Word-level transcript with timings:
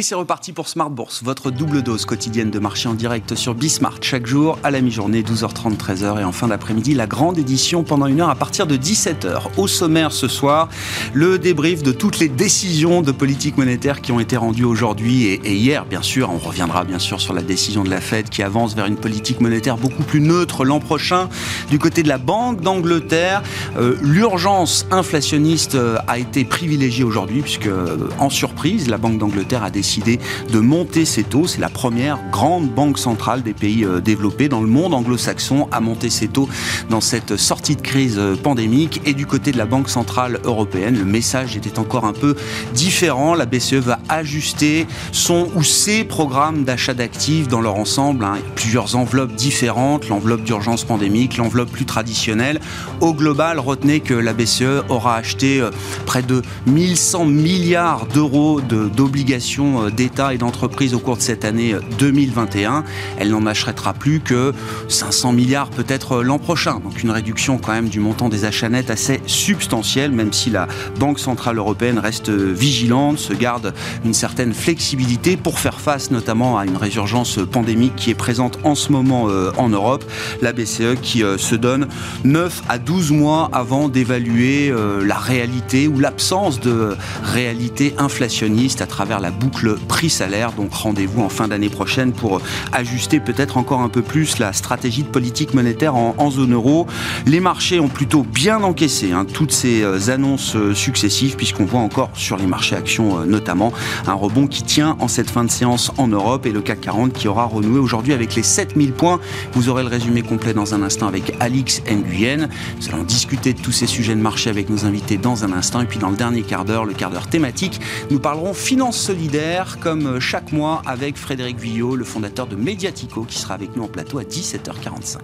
Et 0.00 0.02
c'est 0.02 0.14
reparti 0.14 0.54
pour 0.54 0.66
Smart 0.66 0.88
Bourse, 0.88 1.22
votre 1.22 1.50
double 1.50 1.82
dose 1.82 2.06
quotidienne 2.06 2.50
de 2.50 2.58
marché 2.58 2.88
en 2.88 2.94
direct 2.94 3.34
sur 3.34 3.54
Bismart 3.54 3.98
chaque 4.00 4.26
jour 4.26 4.58
à 4.62 4.70
la 4.70 4.80
mi-journée, 4.80 5.20
12h30, 5.20 5.76
13h 5.76 6.20
et 6.22 6.24
en 6.24 6.32
fin 6.32 6.48
d'après-midi, 6.48 6.94
la 6.94 7.06
grande 7.06 7.36
édition 7.36 7.82
pendant 7.82 8.06
une 8.06 8.22
heure 8.22 8.30
à 8.30 8.34
partir 8.34 8.66
de 8.66 8.78
17h. 8.78 9.42
Au 9.58 9.66
sommaire 9.66 10.10
ce 10.10 10.26
soir, 10.26 10.70
le 11.12 11.38
débrief 11.38 11.82
de 11.82 11.92
toutes 11.92 12.18
les 12.18 12.30
décisions 12.30 13.02
de 13.02 13.12
politique 13.12 13.58
monétaire 13.58 14.00
qui 14.00 14.10
ont 14.10 14.20
été 14.20 14.38
rendues 14.38 14.64
aujourd'hui 14.64 15.26
et, 15.26 15.52
hier, 15.52 15.84
bien 15.84 16.00
sûr. 16.00 16.30
On 16.32 16.38
reviendra 16.38 16.84
bien 16.84 16.98
sûr 16.98 17.20
sur 17.20 17.34
la 17.34 17.42
décision 17.42 17.84
de 17.84 17.90
la 17.90 18.00
Fed 18.00 18.30
qui 18.30 18.42
avance 18.42 18.74
vers 18.74 18.86
une 18.86 18.96
politique 18.96 19.42
monétaire 19.42 19.76
beaucoup 19.76 20.02
plus 20.02 20.22
neutre 20.22 20.64
l'an 20.64 20.80
prochain. 20.80 21.28
Du 21.68 21.78
côté 21.78 22.02
de 22.02 22.08
la 22.08 22.16
Banque 22.16 22.62
d'Angleterre, 22.62 23.42
euh, 23.76 23.96
l'urgence 24.00 24.86
inflationniste 24.90 25.74
euh, 25.74 25.98
a 26.08 26.18
été 26.18 26.46
privilégiée 26.46 27.04
aujourd'hui 27.04 27.42
puisque, 27.42 27.66
euh, 27.66 28.08
en 28.18 28.30
surprise, 28.30 28.88
la 28.88 28.96
Banque 28.96 29.18
d'Angleterre 29.18 29.62
a 29.62 29.68
décidé 29.68 29.89
de 29.98 30.60
monter 30.60 31.04
ses 31.04 31.24
taux. 31.24 31.46
C'est 31.46 31.60
la 31.60 31.68
première 31.68 32.18
grande 32.30 32.70
banque 32.70 32.98
centrale 32.98 33.42
des 33.42 33.52
pays 33.52 33.84
euh, 33.84 34.00
développés 34.00 34.48
dans 34.48 34.60
le 34.60 34.68
monde 34.68 34.94
anglo-saxon 34.94 35.68
à 35.72 35.80
monter 35.80 36.10
ses 36.10 36.28
taux 36.28 36.48
dans 36.88 37.00
cette 37.00 37.36
sortie 37.36 37.76
de 37.76 37.80
crise 37.80 38.16
euh, 38.18 38.36
pandémique. 38.36 39.00
Et 39.04 39.14
du 39.14 39.26
côté 39.26 39.50
de 39.52 39.58
la 39.58 39.66
Banque 39.66 39.88
centrale 39.88 40.38
européenne, 40.44 40.96
le 40.96 41.04
message 41.04 41.56
était 41.56 41.78
encore 41.78 42.04
un 42.04 42.12
peu 42.12 42.36
différent. 42.74 43.34
La 43.34 43.46
BCE 43.46 43.74
va 43.74 43.98
ajuster 44.08 44.86
son 45.12 45.48
ou 45.54 45.62
ses 45.62 46.04
programmes 46.04 46.64
d'achat 46.64 46.94
d'actifs 46.94 47.48
dans 47.48 47.60
leur 47.60 47.74
ensemble. 47.74 48.24
Hein. 48.24 48.38
Plusieurs 48.54 48.94
enveloppes 48.96 49.34
différentes, 49.34 50.08
l'enveloppe 50.08 50.44
d'urgence 50.44 50.84
pandémique, 50.84 51.36
l'enveloppe 51.36 51.70
plus 51.70 51.86
traditionnelle. 51.86 52.60
Au 53.00 53.12
global, 53.14 53.58
retenez 53.58 54.00
que 54.00 54.14
la 54.14 54.34
BCE 54.34 54.84
aura 54.88 55.16
acheté 55.16 55.60
euh, 55.60 55.70
près 56.06 56.22
de 56.22 56.42
1100 56.66 57.24
milliards 57.24 58.06
d'euros 58.06 58.60
d'obligations 58.60 59.69
euh, 59.78 59.90
d'État 59.90 60.34
et 60.34 60.38
d'entreprises 60.38 60.94
au 60.94 60.98
cours 60.98 61.16
de 61.16 61.22
cette 61.22 61.44
année 61.44 61.74
2021. 61.98 62.76
Euh, 62.76 62.80
Elle 63.18 63.30
n'en 63.30 63.46
achètera 63.46 63.92
plus 63.92 64.20
que 64.20 64.52
500 64.88 65.32
milliards 65.32 65.70
peut-être 65.70 66.18
euh, 66.18 66.22
l'an 66.22 66.38
prochain. 66.38 66.80
Donc 66.80 67.02
une 67.02 67.10
réduction 67.10 67.58
quand 67.58 67.72
même 67.72 67.88
du 67.88 68.00
montant 68.00 68.28
des 68.28 68.44
achats 68.44 68.68
nets 68.68 68.90
assez 68.90 69.20
substantielle, 69.26 70.12
même 70.12 70.32
si 70.32 70.50
la 70.50 70.66
Banque 70.98 71.18
Centrale 71.18 71.58
Européenne 71.58 71.98
reste 71.98 72.30
vigilante, 72.30 73.18
se 73.18 73.32
garde 73.32 73.74
une 74.04 74.14
certaine 74.14 74.52
flexibilité 74.52 75.36
pour 75.36 75.58
faire 75.58 75.80
face 75.80 76.10
notamment 76.10 76.58
à 76.58 76.64
une 76.64 76.76
résurgence 76.76 77.38
pandémique 77.50 77.96
qui 77.96 78.10
est 78.10 78.14
présente 78.14 78.58
en 78.64 78.74
ce 78.74 78.92
moment 78.92 79.28
en 79.56 79.68
Europe. 79.68 80.04
La 80.42 80.52
BCE 80.52 81.00
qui 81.02 81.22
se 81.36 81.54
donne 81.54 81.88
9 82.24 82.62
à 82.68 82.78
12 82.78 83.12
mois 83.12 83.50
avant 83.52 83.88
d'évaluer 83.88 84.72
la 85.02 85.18
réalité 85.18 85.88
ou 85.88 85.98
l'absence 85.98 86.60
de 86.60 86.96
réalité 87.22 87.94
inflationniste 87.98 88.80
à 88.80 88.86
travers 88.86 89.20
la 89.20 89.30
boucle 89.30 89.59
le 89.62 89.74
prix-salaire. 89.74 90.52
Donc 90.52 90.72
rendez-vous 90.72 91.22
en 91.22 91.28
fin 91.28 91.48
d'année 91.48 91.68
prochaine 91.68 92.12
pour 92.12 92.40
ajuster 92.72 93.20
peut-être 93.20 93.56
encore 93.56 93.80
un 93.80 93.88
peu 93.88 94.02
plus 94.02 94.38
la 94.38 94.52
stratégie 94.52 95.02
de 95.02 95.08
politique 95.08 95.54
monétaire 95.54 95.94
en, 95.94 96.30
zone 96.30 96.54
euro. 96.54 96.86
Les 97.26 97.40
marchés 97.40 97.80
ont 97.80 97.88
plutôt 97.88 98.22
bien 98.22 98.62
encaissé 98.62 99.10
hein, 99.12 99.24
toutes 99.24 99.50
ces 99.50 99.82
euh, 99.82 100.10
annonces 100.10 100.54
euh, 100.54 100.74
successives 100.74 101.34
puisqu'on 101.34 101.64
voit 101.64 101.80
encore 101.80 102.10
sur 102.14 102.36
les 102.36 102.46
marchés 102.46 102.76
actions 102.76 103.18
euh, 103.18 103.24
notamment 103.24 103.72
un 104.06 104.12
rebond 104.12 104.46
qui 104.46 104.62
tient 104.62 104.96
en 105.00 105.08
cette 105.08 105.28
fin 105.28 105.42
de 105.42 105.50
séance 105.50 105.90
en 105.98 106.06
Europe 106.06 106.46
et 106.46 106.52
le 106.52 106.60
CAC 106.60 106.82
40 106.82 107.12
qui 107.12 107.26
aura 107.26 107.46
renoué 107.46 107.80
aujourd'hui 107.80 108.12
avec 108.12 108.36
les 108.36 108.44
7000 108.44 108.92
points. 108.92 109.18
Vous 109.54 109.68
aurez 109.68 109.82
le 109.82 109.88
résumé 109.88 110.22
complet 110.22 110.54
dans 110.54 110.74
un 110.74 110.82
instant 110.82 111.08
avec 111.08 111.34
Alix 111.40 111.82
Nguyen. 111.90 112.48
Nous 112.80 112.88
allons 112.88 113.02
discuter 113.02 113.52
de 113.52 113.60
tous 113.60 113.72
ces 113.72 113.86
sujets 113.86 114.14
de 114.14 114.20
marché 114.20 114.50
avec 114.50 114.70
nos 114.70 114.84
invités 114.84 115.16
dans 115.16 115.44
un 115.44 115.52
instant 115.52 115.80
et 115.80 115.86
puis 115.86 115.98
dans 115.98 116.10
le 116.10 116.16
dernier 116.16 116.42
quart 116.42 116.64
d'heure, 116.64 116.84
le 116.84 116.94
quart 116.94 117.10
d'heure 117.10 117.26
thématique, 117.26 117.80
nous 118.10 118.20
parlerons 118.20 118.54
finance 118.54 118.96
solidaire 118.96 119.49
comme 119.80 120.20
chaque 120.20 120.52
mois 120.52 120.80
avec 120.86 121.16
Frédéric 121.16 121.58
Villot, 121.58 121.96
le 121.96 122.04
fondateur 122.04 122.46
de 122.46 122.54
Mediatico, 122.54 123.24
qui 123.24 123.38
sera 123.38 123.54
avec 123.54 123.74
nous 123.74 123.82
en 123.82 123.88
plateau 123.88 124.18
à 124.18 124.22
17h45. 124.22 125.18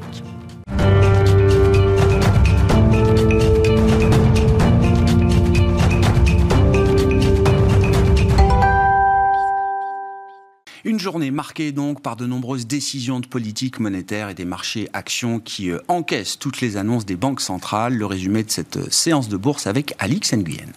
Une 10.84 10.98
journée 10.98 11.30
marquée 11.30 11.72
donc 11.72 12.00
par 12.00 12.16
de 12.16 12.26
nombreuses 12.26 12.66
décisions 12.66 13.20
de 13.20 13.26
politique 13.26 13.80
monétaire 13.80 14.28
et 14.28 14.34
des 14.34 14.44
marchés 14.44 14.88
actions 14.92 15.40
qui 15.40 15.70
euh, 15.70 15.78
encaissent 15.88 16.38
toutes 16.38 16.60
les 16.60 16.76
annonces 16.76 17.06
des 17.06 17.16
banques 17.16 17.40
centrales. 17.40 17.94
Le 17.94 18.06
résumé 18.06 18.42
de 18.42 18.50
cette 18.50 18.76
euh, 18.76 18.90
séance 18.90 19.28
de 19.28 19.36
bourse 19.36 19.66
avec 19.66 19.94
Alix 19.98 20.32
Nguyen. 20.32 20.72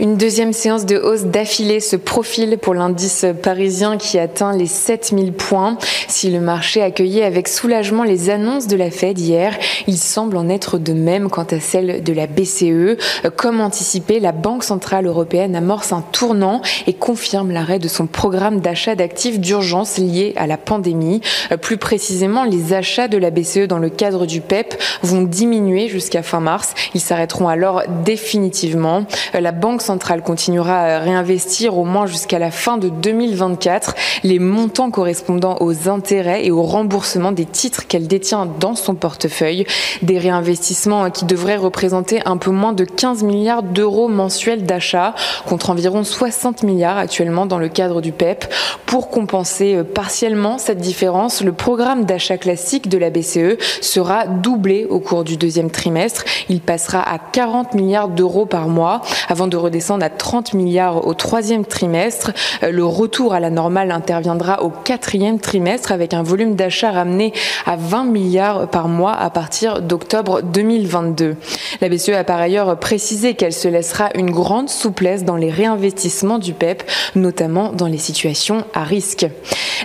Une 0.00 0.16
deuxième 0.16 0.54
séance 0.54 0.86
de 0.86 0.96
hausse 0.96 1.24
d'affilée 1.24 1.78
se 1.78 1.94
profile 1.94 2.56
pour 2.56 2.72
l'indice 2.72 3.26
parisien 3.42 3.98
qui 3.98 4.18
atteint 4.18 4.56
les 4.56 4.64
7000 4.64 5.34
points. 5.34 5.76
Si 6.08 6.30
le 6.30 6.40
marché 6.40 6.80
accueillait 6.80 7.22
avec 7.22 7.48
soulagement 7.48 8.02
les 8.02 8.30
annonces 8.30 8.66
de 8.66 8.76
la 8.76 8.90
Fed 8.90 9.18
hier, 9.18 9.58
il 9.86 9.98
semble 9.98 10.38
en 10.38 10.48
être 10.48 10.78
de 10.78 10.94
même 10.94 11.28
quant 11.28 11.44
à 11.44 11.60
celle 11.60 12.02
de 12.02 12.12
la 12.14 12.26
BCE. 12.26 12.96
Comme 13.36 13.60
anticipé, 13.60 14.20
la 14.20 14.32
Banque 14.32 14.64
Centrale 14.64 15.04
Européenne 15.04 15.54
amorce 15.54 15.92
un 15.92 16.00
tournant 16.00 16.62
et 16.86 16.94
confirme 16.94 17.50
l'arrêt 17.50 17.78
de 17.78 17.88
son 17.88 18.06
programme 18.06 18.60
d'achat 18.60 18.94
d'actifs 18.94 19.38
d'urgence 19.38 19.98
lié 19.98 20.32
à 20.36 20.46
la 20.46 20.56
pandémie. 20.56 21.20
Plus 21.60 21.76
précisément, 21.76 22.44
les 22.44 22.72
achats 22.72 23.08
de 23.08 23.18
la 23.18 23.28
BCE 23.28 23.68
dans 23.68 23.78
le 23.78 23.90
cadre 23.90 24.24
du 24.24 24.40
PEP 24.40 24.72
e 24.72 25.06
vont 25.06 25.20
diminuer 25.20 25.88
jusqu'à 25.88 26.22
fin 26.22 26.40
mars. 26.40 26.72
Ils 26.94 27.02
s'arrêteront 27.02 27.48
alors 27.48 27.82
définitivement. 28.02 29.04
La 29.34 29.52
Banque 29.52 29.82
centrale 29.90 30.22
continuera 30.22 30.82
à 30.82 30.98
réinvestir 31.00 31.76
au 31.76 31.84
moins 31.84 32.06
jusqu'à 32.06 32.38
la 32.38 32.52
fin 32.52 32.78
de 32.78 32.88
2024 32.88 33.96
les 34.22 34.38
montants 34.38 34.92
correspondant 34.92 35.56
aux 35.58 35.88
intérêts 35.88 36.46
et 36.46 36.52
au 36.52 36.62
remboursement 36.62 37.32
des 37.32 37.44
titres 37.44 37.88
qu'elle 37.88 38.06
détient 38.06 38.46
dans 38.46 38.76
son 38.76 38.94
portefeuille. 38.94 39.66
Des 40.02 40.16
réinvestissements 40.16 41.10
qui 41.10 41.24
devraient 41.24 41.56
représenter 41.56 42.20
un 42.24 42.36
peu 42.36 42.52
moins 42.52 42.72
de 42.72 42.84
15 42.84 43.24
milliards 43.24 43.64
d'euros 43.64 44.06
mensuels 44.06 44.62
d'achat 44.62 45.16
contre 45.48 45.70
environ 45.70 46.04
60 46.04 46.62
milliards 46.62 46.98
actuellement 46.98 47.46
dans 47.46 47.58
le 47.58 47.68
cadre 47.68 48.00
du 48.00 48.12
PEP. 48.12 48.44
Pour 48.86 49.10
compenser 49.10 49.74
euh, 49.74 49.82
partiellement 49.82 50.58
cette 50.58 50.78
différence, 50.78 51.42
le 51.42 51.52
programme 51.52 52.04
d'achat 52.04 52.38
classique 52.38 52.88
de 52.88 52.96
la 52.96 53.10
BCE 53.10 53.58
sera 53.80 54.28
doublé 54.28 54.86
au 54.88 55.00
cours 55.00 55.24
du 55.24 55.36
deuxième 55.36 55.72
trimestre. 55.72 56.22
Il 56.48 56.60
passera 56.60 57.02
à 57.02 57.18
40 57.18 57.74
milliards 57.74 58.08
d'euros 58.08 58.46
par 58.46 58.68
mois 58.68 59.00
avant 59.28 59.48
de 59.48 59.56
redescendre 59.56 59.79
descendre 59.80 60.04
à 60.04 60.10
30 60.10 60.52
milliards 60.52 61.06
au 61.06 61.14
troisième 61.14 61.64
trimestre. 61.64 62.32
Euh, 62.62 62.70
le 62.70 62.84
retour 62.84 63.32
à 63.32 63.40
la 63.40 63.48
normale 63.48 63.90
interviendra 63.92 64.62
au 64.62 64.68
quatrième 64.68 65.38
trimestre 65.38 65.90
avec 65.90 66.12
un 66.12 66.22
volume 66.22 66.54
d'achat 66.54 66.90
ramené 66.90 67.32
à 67.64 67.76
20 67.76 68.04
milliards 68.04 68.68
par 68.68 68.88
mois 68.88 69.14
à 69.14 69.30
partir 69.30 69.80
d'octobre 69.80 70.42
2022. 70.42 71.36
La 71.80 71.88
BCE 71.88 72.10
a 72.10 72.24
par 72.24 72.38
ailleurs 72.40 72.78
précisé 72.78 73.32
qu'elle 73.32 73.54
se 73.54 73.68
laissera 73.68 74.10
une 74.14 74.30
grande 74.30 74.68
souplesse 74.68 75.24
dans 75.24 75.36
les 75.36 75.50
réinvestissements 75.50 76.38
du 76.38 76.52
PEP, 76.52 76.82
notamment 77.14 77.72
dans 77.72 77.86
les 77.86 77.96
situations 77.96 78.64
à 78.74 78.84
risque. 78.84 79.26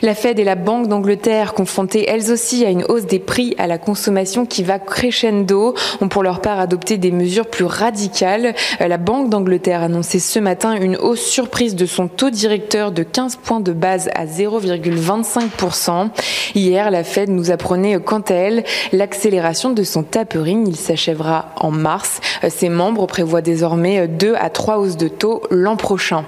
La 0.02 0.14
Fed 0.14 0.40
et 0.40 0.44
la 0.44 0.56
Banque 0.56 0.90
d'Angleterre, 0.90 1.54
confrontées 1.54 2.10
elles 2.10 2.32
aussi 2.32 2.66
à 2.66 2.70
une 2.70 2.84
hausse 2.90 3.06
des 3.06 3.20
prix 3.20 3.56
à 3.58 3.66
la 3.66 3.78
consommation 3.78 4.46
qui 4.46 4.62
va 4.62 4.78
crescendo, 4.78 5.74
ont 6.02 6.10
pour 6.10 6.22
leur 6.22 6.42
part 6.42 6.60
adopté 6.60 6.98
des 6.98 7.12
mesures 7.12 7.48
plus 7.48 7.64
radicales. 7.64 8.54
Euh, 8.82 8.88
la 8.88 8.98
Banque 8.98 9.30
d'Angleterre 9.30 9.84
annoncé 9.86 10.20
ce 10.20 10.40
matin 10.40 10.74
une 10.74 10.98
hausse 10.98 11.26
surprise 11.26 11.76
de 11.76 11.86
son 11.86 12.08
taux 12.08 12.30
directeur 12.30 12.92
de 12.92 13.04
15 13.04 13.38
points 13.38 13.60
de 13.60 13.72
base 13.72 14.10
à 14.14 14.26
0,25%. 14.26 16.10
Hier, 16.56 16.92
la 16.92 17.04
Fed 17.04 17.30
nous 17.30 17.52
apprenait 17.52 18.00
quant 18.00 18.22
à 18.22 18.34
elle 18.34 18.64
l'accélération 18.92 19.72
de 19.72 19.84
son 19.84 20.04
tapering. 20.04 20.68
Il 20.68 20.76
s'achèvera 20.76 21.54
en 21.56 21.72
mars. 21.72 22.20
Ses 22.50 22.70
membres 22.70 23.08
prévoient 23.08 23.42
désormais 23.42 24.08
2 24.08 24.36
à 24.38 24.50
3 24.50 24.80
hausses 24.80 24.98
de 24.98 25.08
taux 25.08 25.42
l'an 25.50 25.78
prochain. 25.78 26.26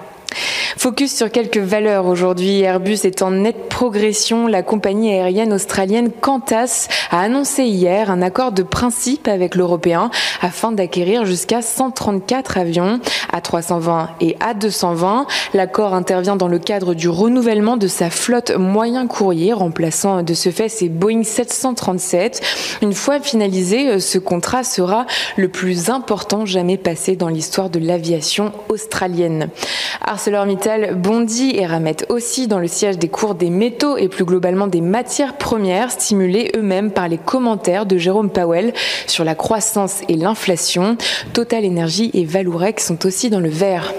Focus 0.78 1.16
sur 1.16 1.32
quelques 1.32 1.58
valeurs 1.58 2.06
aujourd'hui. 2.06 2.62
Airbus 2.62 3.00
est 3.04 3.22
en 3.22 3.32
nette 3.32 3.68
progression. 3.68 4.48
La 4.48 4.62
compagnie 4.62 5.12
aérienne 5.12 5.54
australienne 5.54 6.12
Qantas 6.12 6.88
a 7.10 7.22
annoncé 7.22 7.64
hier 7.64 8.12
un 8.12 8.22
accord 8.22 8.52
de 8.52 8.64
principe 8.64 9.28
avec 9.28 9.56
l'Européen 9.56 10.12
afin 10.42 10.72
d'acquérir 10.72 11.26
jusqu'à 11.26 11.62
134 11.62 12.58
avions 12.58 13.00
A320 13.34 14.08
et 14.22 14.36
A220. 14.36 15.26
L'accord 15.54 15.94
intervient 15.94 16.36
dans 16.36 16.48
le 16.48 16.60
cadre 16.60 16.94
du 16.94 17.10
renouvellement 17.10 17.78
de 17.78 17.88
sa 17.88 18.10
flotte 18.10 18.52
moyen 18.56 19.08
courrier, 19.08 19.54
remplaçant 19.54 20.22
de 20.22 20.34
ce 20.34 20.50
fait 20.52 20.70
ses 20.70 20.90
Boeing 20.90 21.24
737. 21.24 22.42
Une 22.82 22.94
fois 22.94 23.20
finalisé, 23.20 24.00
ce 24.00 24.20
contrat 24.20 24.64
sera 24.64 25.06
le 25.38 25.48
plus 25.48 25.90
important 25.90 26.46
jamais 26.46 26.78
passé 26.78 27.16
dans 27.16 27.30
l'histoire 27.30 27.70
de 27.70 27.80
l'aviation 27.80 28.52
australienne. 28.70 29.50
ArcelorMittal 30.18 30.96
bondit 30.96 31.54
et 31.58 31.68
ramette 31.68 32.08
aussi 32.10 32.48
dans 32.48 32.58
le 32.58 32.68
siège 32.68 32.98
des 32.98 33.08
cours 33.08 33.36
des 33.36 33.52
métaux 33.52 33.98
et 33.98 34.08
plus 34.08 34.26
globalement 34.26 34.66
des 34.66 34.82
matières 34.82 35.38
premières, 35.38 35.92
stimulés 35.92 36.52
eux-mêmes 36.58 36.90
par 36.90 37.08
les 37.08 37.20
commentaires 37.20 37.86
de 37.86 38.00
Jérôme 38.00 38.32
Powell 38.32 38.74
sur 39.06 39.24
la 39.24 39.36
croissance 39.36 40.02
et 40.10 40.16
l'inflation. 40.16 40.98
Total 41.34 41.64
Energy 41.68 42.10
et 42.16 42.26
Valourec 42.26 42.80
sont 42.80 43.06
aussi 43.06 43.30
dans 43.30 43.40
le 43.40 43.50
vert. 43.50 43.94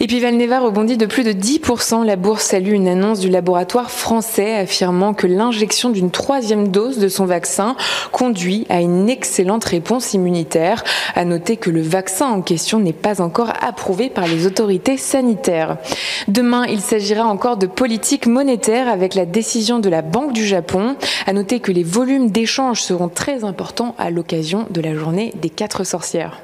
Et 0.00 0.06
puis 0.06 0.20
Valneva 0.20 0.60
rebondit 0.60 0.96
de 0.96 1.06
plus 1.06 1.24
de 1.24 1.32
10%. 1.32 2.04
La 2.04 2.16
bourse 2.16 2.44
salue 2.44 2.72
une 2.72 2.88
annonce 2.88 3.20
du 3.20 3.28
laboratoire 3.28 3.90
français 3.90 4.54
affirmant 4.54 5.12
que 5.12 5.26
l'injection 5.26 5.90
d'une 5.90 6.10
troisième 6.10 6.68
dose 6.68 6.98
de 6.98 7.08
son 7.08 7.26
vaccin 7.26 7.76
conduit 8.12 8.64
à 8.70 8.80
une 8.80 9.10
excellente 9.10 9.64
réponse 9.64 10.14
immunitaire. 10.14 10.84
À 11.14 11.24
noter 11.24 11.56
que 11.56 11.70
le 11.70 11.82
vaccin 11.82 12.26
en 12.26 12.42
question 12.42 12.78
n'est 12.78 12.92
pas 12.92 13.20
encore 13.20 13.52
approuvé 13.60 14.08
par 14.08 14.26
les 14.26 14.46
autorités 14.46 14.96
sanitaires. 14.96 15.57
Demain, 16.28 16.64
il 16.66 16.80
s'agira 16.80 17.24
encore 17.26 17.56
de 17.56 17.66
politique 17.66 18.26
monétaire 18.26 18.88
avec 18.88 19.14
la 19.14 19.26
décision 19.26 19.78
de 19.78 19.88
la 19.88 20.02
Banque 20.02 20.32
du 20.32 20.46
Japon. 20.46 20.96
À 21.26 21.32
noter 21.32 21.60
que 21.60 21.72
les 21.72 21.82
volumes 21.82 22.30
d'échanges 22.30 22.82
seront 22.82 23.08
très 23.08 23.44
importants 23.44 23.94
à 23.98 24.10
l'occasion 24.10 24.66
de 24.70 24.80
la 24.80 24.94
journée 24.94 25.32
des 25.40 25.50
quatre 25.50 25.84
sorcières. 25.84 26.40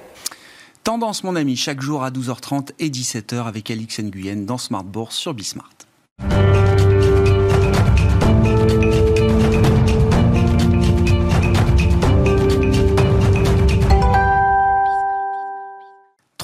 Tendance, 0.82 1.24
mon 1.24 1.34
ami, 1.34 1.56
chaque 1.56 1.80
jour 1.80 2.04
à 2.04 2.10
12h30 2.10 2.70
et 2.78 2.90
17h 2.90 3.46
avec 3.46 3.70
Alix 3.70 4.00
Nguyen 4.00 4.44
dans 4.44 4.58
Smart 4.58 4.84
Bourse 4.84 5.16
sur 5.16 5.32
Bismart. 5.32 5.70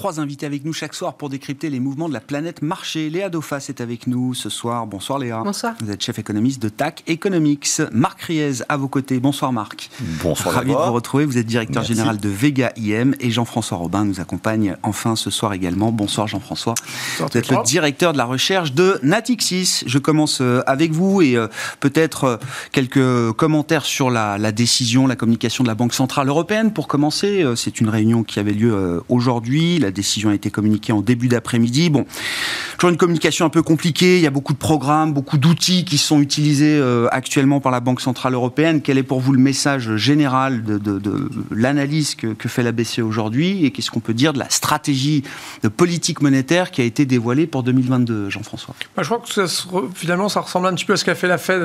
Trois 0.00 0.18
invités 0.18 0.46
avec 0.46 0.64
nous 0.64 0.72
chaque 0.72 0.94
soir 0.94 1.12
pour 1.12 1.28
décrypter 1.28 1.68
les 1.68 1.78
mouvements 1.78 2.08
de 2.08 2.14
la 2.14 2.20
planète 2.20 2.62
marché. 2.62 3.10
Léa 3.10 3.28
Dauphas 3.28 3.66
est 3.68 3.82
avec 3.82 4.06
nous 4.06 4.32
ce 4.32 4.48
soir. 4.48 4.86
Bonsoir 4.86 5.18
Léa. 5.18 5.42
Bonsoir. 5.44 5.74
Vous 5.84 5.90
êtes 5.90 6.02
chef 6.02 6.18
économiste 6.18 6.62
de 6.62 6.70
TAC 6.70 7.02
Economics. 7.06 7.82
Marc 7.92 8.22
Riez 8.22 8.62
à 8.70 8.78
vos 8.78 8.88
côtés. 8.88 9.20
Bonsoir 9.20 9.52
Marc. 9.52 9.90
Bonsoir. 10.22 10.54
Ravi 10.54 10.70
de 10.70 10.74
vous 10.74 10.92
retrouver. 10.94 11.26
Vous 11.26 11.36
êtes 11.36 11.44
directeur 11.44 11.82
général 11.82 12.16
de 12.16 12.30
Vega 12.30 12.72
IM 12.78 13.14
et 13.20 13.30
Jean-François 13.30 13.76
Robin 13.76 14.06
nous 14.06 14.20
accompagne 14.20 14.74
enfin 14.82 15.16
ce 15.16 15.28
soir 15.28 15.52
également. 15.52 15.92
Bonsoir 15.92 16.26
Jean-François. 16.26 16.76
Vous 17.18 17.36
êtes 17.36 17.50
le 17.50 17.62
directeur 17.62 18.14
de 18.14 18.16
la 18.16 18.24
recherche 18.24 18.72
de 18.72 18.98
Natixis. 19.02 19.82
Je 19.84 19.98
commence 19.98 20.40
euh, 20.40 20.62
avec 20.66 20.92
vous 20.92 21.20
et 21.20 21.36
euh, 21.36 21.46
peut-être 21.80 22.24
euh, 22.24 22.36
quelques 22.72 23.32
commentaires 23.32 23.84
sur 23.84 24.08
la, 24.08 24.38
la, 24.38 24.50
décision, 24.50 25.06
la 25.06 25.16
communication 25.16 25.62
de 25.62 25.68
la 25.68 25.74
Banque 25.74 25.92
Centrale 25.92 26.28
Européenne. 26.28 26.72
Pour 26.72 26.88
commencer, 26.88 27.44
c'est 27.54 27.82
une 27.82 27.90
réunion 27.90 28.22
qui 28.22 28.40
avait 28.40 28.54
lieu 28.54 29.02
aujourd'hui. 29.10 29.78
La 29.78 29.89
décision 29.90 30.30
a 30.30 30.34
été 30.34 30.50
communiquée 30.50 30.92
en 30.92 31.00
début 31.00 31.28
d'après-midi. 31.28 31.90
Bon, 31.90 32.06
toujours 32.76 32.90
une 32.90 32.96
communication 32.96 33.44
un 33.46 33.50
peu 33.50 33.62
compliquée. 33.62 34.16
Il 34.16 34.22
y 34.22 34.26
a 34.26 34.30
beaucoup 34.30 34.52
de 34.52 34.58
programmes, 34.58 35.12
beaucoup 35.12 35.38
d'outils 35.38 35.84
qui 35.84 35.98
sont 35.98 36.20
utilisés 36.20 36.78
euh, 36.78 37.08
actuellement 37.10 37.60
par 37.60 37.72
la 37.72 37.80
Banque 37.80 38.00
Centrale 38.00 38.34
Européenne. 38.34 38.80
Quel 38.82 38.98
est 38.98 39.02
pour 39.02 39.20
vous 39.20 39.32
le 39.32 39.38
message 39.38 39.96
général 39.96 40.62
de, 40.62 40.78
de, 40.78 40.98
de 40.98 41.30
l'analyse 41.50 42.14
que, 42.14 42.28
que, 42.28 42.48
fait 42.48 42.62
la 42.62 42.72
BCE 42.72 43.00
aujourd'hui 43.00 43.64
Et 43.64 43.70
qu'est-ce 43.70 43.90
qu'on 43.90 44.00
peut 44.00 44.14
dire 44.14 44.32
de 44.32 44.38
la 44.38 44.48
stratégie 44.50 45.22
de 45.62 45.68
politique 45.68 46.20
monétaire 46.20 46.70
qui 46.70 46.80
a 46.80 46.84
été 46.84 47.04
dévoilée 47.04 47.46
pour 47.46 47.62
2022, 47.62 48.30
Jean-François? 48.30 48.74
Bah, 48.96 49.02
Je 49.02 49.08
crois 49.08 49.20
que 49.20 49.46
ça, 49.46 49.68
finalement, 49.94 50.28
ça 50.28 50.40
ressemble 50.40 50.66
un 50.66 50.74
petit 50.74 50.84
peu 50.84 50.94
à 50.94 50.96
ce 50.96 51.04
qu'a 51.04 51.14
fait 51.14 51.28
la 51.28 51.38
Fed 51.38 51.60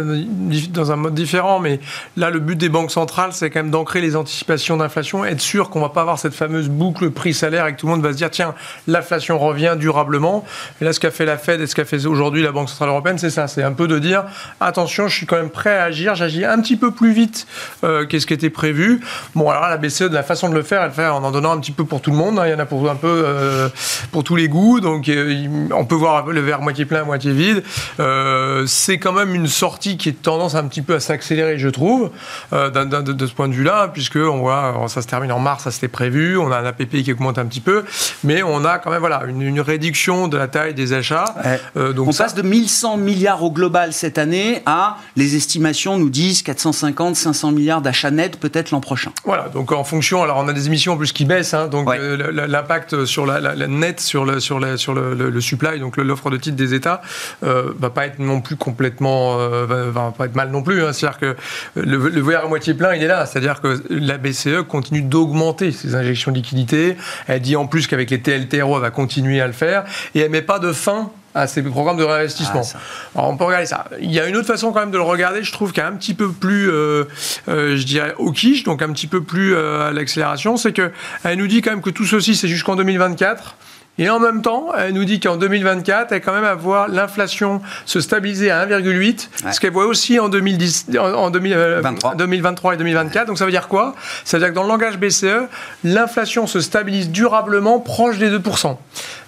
dans 0.72 0.92
un 0.92 0.96
mode 0.96 1.16
différent. 1.16 1.60
Mais 1.60 1.80
là, 2.18 2.30
le 2.30 2.40
but 2.40 2.58
des 2.58 2.70
banques 2.70 2.92
centrales, 2.92 3.32
c'est 3.34 3.50
quand 3.50 3.60
même 3.60 3.72
d'ancrer 3.72 4.02
les 4.02 4.16
anticipations 4.16 4.78
d'inflation, 4.78 5.26
être 5.26 5.42
sûr 5.42 5.70
qu'on 5.70 5.80
ne 5.80 5.86
va 5.86 5.90
pas 5.90 6.02
avoir 6.02 6.20
cette 6.20 6.34
fameuse 6.34 6.70
boucle 6.70 7.10
prix-salaire 7.12 7.68
et 7.68 7.74
que 7.74 7.80
tout 7.80 7.88
le 7.88 7.94
monde 7.94 8.04
va 8.04 8.14
se 8.16 8.20
dire 8.20 8.32
tiens, 8.32 8.56
l'inflation 8.88 9.38
revient 9.38 9.76
durablement. 9.78 10.46
Et 10.82 10.86
là, 10.86 10.94
ce 10.94 11.00
qu'a 11.00 11.12
fait 11.12 11.26
la 11.26 11.38
Fed 11.38 11.62
et 11.62 11.68
ce 11.68 11.76
qu'a 11.76 11.86
fait 11.86 12.06
aujourd'hui 12.06 12.42
la 12.42 12.52
Banque 12.52 12.70
Centrale 12.70 12.90
Européenne, 12.90 13.18
c'est 13.18 13.30
ça. 13.30 13.48
C'est 13.48 13.64
un 13.64 13.74
peu 13.74 13.88
de 13.88 14.00
dire 14.00 14.24
attention, 14.62 15.08
je 15.08 15.16
suis 15.16 15.26
quand 15.26 15.38
même 15.38 15.50
prêt 15.50 15.78
à 15.78 15.84
agir. 15.84 16.16
J'agis 16.16 16.46
un 16.46 16.62
petit 16.62 16.78
peu 16.78 16.92
plus 16.92 17.12
vite 17.12 17.46
euh, 17.84 18.06
qu'est-ce 18.06 18.26
qui 18.26 18.34
était 18.34 18.50
prévu. 18.50 19.02
Bon, 19.36 19.50
alors 19.50 19.68
la 19.68 19.78
BCE, 19.78 20.04
de 20.04 20.14
la 20.14 20.24
façon 20.24 20.50
de 20.50 20.56
le 20.56 20.64
faire, 20.64 20.82
elle 20.82 20.92
fait 20.92 21.06
en 21.08 21.26
en 21.26 21.32
donnant 21.32 21.52
un 21.52 21.60
petit 21.60 21.72
peu 21.72 21.86
pour 21.86 22.02
tout 22.02 22.12
le 22.12 22.18
monde. 22.18 22.40
Hein. 22.40 22.48
Il 22.48 22.52
y 22.52 22.54
en 22.54 22.60
a 22.60 22.66
pour 22.66 22.90
un 22.90 22.96
peu 22.96 23.24
euh, 23.26 23.70
pour 24.12 24.24
tous 24.24 24.36
les 24.36 24.48
goûts. 24.48 24.80
Donc, 24.80 25.10
euh, 25.10 25.48
on 25.72 25.86
peut 25.86 25.96
voir 25.96 26.28
le 26.28 26.42
verre 26.42 26.62
moitié 26.62 26.86
plein, 26.86 27.04
moitié 27.04 27.32
vide. 27.32 27.64
Euh, 28.00 28.66
c'est 28.68 28.98
quand 28.98 29.14
même 29.14 29.34
une 29.36 29.48
sortie 29.48 29.98
qui 29.98 30.10
est 30.10 30.22
tendance 30.22 30.56
un 30.56 30.68
petit 30.68 30.82
peu 30.82 30.96
à 30.96 31.00
s'accélérer, 31.00 31.58
je 31.58 31.70
trouve, 31.70 32.12
de, 32.52 33.26
ce 33.26 33.34
point 33.34 33.48
de 33.48 33.54
vue-là, 33.54 33.90
puisque 33.92 34.18
on 34.18 34.38
voit, 34.38 34.86
ça 34.88 35.02
se 35.02 35.08
termine 35.08 35.32
en 35.32 35.40
mars, 35.40 35.64
ça 35.64 35.72
c'était 35.72 35.88
prévu. 35.88 36.38
On 36.38 36.52
a 36.52 36.60
un 36.60 36.66
APP 36.66 37.04
qui 37.04 37.12
augmente 37.12 37.38
un 37.38 37.46
petit 37.46 37.62
peu 37.62 37.84
mais 38.24 38.44
on 38.44 38.66
a 38.66 38.80
quand 38.80 38.92
même 38.92 39.00
voilà, 39.00 39.24
une, 39.28 39.42
une 39.42 39.62
réduction 39.62 40.28
de 40.28 40.38
la 40.38 40.48
taille 40.48 40.74
des 40.74 40.94
achats. 40.94 41.36
Ouais. 41.44 41.60
Euh, 41.78 41.94
donc 41.94 42.08
on 42.08 42.12
ça... 42.12 42.26
passe 42.26 42.36
de 42.36 42.42
1100 42.42 42.98
milliards 42.98 43.44
au 43.44 43.52
global 43.52 43.94
cette 43.94 44.18
année 44.18 44.62
à, 44.66 44.98
les 45.16 45.36
estimations 45.36 45.98
nous 45.98 46.10
disent, 46.10 46.42
450, 46.42 47.16
500 47.16 47.52
milliards 47.52 47.82
d'achats 47.82 48.12
nets 48.12 48.40
peut-être 48.40 48.72
l'an 48.72 48.82
prochain. 48.82 49.12
Voilà, 49.24 49.50
donc 49.50 49.72
en 49.72 49.84
fonction, 49.84 50.24
alors 50.24 50.38
on 50.38 50.48
a 50.48 50.54
des 50.54 50.68
émissions 50.68 50.94
en 50.94 50.98
plus 50.98 51.12
qui 51.12 51.26
baissent, 51.26 51.54
hein, 51.54 51.68
donc 51.68 51.90
ouais. 51.90 51.98
euh, 52.00 52.48
l'impact 52.48 53.06
sur 53.06 53.26
la, 53.26 53.40
la, 53.40 53.56
la, 53.56 53.68
net, 53.68 54.00
sur 54.00 54.26
le, 54.26 54.40
sur 54.40 54.60
le, 54.60 54.78
sur 54.78 54.94
le, 54.94 55.14
le, 55.14 55.30
le 55.30 55.42
supply, 55.42 55.80
donc 55.80 55.98
l'offre 55.98 56.30
de 56.30 56.38
titres 56.38 56.58
des 56.58 56.74
États, 56.74 57.02
euh, 57.44 57.72
va 57.80 57.90
pas 57.90 58.06
être 58.06 58.20
non 58.20 58.42
plus 58.42 58.56
complètement, 58.56 59.40
euh, 59.40 59.66
va, 59.66 59.90
va, 59.90 60.14
pas 60.16 60.26
être 60.26 60.36
mal 60.36 60.50
non 60.50 60.64
plus. 60.64 60.84
Hein, 60.84 60.94
C'est-à-dire 60.94 61.20
que 61.20 61.36
le, 61.76 62.10
le 62.10 62.36
à 62.36 62.48
moitié 62.48 62.74
plein, 62.74 62.94
il 62.96 63.04
est 63.04 63.08
là. 63.08 63.26
C'est-à-dire 63.26 63.62
que 63.62 63.82
la 63.90 64.18
BCE 64.18 64.64
continue 64.68 65.02
d'augmenter 65.02 65.72
ses 65.72 65.96
injections 65.96 66.32
de 66.32 66.38
liquidités. 66.38 66.98
Elle 67.28 67.42
dit 67.42 67.56
en 67.56 67.68
plus 67.68 67.88
qu'avec 67.96 68.12
les 68.12 68.20
TLTRO, 68.20 68.76
elle 68.76 68.82
va 68.82 68.92
continuer 68.92 69.42
à 69.42 69.48
le 69.48 69.54
faire. 69.54 69.86
Et 70.14 70.20
elle 70.20 70.32
met 70.32 70.42
pas 70.42 70.60
de 70.60 70.74
fin 70.74 71.12
à 71.34 71.48
ces 71.48 71.62
programmes 71.62 71.98
de 71.98 72.04
réinvestissement. 72.04 72.62
Ah, 72.74 72.80
Alors 73.16 73.30
on 73.30 73.38
peut 73.38 73.44
regarder 73.44 73.66
ça. 73.66 73.86
Il 74.00 74.12
y 74.12 74.20
a 74.20 74.28
une 74.28 74.38
autre 74.38 74.48
façon 74.48 74.72
quand 74.72 74.80
même 74.80 74.92
de 74.92 74.98
le 74.98 75.04
regarder, 75.04 75.44
je 75.44 75.52
trouve, 75.52 75.74
qui 75.74 75.82
est 75.82 75.84
un 75.84 75.94
petit 75.94 76.14
peu 76.14 76.32
plus, 76.32 76.70
euh, 76.70 77.04
euh, 77.50 77.76
je 77.76 77.86
dirais, 77.86 78.16
au 78.18 78.32
quiche, 78.32 78.64
donc 78.64 78.82
un 78.82 78.92
petit 78.94 79.08
peu 79.08 79.22
plus 79.22 79.54
euh, 79.54 79.90
à 79.90 79.92
l'accélération, 79.92 80.56
c'est 80.56 80.72
qu'elle 80.72 81.38
nous 81.38 81.48
dit 81.48 81.62
quand 81.62 81.72
même 81.72 81.82
que 81.82 81.90
tout 81.90 82.06
ceci, 82.06 82.36
c'est 82.36 82.48
jusqu'en 82.48 82.78
2024. 82.78 83.58
Et 83.98 84.10
en 84.10 84.20
même 84.20 84.42
temps, 84.42 84.68
elle 84.78 84.94
nous 84.94 85.06
dit 85.06 85.22
qu'en 85.22 85.38
2024, 85.38 86.12
elle 86.12 86.18
va 86.18 86.20
quand 86.20 86.34
même 86.34 86.44
avoir 86.44 86.90
l'inflation 86.90 87.62
se 87.86 88.02
stabiliser 88.02 88.52
à 88.52 88.66
1,8, 88.66 89.30
ouais. 89.46 89.54
ce 89.54 89.60
qu'elle 89.60 89.72
voit 89.72 89.86
aussi 89.86 90.20
en, 90.20 90.28
2010, 90.28 90.88
en 91.00 91.30
2000, 91.30 91.54
euh, 91.54 91.82
2023 92.18 92.74
et 92.74 92.78
2024. 92.78 93.28
Donc 93.28 93.38
ça 93.38 93.46
veut 93.46 93.52
dire 93.52 93.70
quoi? 93.70 93.96
Ça 94.26 94.38
veut 94.38 94.44
dire 94.44 94.50
que 94.50 94.56
dans 94.56 94.64
le 94.64 94.70
langage 94.70 94.98
BCE, 94.98 95.48
l'inflation 95.86 96.46
se 96.46 96.60
stabilise 96.60 97.10
durablement 97.10 97.80
proche 97.80 98.18
des 98.18 98.30
2%. 98.30 98.78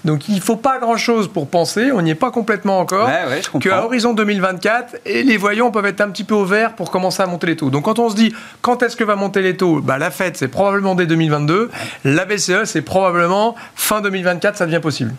Donc 0.07 0.30
il 0.30 0.36
ne 0.36 0.39
faut 0.39 0.56
pas 0.56 0.80
grand-chose 0.80 1.27
pour 1.27 1.50
penser, 1.50 1.92
on 1.92 2.01
n'y 2.01 2.12
est 2.12 2.15
pas 2.15 2.31
complètement 2.31 2.80
encore, 2.80 3.09
ouais, 3.09 3.42
ouais, 3.54 3.59
qu'à 3.59 3.83
horizon 3.83 4.13
2024, 4.13 5.01
et 5.06 5.21
les 5.24 5.36
voyants 5.36 5.69
peuvent 5.69 5.86
être 5.86 6.00
un 6.00 6.09
petit 6.09 6.24
peu 6.24 6.33
au 6.33 6.45
vert 6.45 6.75
pour 6.75 6.92
commencer 6.92 7.21
à 7.21 7.27
monter 7.27 7.48
les 7.48 7.57
taux. 7.57 7.69
Donc 7.69 7.83
quand 7.83 8.00
on 8.00 8.09
se 8.09 8.15
dit 8.15 8.33
quand 8.62 8.81
est-ce 8.83 8.95
que 8.95 9.04
va 9.04 9.18
monter 9.18 9.42
les 9.42 9.57
taux? 9.57 9.81
Bah, 9.81 9.98
La 9.98 10.09
Fed, 10.09 10.38
c'est 10.38 10.48
probablement 10.48 10.95
dès 10.95 11.07
2022, 11.07 11.65
ouais. 11.65 11.69
la 12.06 12.23
BCE, 12.23 12.64
c'est 12.64 12.81
probablement 12.81 13.56
fin 13.76 13.99
2024, 13.99 14.56
ça 14.56 14.66
devient 14.66 14.80
possible. 14.80 15.14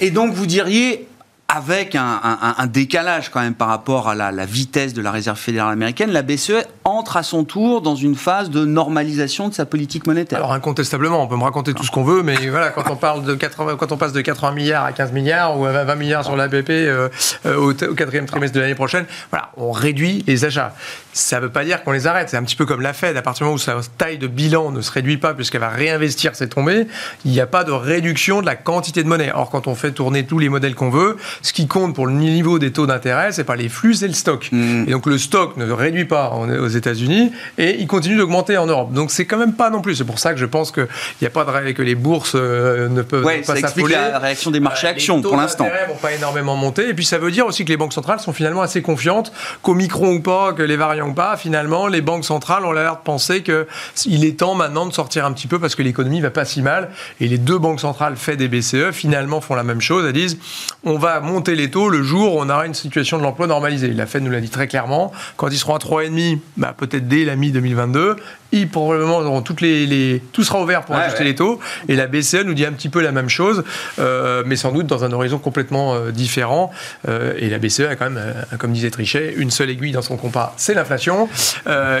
Et 0.00 0.10
donc 0.10 0.32
vous 0.32 0.46
diriez, 0.46 1.06
avec 1.48 1.94
un, 1.94 2.66
décalage 2.66 3.30
quand 3.30 3.40
même 3.40 3.54
par 3.54 3.68
rapport 3.68 4.08
à 4.10 4.14
la, 4.14 4.30
la, 4.30 4.44
vitesse 4.44 4.92
de 4.92 5.00
la 5.00 5.10
Réserve 5.10 5.38
fédérale 5.38 5.72
américaine, 5.72 6.10
la 6.10 6.20
BCE 6.20 6.66
entre 6.84 7.16
à 7.16 7.22
son 7.22 7.44
tour 7.44 7.80
dans 7.80 7.94
une 7.94 8.16
phase 8.16 8.50
de 8.50 8.66
normalisation 8.66 9.48
de 9.48 9.54
sa 9.54 9.64
politique 9.64 10.06
monétaire. 10.06 10.38
Alors 10.38 10.52
incontestablement, 10.52 11.22
on 11.22 11.26
peut 11.26 11.36
me 11.36 11.44
raconter 11.44 11.72
tout 11.72 11.84
ce 11.84 11.90
qu'on 11.90 12.04
veut, 12.04 12.22
mais 12.22 12.34
voilà, 12.48 12.68
quand 12.68 12.90
on 12.90 12.96
parle 12.96 13.24
de 13.24 13.34
80, 13.34 13.76
quand 13.78 13.92
on 13.92 13.96
passe 13.96 14.12
de 14.12 14.20
80 14.20 14.52
milliards 14.52 14.84
à 14.84 14.92
15 14.92 15.12
milliards 15.12 15.58
ou 15.58 15.64
à 15.64 15.84
20 15.84 15.94
milliards 15.94 16.24
sur 16.24 16.36
l'ABP 16.36 16.68
euh, 16.68 17.08
au, 17.46 17.70
au, 17.70 17.94
quatrième 17.94 18.26
trimestre 18.26 18.54
de 18.54 18.60
l'année 18.60 18.74
prochaine, 18.74 19.06
voilà, 19.30 19.50
on 19.56 19.72
réduit 19.72 20.24
les 20.26 20.44
achats. 20.44 20.74
Ça 21.12 21.36
ne 21.36 21.42
veut 21.42 21.50
pas 21.50 21.64
dire 21.64 21.82
qu'on 21.82 21.92
les 21.92 22.06
arrête. 22.06 22.28
C'est 22.28 22.36
un 22.36 22.42
petit 22.42 22.56
peu 22.56 22.66
comme 22.66 22.80
la 22.80 22.92
Fed. 22.92 23.16
À 23.16 23.22
partir 23.22 23.44
du 23.44 23.44
moment 23.44 23.56
où 23.56 23.58
sa 23.58 23.76
taille 23.96 24.18
de 24.18 24.26
bilan 24.26 24.70
ne 24.70 24.80
se 24.80 24.90
réduit 24.90 25.16
pas 25.16 25.34
puisqu'elle 25.34 25.60
va 25.60 25.68
réinvestir 25.68 26.34
ses 26.34 26.48
tombées, 26.48 26.86
il 27.24 27.30
n'y 27.30 27.40
a 27.40 27.46
pas 27.46 27.64
de 27.64 27.72
réduction 27.72 28.40
de 28.40 28.46
la 28.46 28.56
quantité 28.56 29.02
de 29.02 29.08
monnaie. 29.08 29.32
Or, 29.34 29.50
quand 29.50 29.66
on 29.66 29.74
fait 29.74 29.92
tourner 29.92 30.24
tous 30.24 30.38
les 30.38 30.48
modèles 30.48 30.74
qu'on 30.74 30.90
veut, 30.90 31.16
ce 31.42 31.52
qui 31.52 31.66
compte 31.66 31.94
pour 31.94 32.06
le 32.06 32.12
niveau 32.12 32.58
des 32.58 32.72
taux 32.72 32.86
d'intérêt, 32.86 33.32
c'est 33.32 33.44
pas 33.44 33.56
les 33.56 33.68
flux, 33.68 33.94
c'est 33.94 34.08
le 34.08 34.14
stock. 34.14 34.48
Mmh. 34.52 34.84
Et 34.86 34.90
donc 34.90 35.06
le 35.06 35.18
stock 35.18 35.56
ne 35.56 35.70
réduit 35.70 36.04
pas 36.04 36.30
aux 36.30 36.68
États-Unis 36.68 37.32
et 37.56 37.80
il 37.80 37.86
continue 37.86 38.16
d'augmenter 38.16 38.56
en 38.56 38.66
Europe. 38.66 38.92
Donc 38.92 39.10
c'est 39.10 39.24
quand 39.24 39.38
même 39.38 39.54
pas 39.54 39.70
non 39.70 39.80
plus. 39.80 39.96
C'est 39.96 40.04
pour 40.04 40.18
ça 40.18 40.32
que 40.32 40.38
je 40.38 40.46
pense 40.46 40.72
qu'il 40.72 40.88
n'y 41.20 41.26
a 41.26 41.30
pas 41.30 41.44
de 41.44 41.72
que 41.72 41.82
les 41.82 41.94
bourses 41.94 42.32
euh, 42.34 42.88
ne 42.88 43.02
peuvent 43.02 43.24
ouais, 43.24 43.42
pas 43.42 43.56
s'affoler. 43.56 43.94
la 43.94 44.18
réaction 44.18 44.50
des 44.50 44.60
marchés 44.60 44.86
euh, 44.86 44.90
actions 44.90 45.20
pour 45.20 45.36
l'instant. 45.36 45.64
Les 45.64 45.70
taux 45.70 45.92
vont 45.92 45.98
pas 45.98 46.12
énormément 46.12 46.56
monter. 46.56 46.88
Et 46.88 46.94
puis 46.94 47.04
ça 47.04 47.18
veut 47.18 47.30
dire 47.30 47.46
aussi 47.46 47.64
que 47.64 47.70
les 47.70 47.76
banques 47.76 47.92
centrales 47.92 48.20
sont 48.20 48.32
finalement 48.32 48.62
assez 48.62 48.82
confiantes 48.82 49.32
qu'au 49.62 49.74
micro 49.74 50.06
ou 50.12 50.20
pas, 50.20 50.52
que 50.52 50.62
les 50.62 50.76
variants 50.76 50.97
pas, 51.14 51.36
finalement 51.36 51.86
les 51.86 52.00
banques 52.00 52.24
centrales 52.24 52.64
ont 52.64 52.72
l'air 52.72 52.96
de 52.96 53.02
penser 53.02 53.42
qu'il 53.42 54.24
est 54.24 54.38
temps 54.38 54.54
maintenant 54.54 54.86
de 54.86 54.92
sortir 54.92 55.24
un 55.24 55.32
petit 55.32 55.46
peu 55.46 55.58
parce 55.58 55.74
que 55.74 55.82
l'économie 55.82 56.20
va 56.20 56.30
pas 56.30 56.44
si 56.44 56.62
mal. 56.62 56.90
Et 57.20 57.28
les 57.28 57.38
deux 57.38 57.58
banques 57.58 57.80
centrales 57.80 58.16
Fed 58.16 58.40
et 58.40 58.48
BCE 58.48 58.90
finalement 58.92 59.40
font 59.40 59.54
la 59.54 59.62
même 59.62 59.80
chose. 59.80 60.04
Elles 60.06 60.12
disent 60.12 60.38
on 60.84 60.98
va 60.98 61.20
monter 61.20 61.54
les 61.54 61.70
taux 61.70 61.88
le 61.88 62.02
jour 62.02 62.36
où 62.36 62.40
on 62.40 62.48
aura 62.48 62.66
une 62.66 62.74
situation 62.74 63.18
de 63.18 63.22
l'emploi 63.22 63.46
normalisée. 63.46 63.88
La 63.88 64.06
Fed 64.06 64.22
nous 64.22 64.30
l'a 64.30 64.40
dit 64.40 64.50
très 64.50 64.66
clairement. 64.66 65.12
Quand 65.36 65.48
ils 65.48 65.58
seront 65.58 65.74
à 65.74 65.78
3,5, 65.78 66.38
bah, 66.56 66.74
peut-être 66.76 67.08
dès 67.08 67.24
la 67.24 67.36
mi-2022, 67.36 68.16
ils 68.52 68.68
probablement 68.68 69.18
auront 69.18 69.42
toutes 69.42 69.60
les, 69.60 70.22
tout 70.32 70.42
sera 70.42 70.62
ouvert 70.62 70.84
pour 70.84 70.96
ajuster 70.96 71.24
les 71.24 71.34
taux. 71.34 71.60
Et 71.88 71.96
la 71.96 72.06
BCE 72.06 72.44
nous 72.44 72.54
dit 72.54 72.64
un 72.64 72.72
petit 72.72 72.88
peu 72.88 73.02
la 73.02 73.12
même 73.12 73.28
chose, 73.28 73.62
euh, 73.98 74.42
mais 74.46 74.56
sans 74.56 74.72
doute 74.72 74.86
dans 74.86 75.04
un 75.04 75.12
horizon 75.12 75.38
complètement 75.38 75.94
euh, 75.94 76.10
différent. 76.10 76.70
Euh, 77.08 77.34
et 77.38 77.50
la 77.50 77.58
BCE 77.58 77.80
a 77.80 77.96
quand 77.96 78.10
même, 78.10 78.34
comme 78.58 78.72
disait 78.72 78.90
Trichet, 78.90 79.34
une 79.36 79.50
seule 79.50 79.70
aiguille 79.70 79.92
dans 79.92 80.02
son 80.02 80.16
compas, 80.16 80.54
c'est 80.56 80.74
l'inflation. 80.74 80.87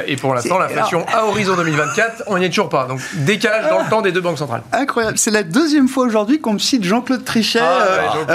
Et 0.06 0.16
pour 0.16 0.34
l'instant, 0.34 0.58
l'inflation 0.58 1.04
à 1.12 1.24
horizon 1.26 1.56
2024, 1.56 2.24
on 2.26 2.38
n'y 2.38 2.46
est 2.46 2.48
toujours 2.48 2.68
pas. 2.68 2.86
Donc 2.86 3.00
décalage 3.14 3.68
dans 3.70 3.82
le 3.82 3.90
temps 3.90 4.02
des 4.02 4.12
deux 4.12 4.20
banques 4.20 4.38
centrales. 4.38 4.62
Incroyable. 4.72 5.18
C'est 5.18 5.30
la 5.30 5.42
deuxième 5.42 5.88
fois 5.88 6.04
aujourd'hui 6.06 6.40
qu'on 6.40 6.54
me 6.54 6.58
cite 6.58 6.84
Jean-Claude 6.84 7.24
Trichet, 7.24 7.60
ah, 7.60 8.26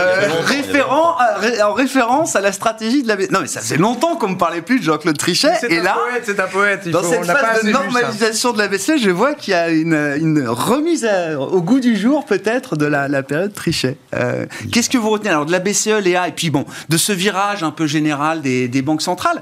référent, 0.45 1.17
en 1.63 1.73
référence 1.73 2.35
à 2.35 2.41
la 2.41 2.51
stratégie 2.51 3.03
de 3.03 3.07
la 3.07 3.15
BCE. 3.15 3.31
Non, 3.31 3.41
mais 3.41 3.47
ça 3.47 3.61
faisait 3.61 3.77
longtemps 3.77 4.15
qu'on 4.15 4.29
me 4.29 4.37
parlait 4.37 4.61
plus 4.61 4.79
de 4.79 4.83
Jean-Claude 4.83 5.17
Trichet. 5.17 5.53
Et 5.69 5.79
là, 5.79 5.97
c'est 6.23 6.39
un 6.39 6.47
poète. 6.47 6.83
Il 6.85 6.91
dans 6.91 7.03
cette 7.03 7.25
phase 7.25 7.63
de 7.63 8.53
de 8.53 8.57
la 8.57 8.67
BCE, 8.67 9.01
je 9.01 9.09
vois 9.09 9.33
qu'il 9.33 9.51
y 9.51 9.55
a 9.55 9.69
une, 9.69 10.47
remise 10.47 11.07
au 11.37 11.61
goût 11.61 11.79
du 11.79 11.95
jour 11.95 12.25
peut-être 12.25 12.75
de 12.75 12.85
la, 12.85 13.23
période 13.23 13.53
Trichet. 13.53 13.97
Euh, 14.13 14.45
qu'est-ce 14.71 14.89
que 14.89 14.97
vous 14.97 15.09
retenez 15.09 15.29
alors 15.29 15.45
de 15.45 15.51
la 15.51 15.59
BCE, 15.59 16.01
Léa, 16.01 16.27
et 16.27 16.31
puis 16.31 16.49
bon, 16.49 16.65
de 16.89 16.97
ce 16.97 17.11
virage 17.11 17.63
un 17.63 17.71
peu 17.71 17.87
général 17.87 18.41
des, 18.41 18.81
banques 18.81 19.01
centrales? 19.01 19.41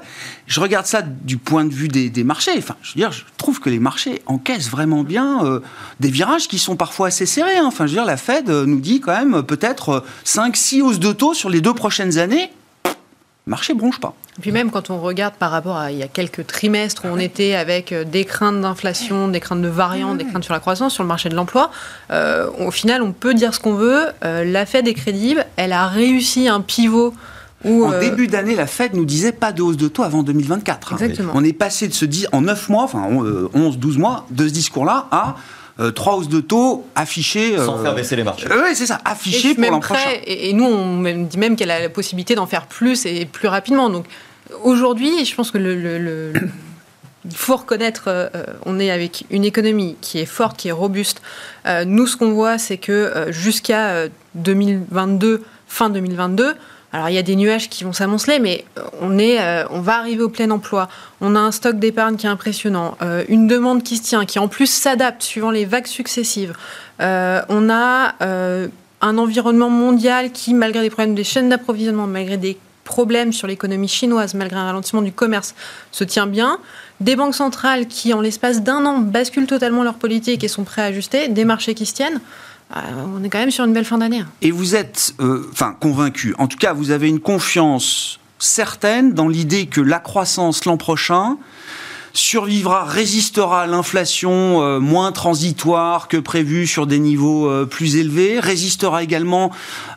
Je 0.51 0.59
regarde 0.59 0.85
ça 0.85 1.01
du 1.01 1.37
point 1.37 1.63
de 1.63 1.73
vue 1.73 1.87
des, 1.87 2.23
marchés. 2.25 2.51
Enfin, 2.57 2.75
je 2.81 2.89
veux 2.89 2.97
dire, 2.97 3.13
je 3.13 3.23
trouve 3.37 3.61
que 3.61 3.69
les 3.69 3.79
marchés 3.79 4.21
encaissent 4.25 4.69
vraiment 4.69 5.03
bien 5.03 5.45
euh, 5.45 5.61
des 6.01 6.09
virages 6.09 6.49
qui 6.49 6.59
sont 6.59 6.75
parfois 6.75 7.07
assez 7.07 7.25
serrés. 7.25 7.55
Hein. 7.55 7.63
Enfin, 7.65 7.85
je 7.85 7.91
veux 7.91 7.95
dire, 7.95 8.05
la 8.05 8.17
Fed 8.17 8.49
nous 8.49 8.81
dit 8.81 8.99
quand 8.99 9.17
même 9.17 9.43
peut-être 9.43 10.03
5-6 10.25 10.81
hausses 10.81 10.99
de 10.99 11.13
taux 11.13 11.33
sur 11.33 11.49
les 11.49 11.61
deux 11.61 11.73
prochaines 11.73 12.17
années 12.17 12.49
marché 13.47 13.73
bronche 13.73 13.99
pas. 13.99 14.13
Et 14.37 14.41
puis 14.41 14.51
même 14.51 14.71
quand 14.71 14.89
on 14.89 14.99
regarde 14.99 15.33
par 15.35 15.51
rapport 15.51 15.77
à 15.77 15.91
il 15.91 15.97
y 15.97 16.03
a 16.03 16.07
quelques 16.07 16.47
trimestres 16.47 17.05
où 17.05 17.07
on 17.09 17.17
était 17.17 17.55
avec 17.55 17.91
euh, 17.91 18.03
des 18.03 18.25
craintes 18.25 18.61
d'inflation, 18.61 19.27
des 19.27 19.39
craintes 19.39 19.61
de 19.61 19.67
variants, 19.67 20.15
des 20.15 20.25
craintes 20.25 20.43
sur 20.43 20.53
la 20.53 20.59
croissance, 20.59 20.93
sur 20.93 21.03
le 21.03 21.07
marché 21.07 21.29
de 21.29 21.35
l'emploi, 21.35 21.71
euh, 22.11 22.49
au 22.59 22.71
final 22.71 23.01
on 23.01 23.11
peut 23.11 23.33
dire 23.33 23.53
ce 23.53 23.59
qu'on 23.59 23.73
veut, 23.73 24.05
euh, 24.23 24.45
la 24.45 24.65
Fed 24.65 24.87
est 24.87 24.93
crédible, 24.93 25.45
elle 25.57 25.73
a 25.73 25.87
réussi 25.87 26.47
un 26.47 26.61
pivot 26.61 27.13
où, 27.63 27.85
en 27.85 27.99
début 27.99 28.27
d'année, 28.27 28.55
la 28.55 28.67
Fed 28.67 28.93
nous 28.93 29.05
disait 29.05 29.31
pas 29.31 29.51
de 29.51 29.61
hausse 29.61 29.77
de 29.77 29.87
taux 29.87 30.03
avant 30.03 30.23
2024. 30.23 30.93
Exactement. 30.93 31.33
On 31.35 31.43
est 31.43 31.53
passé 31.53 31.87
de 31.87 31.93
se 31.93 32.05
dire 32.05 32.29
en 32.31 32.41
9 32.41 32.69
mois, 32.69 32.83
enfin 32.83 33.07
11, 33.53 33.77
12 33.77 33.97
mois, 33.97 34.25
de 34.31 34.47
ce 34.47 34.53
discours-là 34.53 35.07
à 35.11 35.35
euh, 35.79 35.91
trois 35.91 36.15
hausses 36.15 36.29
de 36.29 36.41
taux 36.41 36.85
affichées. 36.95 37.57
Sans 37.57 37.79
euh, 37.79 37.83
faire 37.83 37.95
baisser 37.95 38.15
les 38.15 38.23
marchés. 38.23 38.47
oui, 38.49 38.75
c'est 38.75 38.85
ça, 38.85 38.99
affichées 39.05 39.55
pour 39.55 39.71
l'an 39.71 39.79
prochain. 39.79 40.09
Et, 40.25 40.53
nous, 40.53 40.65
on 40.65 41.23
dit 41.23 41.37
même 41.37 41.55
qu'elle 41.55 41.71
a 41.71 41.79
la 41.79 41.89
possibilité 41.89 42.35
d'en 42.35 42.45
faire 42.45 42.67
plus 42.67 43.05
et 43.05 43.25
plus 43.25 43.47
rapidement. 43.47 43.89
Donc 43.89 44.05
aujourd'hui, 44.63 45.25
je 45.25 45.33
pense 45.33 45.49
que 45.49 45.57
le, 45.57 46.33
il 47.25 47.35
faut 47.35 47.55
reconnaître, 47.55 48.03
euh, 48.07 48.29
on 48.65 48.79
est 48.79 48.91
avec 48.91 49.25
une 49.31 49.45
économie 49.45 49.95
qui 50.01 50.19
est 50.19 50.25
forte, 50.25 50.57
qui 50.57 50.67
est 50.67 50.73
robuste. 50.73 51.21
nous, 51.85 52.05
ce 52.05 52.17
qu'on 52.17 52.31
voit, 52.31 52.57
c'est 52.57 52.77
que 52.77 53.27
jusqu'à 53.29 54.07
2022, 54.35 55.43
fin 55.67 55.89
2022, 55.89 56.55
alors 56.93 57.09
il 57.09 57.15
y 57.15 57.17
a 57.17 57.23
des 57.23 57.35
nuages 57.35 57.69
qui 57.69 57.83
vont 57.83 57.93
s'amonceler, 57.93 58.39
mais 58.39 58.65
euh, 58.77 58.81
euh, 59.01 59.65
on 59.69 59.79
va 59.79 59.97
arriver 59.97 60.23
au 60.23 60.29
plein 60.29 60.49
emploi. 60.51 60.89
On 61.21 61.35
a 61.35 61.39
un 61.39 61.51
stock 61.51 61.79
d'épargne 61.79 62.17
qui 62.17 62.25
est 62.25 62.29
impressionnant, 62.29 62.97
euh, 63.01 63.23
une 63.29 63.47
demande 63.47 63.83
qui 63.83 63.97
se 63.97 64.03
tient, 64.03 64.25
qui 64.25 64.39
en 64.39 64.47
plus 64.47 64.67
s'adapte 64.67 65.23
suivant 65.23 65.51
les 65.51 65.65
vagues 65.65 65.87
successives. 65.87 66.53
on 66.99 67.69
a 67.69 68.15
un 69.03 69.17
environnement 69.17 69.69
mondial 69.69 70.31
qui, 70.31 70.53
malgré 70.53 70.81
des 70.81 70.89
problèmes 70.89 71.15
des 71.15 71.23
chaînes 71.23 71.49
d'approvisionnement, 71.49 72.05
malgré 72.07 72.37
des 72.37 72.57
problèmes 72.83 73.31
sur 73.31 73.47
l'économie 73.47 73.87
chinoise, 73.87 74.33
malgré 74.33 74.57
un 74.57 74.65
ralentissement 74.65 75.01
du 75.01 75.11
commerce, 75.11 75.55
se 75.91 76.03
tient 76.03 76.27
bien. 76.27 76.59
Des 76.99 77.15
banques 77.15 77.35
centrales 77.35 77.87
qui, 77.87 78.13
en 78.13 78.21
l'espace 78.21 78.61
d'un 78.61 78.85
an, 78.85 78.99
basculent 78.99 79.47
totalement 79.47 79.83
leur 79.83 79.95
politique 79.95 80.43
et 80.43 80.47
sont 80.47 80.63
prêts 80.63 80.81
à 80.81 80.85
ajuster. 80.85 81.29
Des 81.29 81.45
marchés 81.45 81.73
qui 81.73 81.85
se 81.85 81.93
tiennent. 81.93 82.19
Euh, 82.75 82.79
on 83.15 83.23
est 83.23 83.29
quand 83.29 83.39
même 83.39 83.51
sur 83.51 83.65
une 83.65 83.73
belle 83.73 83.85
fin 83.85 83.97
d'année. 83.97 84.19
Hein. 84.19 84.29
Et 84.41 84.51
vous 84.51 84.75
êtes, 84.75 85.13
euh, 85.19 85.49
enfin, 85.51 85.75
convaincu. 85.79 86.33
En 86.37 86.47
tout 86.47 86.57
cas, 86.57 86.73
vous 86.73 86.91
avez 86.91 87.09
une 87.09 87.19
confiance 87.19 88.19
certaine 88.39 89.13
dans 89.13 89.27
l'idée 89.27 89.67
que 89.67 89.81
la 89.81 89.99
croissance 89.99 90.65
l'an 90.65 90.77
prochain 90.77 91.37
survivra, 92.13 92.85
résistera 92.85 93.63
à 93.63 93.67
l'inflation 93.67 94.61
euh, 94.61 94.79
moins 94.79 95.11
transitoire 95.11 96.07
que 96.07 96.17
prévu 96.17 96.67
sur 96.67 96.87
des 96.87 96.99
niveaux 96.99 97.49
euh, 97.49 97.65
plus 97.65 97.95
élevés, 97.95 98.39
résistera 98.39 99.03
également 99.03 99.51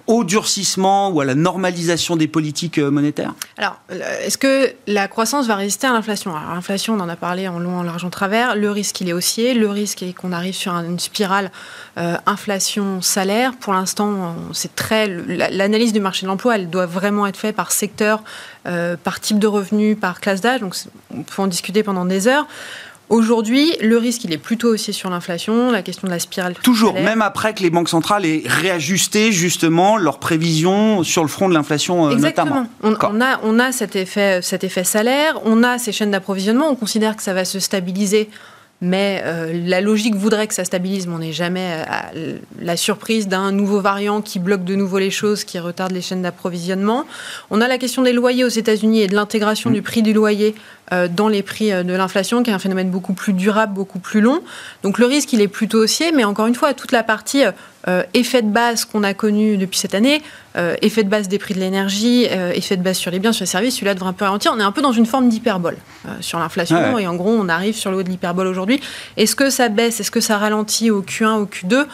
au 0.06 0.24
durcissement 0.24 1.10
ou 1.10 1.20
à 1.20 1.24
la 1.24 1.34
normalisation 1.34 2.16
des 2.16 2.28
politiques 2.28 2.78
euh, 2.78 2.90
monétaires? 2.90 3.34
Alors, 3.56 3.80
est-ce 4.22 4.38
que 4.38 4.72
la 4.86 5.08
croissance 5.08 5.46
va 5.46 5.56
résister 5.56 5.86
à 5.86 5.92
l'inflation? 5.92 6.36
Alors, 6.36 6.54
l'inflation, 6.54 6.94
on 6.94 7.00
en 7.00 7.08
a 7.08 7.16
parlé 7.16 7.48
en 7.48 7.58
long, 7.58 7.78
en 7.78 7.82
large, 7.82 8.04
en 8.04 8.10
travers. 8.10 8.54
Le 8.54 8.70
risque, 8.70 9.00
il 9.00 9.08
est 9.08 9.12
haussier. 9.12 9.54
Le 9.54 9.68
risque 9.68 10.02
est 10.02 10.12
qu'on 10.12 10.32
arrive 10.32 10.54
sur 10.54 10.72
une 10.72 10.98
spirale 10.98 11.50
inflation-salaire. 11.96 13.52
Pour 13.60 13.72
l'instant, 13.72 14.34
c'est 14.52 14.74
très... 14.74 15.06
L'analyse 15.06 15.92
du 15.92 16.00
marché 16.00 16.22
de 16.26 16.28
l'emploi, 16.28 16.56
elle 16.56 16.68
doit 16.70 16.86
vraiment 16.86 17.26
être 17.26 17.36
faite 17.36 17.56
par 17.56 17.72
secteur, 17.72 18.22
par 18.64 19.20
type 19.20 19.38
de 19.38 19.46
revenu, 19.46 19.96
par 19.96 20.20
classe 20.20 20.40
d'âge. 20.40 20.60
Donc, 20.60 20.74
on 21.14 21.22
peut 21.22 21.42
en 21.42 21.46
discuter 21.46 21.82
pendant 21.82 22.04
des 22.04 22.26
heures. 22.26 22.46
Aujourd'hui, 23.10 23.76
le 23.82 23.98
risque, 23.98 24.24
il 24.24 24.32
est 24.32 24.38
plutôt 24.38 24.68
aussi 24.68 24.94
sur 24.94 25.10
l'inflation, 25.10 25.70
la 25.70 25.82
question 25.82 26.08
de 26.08 26.12
la 26.12 26.18
spirale. 26.18 26.54
Toujours, 26.62 26.94
même 26.94 27.20
après 27.20 27.52
que 27.52 27.62
les 27.62 27.68
banques 27.68 27.90
centrales 27.90 28.24
aient 28.24 28.42
réajusté 28.46 29.30
justement 29.30 29.98
leurs 29.98 30.18
prévisions 30.18 31.04
sur 31.04 31.20
le 31.20 31.28
front 31.28 31.50
de 31.50 31.54
l'inflation 31.54 32.08
euh, 32.08 32.14
notamment. 32.14 32.66
On, 32.82 32.94
on, 32.98 33.20
a, 33.20 33.40
on 33.42 33.58
a 33.58 33.72
cet 33.72 33.94
effet, 33.94 34.40
cet 34.40 34.64
effet 34.64 34.84
salaire, 34.84 35.38
on 35.44 35.62
a 35.62 35.76
ces 35.78 35.92
chaînes 35.92 36.12
d'approvisionnement, 36.12 36.70
on 36.70 36.76
considère 36.76 37.14
que 37.14 37.22
ça 37.22 37.34
va 37.34 37.44
se 37.44 37.58
stabiliser 37.58 38.30
mais 38.84 39.22
euh, 39.24 39.52
la 39.66 39.80
logique 39.80 40.14
voudrait 40.14 40.46
que 40.46 40.54
ça 40.54 40.64
stabilise, 40.64 41.06
mais 41.06 41.14
on 41.14 41.18
n'est 41.18 41.32
jamais 41.32 41.82
à 41.88 42.10
la 42.60 42.76
surprise 42.76 43.26
d'un 43.26 43.50
nouveau 43.50 43.80
variant 43.80 44.20
qui 44.20 44.38
bloque 44.38 44.64
de 44.64 44.74
nouveau 44.74 44.98
les 44.98 45.10
choses, 45.10 45.44
qui 45.44 45.58
retarde 45.58 45.92
les 45.92 46.02
chaînes 46.02 46.22
d'approvisionnement. 46.22 47.06
On 47.50 47.60
a 47.60 47.68
la 47.68 47.78
question 47.78 48.02
des 48.02 48.12
loyers 48.12 48.44
aux 48.44 48.48
États-Unis 48.48 49.02
et 49.02 49.08
de 49.08 49.14
l'intégration 49.14 49.70
mm. 49.70 49.74
du 49.74 49.82
prix 49.82 50.02
du 50.02 50.12
loyer 50.12 50.54
dans 50.90 51.28
les 51.28 51.42
prix 51.42 51.70
de 51.70 51.92
l'inflation, 51.92 52.42
qui 52.42 52.50
est 52.50 52.52
un 52.52 52.58
phénomène 52.58 52.90
beaucoup 52.90 53.14
plus 53.14 53.32
durable, 53.32 53.72
beaucoup 53.72 53.98
plus 53.98 54.20
long. 54.20 54.42
Donc 54.82 54.98
le 54.98 55.06
risque, 55.06 55.32
il 55.32 55.40
est 55.40 55.48
plutôt 55.48 55.78
haussier, 55.78 56.12
mais 56.12 56.24
encore 56.24 56.46
une 56.46 56.54
fois, 56.54 56.74
toute 56.74 56.92
la 56.92 57.02
partie 57.02 57.42
euh, 57.86 58.02
effet 58.14 58.40
de 58.40 58.48
base 58.48 58.86
qu'on 58.86 59.02
a 59.02 59.12
connu 59.12 59.58
depuis 59.58 59.78
cette 59.78 59.94
année, 59.94 60.22
euh, 60.56 60.74
effet 60.80 61.04
de 61.04 61.10
base 61.10 61.28
des 61.28 61.38
prix 61.38 61.52
de 61.52 61.60
l'énergie, 61.60 62.26
euh, 62.30 62.50
effet 62.54 62.78
de 62.78 62.82
base 62.82 62.96
sur 62.96 63.10
les 63.10 63.18
biens, 63.18 63.32
sur 63.32 63.42
les 63.42 63.50
services, 63.50 63.74
celui-là 63.74 63.92
devrait 63.92 64.08
un 64.08 64.14
peu 64.14 64.24
ralentir. 64.24 64.52
On 64.56 64.60
est 64.60 64.64
un 64.64 64.72
peu 64.72 64.80
dans 64.80 64.92
une 64.92 65.04
forme 65.04 65.28
d'hyperbole 65.28 65.76
sur 66.20 66.38
l'inflation 66.38 66.98
et 66.98 67.06
en 67.06 67.14
gros 67.14 67.30
on 67.30 67.48
arrive 67.48 67.74
sur 67.74 67.90
le 67.90 67.98
haut 67.98 68.02
de 68.02 68.08
l'hyperbole 68.08 68.46
aujourd'hui. 68.46 68.80
Est-ce 69.16 69.36
que 69.36 69.50
ça 69.50 69.68
baisse? 69.68 70.00
Est-ce 70.00 70.10
que 70.10 70.20
ça 70.20 70.38
ralentit 70.38 70.90
au 70.90 71.02
Q1, 71.02 71.40
au 71.40 71.46
Q2 71.46 71.86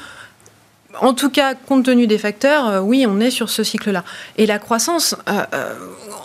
en 0.99 1.14
tout 1.14 1.30
cas, 1.30 1.54
compte 1.54 1.85
tenu 1.85 2.06
des 2.06 2.18
facteurs, 2.18 2.68
euh, 2.68 2.80
oui, 2.80 3.06
on 3.09 3.20
est 3.20 3.30
sur 3.30 3.49
ce 3.49 3.62
cycle-là. 3.62 4.04
Et 4.37 4.47
la 4.47 4.59
croissance, 4.59 5.14
euh, 5.28 5.42
euh, 5.54 5.75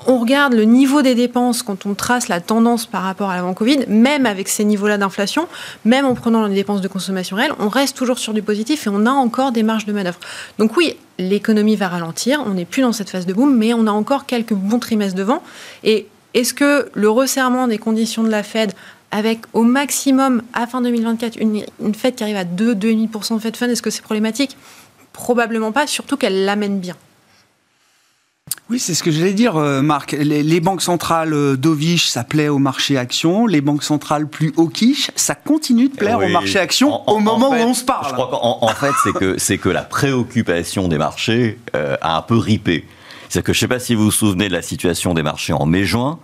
on 0.08 0.20
regarde 0.20 0.54
le 0.54 0.64
niveau 0.64 1.02
des 1.02 1.14
dépenses 1.14 1.62
quand 1.62 1.86
on 1.86 1.94
trace 1.94 2.28
la 2.28 2.40
tendance 2.42 2.86
par 2.86 3.04
rapport 3.04 3.30
à 3.30 3.36
l'avant 3.36 3.54
Covid, 3.54 3.86
même 3.88 4.26
avec 4.26 4.48
ces 4.48 4.66
niveaux-là 4.66 4.98
d'inflation, 4.98 5.48
même 5.84 6.06
en 6.06 6.16
prenant 6.16 6.46
les 6.48 6.56
dépenses 6.56 6.82
de 6.82 6.88
consommation 6.88 7.36
réelle, 7.36 7.54
on 7.60 7.70
reste 7.70 7.96
toujours 7.96 8.18
sur 8.18 8.34
du 8.34 8.42
positif 8.42 8.88
et 8.88 8.90
on 8.92 9.06
a 9.06 9.12
encore 9.12 9.52
des 9.52 9.64
marges 9.64 9.86
de 9.86 9.94
manœuvre. 9.94 10.20
Donc 10.58 10.76
oui, 10.78 10.98
l'économie 11.20 11.76
va 11.76 11.88
ralentir, 11.88 12.44
on 12.46 12.56
n'est 12.56 12.66
plus 12.66 12.82
dans 12.82 12.92
cette 12.92 13.10
phase 13.10 13.26
de 13.26 13.34
boom, 13.34 13.56
mais 13.56 13.74
on 13.74 13.88
a 13.88 13.92
encore 13.92 14.26
quelques 14.26 14.54
bons 14.54 14.80
trimestres 14.80 15.18
devant. 15.18 15.44
Et 15.84 16.08
est-ce 16.34 16.54
que 16.54 16.90
le 16.94 17.10
resserrement 17.10 17.68
des 17.68 17.78
conditions 17.78 18.24
de 18.24 18.30
la 18.30 18.44
Fed 18.44 18.74
avec 19.16 19.40
au 19.54 19.64
maximum, 19.64 20.44
à 20.54 20.68
fin 20.68 20.82
2024, 20.82 21.38
une, 21.40 21.64
une 21.82 21.96
fête 21.96 22.18
qui 22.18 22.24
arrive 22.24 22.36
à 22.36 22.44
2-2,5% 22.44 23.36
de 23.36 23.40
Fed 23.40 23.56
Fund, 23.56 23.72
est-ce 23.72 23.82
que 23.82 23.90
c'est 23.90 24.02
problématique? 24.02 24.58
Probablement 25.14 25.72
pas, 25.72 25.88
surtout 25.88 26.18
qu'elle 26.18 26.44
l'amène 26.44 26.82
bien. 26.82 26.98
Oui, 28.70 28.78
c'est 28.78 28.94
ce 28.94 29.04
que 29.04 29.12
j'allais 29.12 29.34
dire, 29.34 29.56
euh, 29.56 29.82
Marc. 29.82 30.12
Les, 30.12 30.60
banques 30.60 30.82
centrales 30.82 31.34
euh, 31.34 31.56
dovish, 31.56 32.08
ça 32.08 32.26
plaît 32.26 32.50
au 32.50 32.58
marché 32.58 32.98
action. 32.98 33.48
Les 33.48 33.62
banques 33.62 33.84
centrales 33.84 34.28
plus 34.28 34.54
hawkish, 34.58 35.12
ça 35.16 35.34
continue 35.34 35.88
de 35.88 35.96
plaire 35.96 36.20
au 36.20 36.28
marché 36.28 36.60
action 36.60 37.08
au 37.10 37.20
moment 37.20 37.52
où 37.52 37.54
on 37.54 37.74
se 37.74 37.86
parle. 37.86 38.08
Je 38.10 38.14
crois 38.14 38.28
qu'en 38.28 38.68
fait, 38.68 38.92
c'est 39.04 39.14
que, 39.14 39.38
c'est 39.38 39.58
que 39.58 39.70
la 39.70 39.84
préoccupation 39.84 40.90
des 40.90 40.98
marchés 40.98 41.58
euh, 41.74 41.96
a 42.02 42.18
un 42.18 42.22
peu 42.22 42.38
ripé. 42.38 42.86
C'est 43.36 43.44
que 43.44 43.52
je 43.52 43.58
ne 43.58 43.60
sais 43.60 43.68
pas 43.68 43.80
si 43.80 43.96
vous 43.96 44.06
vous 44.06 44.12
souvenez 44.12 44.48
de 44.48 44.54
la 44.54 44.62
situation 44.62 45.14
des 45.14 45.22
marchés 45.22 45.52
en 45.52 45.66
mai-juin. 45.66 46.20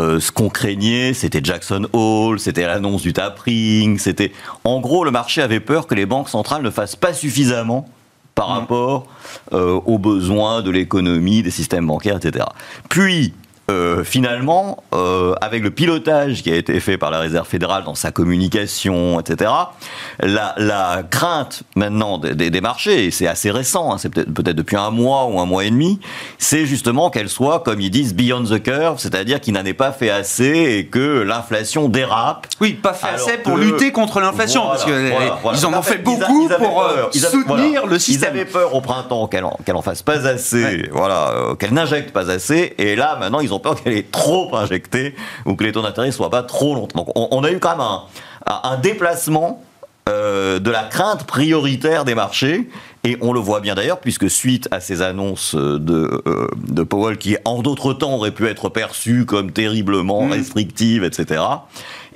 Euh, 0.00 0.18
ce 0.18 0.32
qu'on 0.32 0.48
craignait, 0.48 1.12
c'était 1.12 1.42
Jackson 1.44 1.86
Hole, 1.92 2.40
c'était 2.40 2.66
l'annonce 2.66 3.02
du 3.02 3.12
tapering, 3.12 3.98
c'était 3.98 4.32
en 4.64 4.80
gros 4.80 5.04
le 5.04 5.10
marché 5.10 5.42
avait 5.42 5.60
peur 5.60 5.86
que 5.86 5.94
les 5.94 6.06
banques 6.06 6.30
centrales 6.30 6.62
ne 6.62 6.70
fassent 6.70 6.96
pas 6.96 7.12
suffisamment 7.12 7.86
par 8.34 8.48
mm. 8.48 8.52
rapport 8.52 9.06
euh, 9.52 9.78
aux 9.84 9.98
besoins 9.98 10.62
de 10.62 10.70
l'économie, 10.70 11.42
des 11.42 11.50
systèmes 11.50 11.86
bancaires, 11.86 12.16
etc. 12.16 12.46
Puis 12.88 13.34
euh, 13.70 14.04
finalement, 14.04 14.84
euh, 14.92 15.32
avec 15.40 15.62
le 15.62 15.70
pilotage 15.70 16.42
qui 16.42 16.52
a 16.52 16.54
été 16.54 16.78
fait 16.80 16.98
par 16.98 17.10
la 17.10 17.18
Réserve 17.18 17.48
fédérale 17.48 17.84
dans 17.84 17.94
sa 17.94 18.10
communication, 18.10 19.18
etc., 19.20 19.50
la, 20.20 20.54
la 20.58 21.02
crainte 21.10 21.62
maintenant 21.74 22.18
des, 22.18 22.50
des, 22.50 22.60
marchés, 22.60 23.06
et 23.06 23.10
c'est 23.10 23.26
assez 23.26 23.50
récent, 23.50 23.90
hein, 23.90 23.96
c'est 23.96 24.10
peut-être 24.10 24.32
peut 24.34 24.42
depuis 24.42 24.76
un 24.76 24.90
mois 24.90 25.24
ou 25.26 25.40
un 25.40 25.46
mois 25.46 25.64
et 25.64 25.70
demi, 25.70 25.98
c'est 26.36 26.66
justement 26.66 27.08
qu'elle 27.08 27.30
soit, 27.30 27.60
comme 27.60 27.80
ils 27.80 27.90
disent, 27.90 28.14
beyond 28.14 28.44
the 28.44 28.62
curve, 28.62 28.98
c'est-à-dire 28.98 29.40
qu'il 29.40 29.54
n'en 29.54 29.64
ait 29.64 29.72
pas 29.72 29.92
fait 29.92 30.10
assez 30.10 30.44
et 30.44 30.86
que 30.86 31.22
l'inflation 31.22 31.88
dérape. 31.88 32.46
Oui, 32.60 32.74
pas 32.74 32.92
fait 32.92 33.14
assez 33.14 33.38
pour 33.38 33.56
lutter 33.56 33.92
contre 33.92 34.20
l'inflation, 34.20 34.66
parce 34.66 34.84
qu'ils 34.84 35.66
en 35.66 35.72
ont 35.72 35.82
fait 35.82 35.98
beaucoup 35.98 36.50
pour 36.58 36.82
euh, 36.82 37.10
soutenir 37.12 37.86
le 37.86 37.98
système. 37.98 38.34
Ils 38.34 38.40
avaient 38.40 38.50
peur 38.50 38.74
au 38.74 38.82
printemps 38.82 39.26
qu'elle 39.26 39.44
en, 39.44 39.58
en, 39.66 39.82
fasse 39.82 40.02
pas 40.02 40.26
assez, 40.26 40.90
voilà, 40.92 41.32
qu'elle 41.58 41.72
n'injecte 41.72 42.10
pas 42.10 42.30
assez, 42.30 42.74
et 42.76 42.94
là 42.94 43.16
maintenant 43.18 43.40
ils 43.40 43.53
ont 43.53 43.53
peur 43.60 43.82
qu'elle 43.82 43.94
est 43.94 44.10
trop 44.10 44.54
injectée 44.56 45.14
ou 45.46 45.56
que 45.56 45.64
les 45.64 45.72
taux 45.72 45.82
d'intérêt 45.82 46.12
soient 46.12 46.30
pas 46.30 46.42
trop 46.42 46.74
longs. 46.74 46.88
Donc 46.94 47.08
on, 47.14 47.44
a 47.44 47.50
eu 47.50 47.58
quand 47.58 47.76
même 47.76 47.86
un, 48.46 48.76
déplacement 48.76 49.62
euh, 50.08 50.58
de 50.58 50.70
la 50.70 50.84
crainte 50.84 51.24
prioritaire 51.24 52.04
des 52.04 52.14
marchés. 52.14 52.68
Et 53.06 53.18
on 53.20 53.34
le 53.34 53.40
voit 53.40 53.60
bien 53.60 53.74
d'ailleurs, 53.74 54.00
puisque 54.00 54.30
suite 54.30 54.66
à 54.70 54.80
ces 54.80 55.02
annonces 55.02 55.54
de, 55.54 56.22
euh, 56.26 56.48
de 56.56 56.82
Powell, 56.82 57.18
qui 57.18 57.36
en 57.44 57.60
d'autres 57.60 57.92
temps 57.92 58.14
auraient 58.14 58.30
pu 58.30 58.46
être 58.46 58.70
perçues 58.70 59.26
comme 59.26 59.52
terriblement 59.52 60.22
mmh. 60.22 60.32
restrictives, 60.32 61.04
etc., 61.04 61.42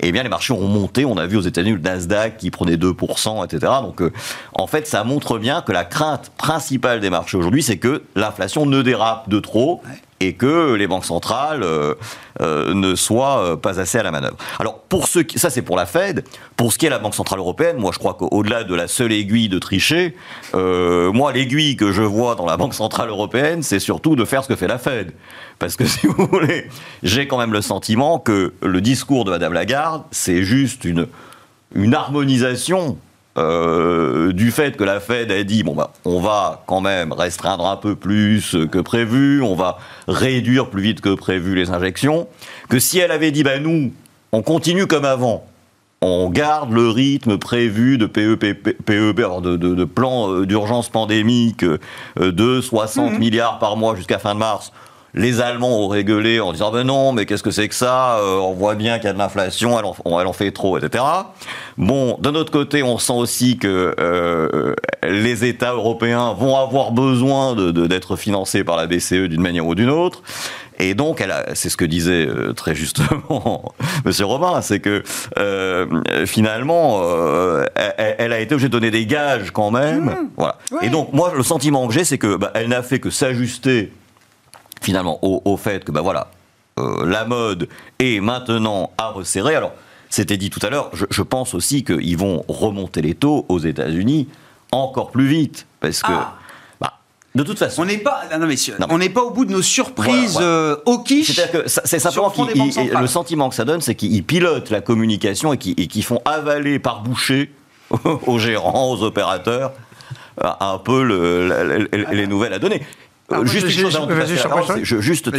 eh 0.00 0.12
bien 0.12 0.22
les 0.22 0.28
marchés 0.28 0.54
ont 0.54 0.66
monté. 0.66 1.04
On 1.04 1.16
a 1.18 1.26
vu 1.26 1.36
aux 1.36 1.42
États-Unis 1.42 1.72
le 1.72 1.80
Nasdaq 1.80 2.38
qui 2.38 2.50
prenait 2.50 2.76
2%, 2.76 3.44
etc. 3.44 3.72
Donc 3.82 4.00
euh, 4.00 4.12
en 4.54 4.66
fait, 4.66 4.86
ça 4.86 5.04
montre 5.04 5.38
bien 5.38 5.60
que 5.60 5.72
la 5.72 5.84
crainte 5.84 6.32
principale 6.38 7.00
des 7.00 7.10
marchés 7.10 7.36
aujourd'hui, 7.36 7.62
c'est 7.62 7.78
que 7.78 8.02
l'inflation 8.14 8.64
ne 8.64 8.80
dérape 8.80 9.28
de 9.28 9.40
trop 9.40 9.82
et 10.20 10.34
que 10.34 10.74
les 10.74 10.86
banques 10.86 11.04
centrales 11.04 11.62
euh, 11.62 11.94
euh, 12.40 12.74
ne 12.74 12.94
soient 12.94 13.38
euh, 13.38 13.56
pas 13.56 13.78
assez 13.78 13.98
à 13.98 14.02
la 14.02 14.10
manœuvre. 14.10 14.36
Alors 14.58 14.80
pour 14.80 15.06
ce 15.06 15.20
qui, 15.20 15.38
ça 15.38 15.50
c'est 15.50 15.62
pour 15.62 15.76
la 15.76 15.86
Fed. 15.86 16.24
Pour 16.56 16.72
ce 16.72 16.78
qui 16.78 16.86
est 16.86 16.88
de 16.88 16.94
la 16.94 16.98
Banque 16.98 17.14
centrale 17.14 17.38
européenne, 17.38 17.76
moi 17.76 17.90
je 17.92 17.98
crois 17.98 18.14
qu'au-delà 18.14 18.64
de 18.64 18.74
la 18.74 18.88
seule 18.88 19.12
aiguille 19.12 19.48
de 19.48 19.58
tricher, 19.58 20.16
moi 21.12 21.32
l'aiguille 21.32 21.76
que 21.76 21.92
je 21.92 22.02
vois 22.02 22.34
dans 22.34 22.46
la 22.46 22.56
Banque 22.56 22.74
centrale 22.74 23.08
européenne, 23.08 23.62
c'est 23.62 23.78
surtout 23.78 24.16
de 24.16 24.24
faire 24.24 24.42
ce 24.44 24.48
que 24.48 24.56
fait 24.56 24.68
la 24.68 24.78
Fed. 24.78 25.12
Parce 25.58 25.76
que 25.76 25.84
si 25.86 26.06
vous 26.06 26.26
voulez, 26.26 26.68
j'ai 27.02 27.26
quand 27.26 27.38
même 27.38 27.52
le 27.52 27.62
sentiment 27.62 28.18
que 28.18 28.54
le 28.62 28.80
discours 28.80 29.24
de 29.24 29.30
Madame 29.30 29.52
Lagarde, 29.52 30.02
c'est 30.10 30.42
juste 30.42 30.84
une 30.84 31.06
une 31.74 31.94
harmonisation 31.94 32.96
euh, 33.36 34.32
du 34.32 34.50
fait 34.50 34.76
que 34.76 34.84
la 34.84 35.00
Fed 35.00 35.30
a 35.30 35.44
dit 35.44 35.62
bon 35.62 35.74
bah 35.74 35.92
on 36.04 36.20
va 36.20 36.64
quand 36.66 36.80
même 36.80 37.12
restreindre 37.12 37.66
un 37.66 37.76
peu 37.76 37.94
plus 37.94 38.56
que 38.70 38.78
prévu, 38.78 39.42
on 39.42 39.54
va 39.54 39.78
réduire 40.08 40.70
plus 40.70 40.82
vite 40.82 41.00
que 41.00 41.14
prévu 41.14 41.54
les 41.54 41.70
injections, 41.70 42.26
que 42.68 42.78
si 42.78 42.98
elle 42.98 43.12
avait 43.12 43.30
dit 43.30 43.44
bah 43.44 43.58
nous 43.58 43.92
on 44.32 44.42
continue 44.42 44.86
comme 44.86 45.04
avant, 45.04 45.46
on 46.00 46.30
garde 46.30 46.72
le 46.72 46.88
rythme 46.88 47.38
prévu 47.38 47.98
de 47.98 48.06
PEP, 48.06 48.84
PEB, 48.84 49.20
de, 49.42 49.56
de, 49.56 49.84
plan 49.84 50.30
euh, 50.30 50.46
d'urgence 50.46 50.88
pandémique 50.88 51.64
euh, 51.64 51.78
de 52.16 52.60
60 52.60 53.12
mmh. 53.12 53.18
milliards 53.18 53.58
par 53.58 53.76
mois 53.76 53.94
jusqu'à 53.96 54.18
fin 54.18 54.34
de 54.34 54.40
mars 54.40 54.72
les 55.14 55.40
Allemands 55.40 55.84
ont 55.84 55.88
régulé 55.88 56.40
en 56.40 56.52
disant 56.52 56.70
ben 56.70 56.84
non, 56.84 57.12
mais 57.12 57.26
qu'est-ce 57.26 57.42
que 57.42 57.50
c'est 57.50 57.68
que 57.68 57.74
ça 57.74 58.18
euh, 58.18 58.36
On 58.36 58.52
voit 58.52 58.74
bien 58.74 58.98
qu'il 58.98 59.06
y 59.06 59.10
a 59.10 59.12
de 59.12 59.18
l'inflation, 59.18 59.78
elle, 59.78 59.84
elle, 60.04 60.26
en 60.26 60.32
fait 60.32 60.50
trop, 60.52 60.78
etc. 60.78 61.04
Bon, 61.76 62.18
d'un 62.20 62.34
autre 62.34 62.52
côté, 62.52 62.82
on 62.82 62.98
sent 62.98 63.14
aussi 63.14 63.58
que 63.58 63.94
euh, 63.98 64.74
les 65.02 65.44
États 65.44 65.72
européens 65.72 66.34
vont 66.34 66.56
avoir 66.56 66.92
besoin 66.92 67.54
d'être 67.54 68.12
de, 68.12 68.16
financés 68.16 68.64
par 68.64 68.76
la 68.76 68.86
BCE 68.86 69.28
d'une 69.28 69.40
manière 69.42 69.66
ou 69.66 69.74
d'une 69.74 69.90
autre. 69.90 70.22
Et 70.78 70.94
donc, 70.94 71.24
c'est 71.54 71.70
ce 71.70 71.76
que 71.76 71.84
disait 71.84 72.26
euh, 72.26 72.52
très 72.52 72.74
justement 72.74 73.74
Monsieur 74.04 74.26
Robin, 74.26 74.60
c'est 74.62 74.80
que 74.80 75.02
finalement, 76.26 77.02
elle, 77.74 78.32
a 78.32 78.40
été 78.40 78.54
obligée 78.54 78.68
de 78.68 78.72
donner 78.72 78.90
des 78.90 79.06
gages 79.06 79.50
quand 79.50 79.70
même. 79.70 80.04
Mmh. 80.04 80.30
voilà. 80.36 80.58
Et 80.82 80.88
donc, 80.88 81.12
moi, 81.12 81.32
le 81.36 81.42
sentiment 81.42 81.86
que 81.88 81.94
j'ai, 81.94 82.04
c'est 82.04 82.18
que 82.18 82.36
bah, 82.36 82.52
elle 82.54 82.68
n'a 82.68 82.82
fait 82.82 83.00
que 83.00 83.10
s'ajuster 83.10 83.92
finalement 84.80 85.18
au, 85.22 85.56
fait 85.56 85.84
que 85.84 85.92
ben 85.92 86.00
voilà, 86.00 86.30
euh, 86.78 87.06
la 87.06 87.24
mode 87.24 87.68
est 87.98 88.20
maintenant 88.20 88.90
à 88.98 89.10
resserrer. 89.10 89.54
Alors, 89.54 89.72
c'était 90.10 90.36
dit 90.36 90.50
tout 90.50 90.64
à 90.64 90.70
l'heure, 90.70 90.90
je, 90.92 91.22
pense 91.22 91.54
aussi 91.54 91.84
qu'ils 91.84 92.16
vont 92.16 92.44
remonter 92.48 93.02
les 93.02 93.14
taux 93.14 93.44
aux 93.48 93.58
États-Unis 93.58 94.28
encore 94.72 95.10
plus 95.10 95.26
vite, 95.26 95.66
parce 95.80 96.02
que. 96.02 96.12
Ah. 96.12 96.36
De 97.38 97.44
toute 97.44 97.58
façon. 97.58 97.82
On 97.82 97.84
n'est 97.84 97.98
pas, 97.98 98.22
non, 98.36 98.48
mais, 98.48 98.56
on 98.90 98.98
n'est 98.98 99.08
pas 99.08 99.22
au 99.22 99.30
bout 99.30 99.44
de 99.44 99.52
nos 99.52 99.62
surprises 99.62 100.38
euh, 100.40 100.74
au 100.86 100.98
quiche. 100.98 101.32
C'est-à-dire 101.32 101.62
que 101.62 101.68
c'est 101.68 102.00
simplement 102.00 102.32
le 103.00 103.06
sentiment 103.06 103.48
que 103.48 103.54
ça 103.54 103.64
donne, 103.64 103.80
c'est 103.80 103.94
qu'ils 103.94 104.24
pilotent 104.24 104.70
la 104.70 104.80
communication 104.80 105.52
et 105.52 105.58
qu'ils 105.58 106.04
font 106.04 106.20
avaler 106.24 106.80
par 106.80 107.02
boucher 107.02 107.52
aux 108.26 108.40
gérants, 108.40 108.90
aux 108.90 109.04
opérateurs, 109.04 109.72
un 110.42 110.78
peu 110.78 111.02
les 112.12 112.26
nouvelles 112.26 112.54
à 112.54 112.58
donner. 112.58 112.82
Euh, 113.30 113.44
juste 113.44 113.66
une 113.66 113.90
chose 113.90 113.98
je, 114.82 115.00
juste 115.00 115.30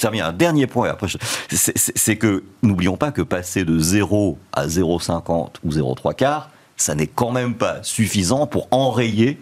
terminer 0.00 0.24
un 0.24 0.32
dernier 0.32 0.66
point. 0.66 0.88
Après, 0.88 1.06
c'est 1.50 2.16
que 2.16 2.42
n'oublions 2.62 2.96
pas 2.96 3.12
que 3.12 3.22
passer 3.22 3.64
de 3.64 3.78
0 3.78 4.36
à 4.52 4.66
0,50 4.66 5.48
ou 5.62 5.70
0,3 5.70 6.14
quart, 6.14 6.50
ça 6.76 6.96
n'est 6.96 7.06
quand 7.06 7.30
même 7.30 7.54
pas 7.54 7.82
suffisant 7.82 8.48
pour 8.48 8.66
enrayer 8.72 9.38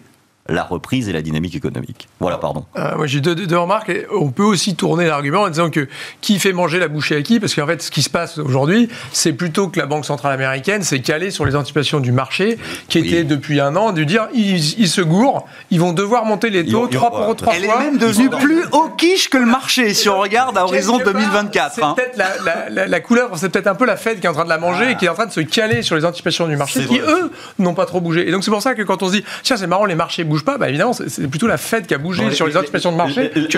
la 0.49 0.63
reprise 0.63 1.09
et 1.09 1.13
la 1.13 1.21
dynamique 1.21 1.55
économique. 1.55 2.07
Voilà, 2.19 2.37
pardon. 2.37 2.65
Euh, 2.75 2.95
moi, 2.97 3.07
j'ai 3.07 3.21
deux, 3.21 3.35
deux, 3.35 3.57
remarques. 3.57 3.91
On 4.13 4.31
peut 4.31 4.43
aussi 4.43 4.75
tourner 4.75 5.05
l'argument 5.05 5.41
en 5.41 5.49
disant 5.49 5.69
que 5.69 5.87
qui 6.21 6.39
fait 6.39 6.53
manger 6.53 6.79
la 6.79 6.87
bouchée 6.87 7.15
à 7.15 7.21
qui 7.21 7.39
Parce 7.39 7.53
qu'en 7.53 7.67
fait, 7.67 7.81
ce 7.81 7.91
qui 7.91 8.01
se 8.01 8.09
passe 8.09 8.37
aujourd'hui, 8.37 8.89
c'est 9.11 9.33
plutôt 9.33 9.67
que 9.67 9.79
la 9.79 9.85
Banque 9.85 10.05
centrale 10.05 10.33
américaine 10.33 10.83
s'est 10.83 11.01
calée 11.01 11.31
sur 11.31 11.45
les 11.45 11.55
anticipations 11.55 11.99
du 11.99 12.11
marché, 12.11 12.57
qui 12.87 12.99
était 12.99 13.23
depuis 13.23 13.59
un 13.59 13.75
an, 13.75 13.91
de 13.91 14.03
dire 14.03 14.27
ils, 14.33 14.89
se 14.89 15.01
gourent, 15.01 15.47
ils 15.71 15.79
vont 15.79 15.93
devoir 15.93 16.25
monter 16.25 16.49
les 16.49 16.65
taux 16.65 16.87
trois 16.87 17.11
pour 17.11 17.35
trois 17.35 17.53
Elle 17.53 17.65
fois. 17.65 17.75
Elle 17.79 17.87
est 17.87 17.91
même 17.91 17.99
devenue 17.99 18.29
plus 18.29 18.65
au 18.71 18.89
quiche 18.89 19.29
que 19.29 19.37
le 19.37 19.45
marché, 19.45 19.93
si 19.93 20.09
on 20.09 20.19
regarde 20.19 20.57
à 20.57 20.63
horizon 20.63 20.97
2024. 20.97 21.73
C'est 21.75 21.83
hein. 21.83 21.93
peut-être 21.95 22.17
la, 22.17 22.87
la, 22.87 22.99
couleur, 22.99 23.31
c'est 23.35 23.49
peut-être 23.49 23.67
un 23.67 23.75
peu 23.75 23.85
la 23.85 23.97
Fed 23.97 24.19
qui 24.19 24.25
est 24.25 24.29
en 24.29 24.33
train 24.33 24.43
de 24.43 24.49
la 24.49 24.57
manger 24.57 24.91
et 24.91 24.95
qui 24.95 25.05
est 25.05 25.09
en 25.09 25.13
train 25.13 25.25
de 25.25 25.31
se 25.31 25.41
caler 25.41 25.81
sur 25.81 25.95
les 25.95 26.05
anticipations 26.05 26.47
du 26.47 26.57
marché, 26.57 26.85
qui 26.85 26.99
eux 26.99 27.31
n'ont 27.59 27.73
pas 27.73 27.85
trop 27.85 28.01
bougé. 28.01 28.27
Et 28.27 28.31
donc 28.31 28.43
c'est 28.43 28.51
pour 28.51 28.61
ça 28.61 28.75
que 28.75 28.81
quand 28.81 29.03
on 29.03 29.07
se 29.07 29.13
dit 29.13 29.23
tiens 29.43 29.57
c'est 29.57 29.67
marrant 29.67 29.85
les 29.85 29.95
marchés 29.95 30.23
bougent 30.23 30.38
pas, 30.43 30.57
bah 30.57 30.69
évidemment, 30.69 30.93
c'est 30.93 31.27
plutôt 31.27 31.47
la 31.47 31.57
Fed 31.57 31.87
qui 31.87 31.93
a 31.93 31.97
bougé 31.97 32.31
sur 32.31 32.47
les 32.47 32.57
anticipations 32.57 32.91
de 32.91 32.97
marché 32.97 33.29
que 33.29 33.57